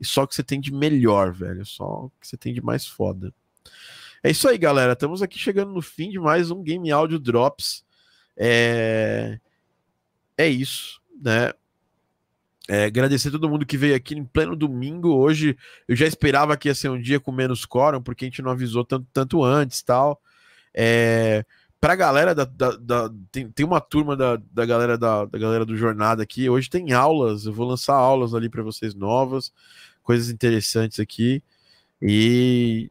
[0.00, 1.64] e só que você tem de melhor, velho.
[1.66, 3.34] Só que você tem de mais foda.
[4.22, 4.92] É isso aí, galera.
[4.92, 7.84] Estamos aqui chegando no fim de mais um Game Audio Drops.
[8.36, 9.40] É,
[10.38, 11.52] é isso, né?
[12.70, 15.08] É, agradecer a todo mundo que veio aqui em pleno domingo.
[15.08, 15.56] Hoje
[15.88, 18.50] eu já esperava que ia ser um dia com menos quórum, porque a gente não
[18.50, 20.20] avisou tanto, tanto antes tal.
[20.74, 21.44] É,
[21.80, 22.44] pra galera da.
[22.44, 26.48] da- da- tem, tem uma turma da, da, galera da, da galera do Jornada aqui.
[26.50, 27.46] Hoje tem aulas.
[27.46, 29.50] Eu vou lançar aulas ali para vocês novas,
[30.02, 31.42] coisas interessantes aqui.
[32.02, 32.90] E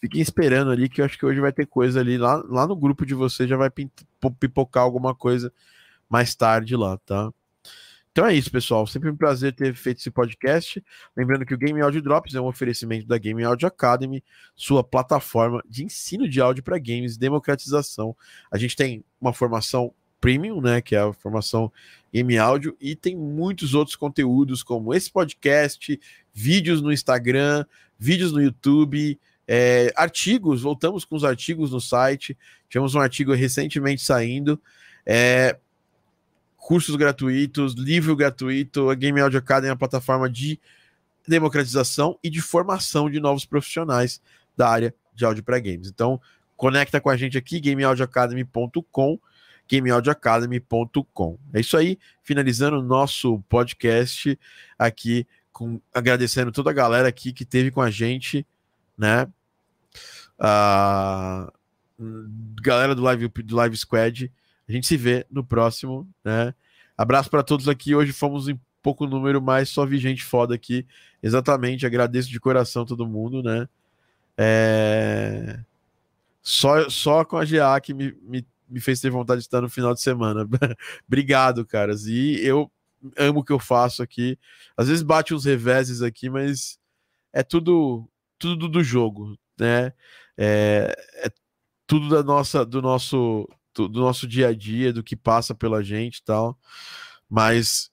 [0.00, 2.16] fiquem esperando ali, que eu acho que hoje vai ter coisa ali.
[2.16, 3.68] Lá, lá no grupo de vocês já vai
[4.38, 5.52] pipocar alguma coisa
[6.08, 7.32] mais tarde lá, tá?
[8.16, 8.86] Então é isso, pessoal.
[8.86, 10.82] Sempre um prazer ter feito esse podcast.
[11.14, 15.62] Lembrando que o Game Audio Drops é um oferecimento da Game Audio Academy, sua plataforma
[15.68, 18.16] de ensino de áudio para games, democratização.
[18.50, 21.70] A gente tem uma formação premium, né, que é a formação
[22.10, 26.00] Game Áudio, e tem muitos outros conteúdos, como esse podcast,
[26.32, 27.66] vídeos no Instagram,
[27.98, 30.62] vídeos no YouTube, é, artigos.
[30.62, 32.36] Voltamos com os artigos no site.
[32.68, 34.60] Tivemos um artigo recentemente saindo.
[35.04, 35.58] É,
[36.66, 40.58] cursos gratuitos, livro gratuito, a Game Audio Academy é uma plataforma de
[41.24, 44.20] democratização e de formação de novos profissionais
[44.56, 45.86] da área de áudio para games.
[45.86, 46.20] Então,
[46.56, 49.16] conecta com a gente aqui, gameaudioacademy.com,
[49.70, 51.38] gameaudioacademy.com.
[51.54, 54.36] É isso aí, finalizando o nosso podcast
[54.76, 58.44] aqui, com, agradecendo toda a galera aqui que teve com a gente,
[58.98, 59.28] né?
[60.36, 61.48] A
[62.60, 64.32] galera do Live, do Live Squad.
[64.68, 66.54] A gente se vê no próximo, né?
[66.96, 67.94] Abraço para todos aqui.
[67.94, 70.86] Hoje fomos em pouco número, mas só vi gente foda aqui.
[71.22, 73.68] Exatamente, agradeço de coração todo mundo, né?
[74.36, 75.60] É...
[76.42, 79.68] Só, só com a GA que me, me, me fez ter vontade de estar no
[79.68, 80.46] final de semana.
[81.06, 82.06] Obrigado, caras.
[82.06, 82.70] E eu
[83.18, 84.38] amo o que eu faço aqui.
[84.76, 86.78] Às vezes bate uns reveses aqui, mas
[87.32, 89.92] é tudo tudo do jogo, né?
[90.36, 91.30] É, é
[91.86, 96.18] tudo da nossa, do nosso do, nosso dia a dia, do que passa pela gente
[96.18, 96.58] e tal.
[97.28, 97.90] Mas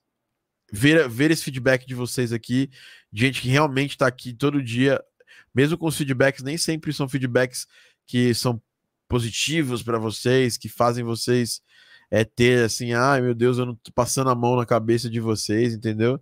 [0.72, 2.70] ver, ver esse feedback de vocês aqui,
[3.12, 5.02] de gente que realmente está aqui todo dia,
[5.54, 7.66] mesmo com os feedbacks, nem sempre são feedbacks
[8.06, 8.60] que são
[9.08, 11.62] positivos para vocês, que fazem vocês
[12.10, 15.20] é, ter assim, ai meu Deus, eu não tô passando a mão na cabeça de
[15.20, 16.20] vocês, entendeu?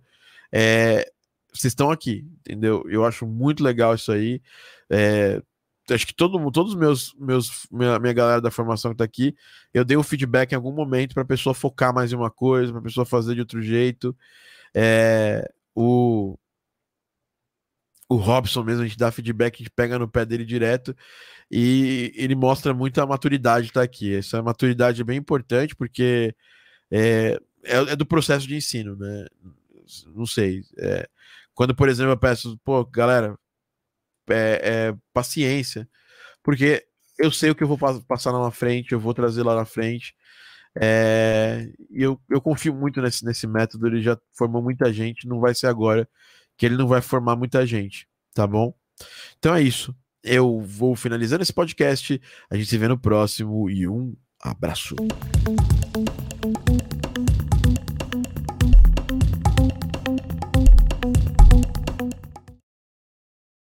[0.51, 1.11] É,
[1.53, 2.83] vocês estão aqui, entendeu?
[2.89, 4.41] Eu acho muito legal isso aí.
[4.89, 5.41] É,
[5.89, 9.35] acho que todo todos os meus, meus minha, minha galera da formação que tá aqui,
[9.73, 12.81] eu dei um feedback em algum momento para pessoa focar mais em uma coisa, para
[12.81, 14.15] pessoa fazer de outro jeito.
[14.73, 16.37] É, o
[18.09, 20.95] o Robson mesmo, a gente dá feedback, a gente pega no pé dele direto
[21.49, 24.15] e ele mostra muita maturidade tá aqui.
[24.15, 26.35] Essa maturidade é bem importante porque
[26.91, 29.25] é, é, é do processo de ensino, né?
[30.15, 30.61] Não sei.
[30.77, 31.07] É,
[31.53, 33.37] quando, por exemplo, eu peço, pô, galera,
[34.29, 35.87] é, é, paciência,
[36.43, 36.83] porque
[37.19, 37.77] eu sei o que eu vou
[38.07, 40.15] passar lá na frente, eu vou trazer lá na frente.
[40.75, 45.39] É, e eu, eu confio muito nesse, nesse método, ele já formou muita gente, não
[45.39, 46.07] vai ser agora
[46.57, 48.73] que ele não vai formar muita gente, tá bom?
[49.37, 49.95] Então é isso.
[50.23, 52.21] Eu vou finalizando esse podcast.
[52.49, 54.95] A gente se vê no próximo e um abraço.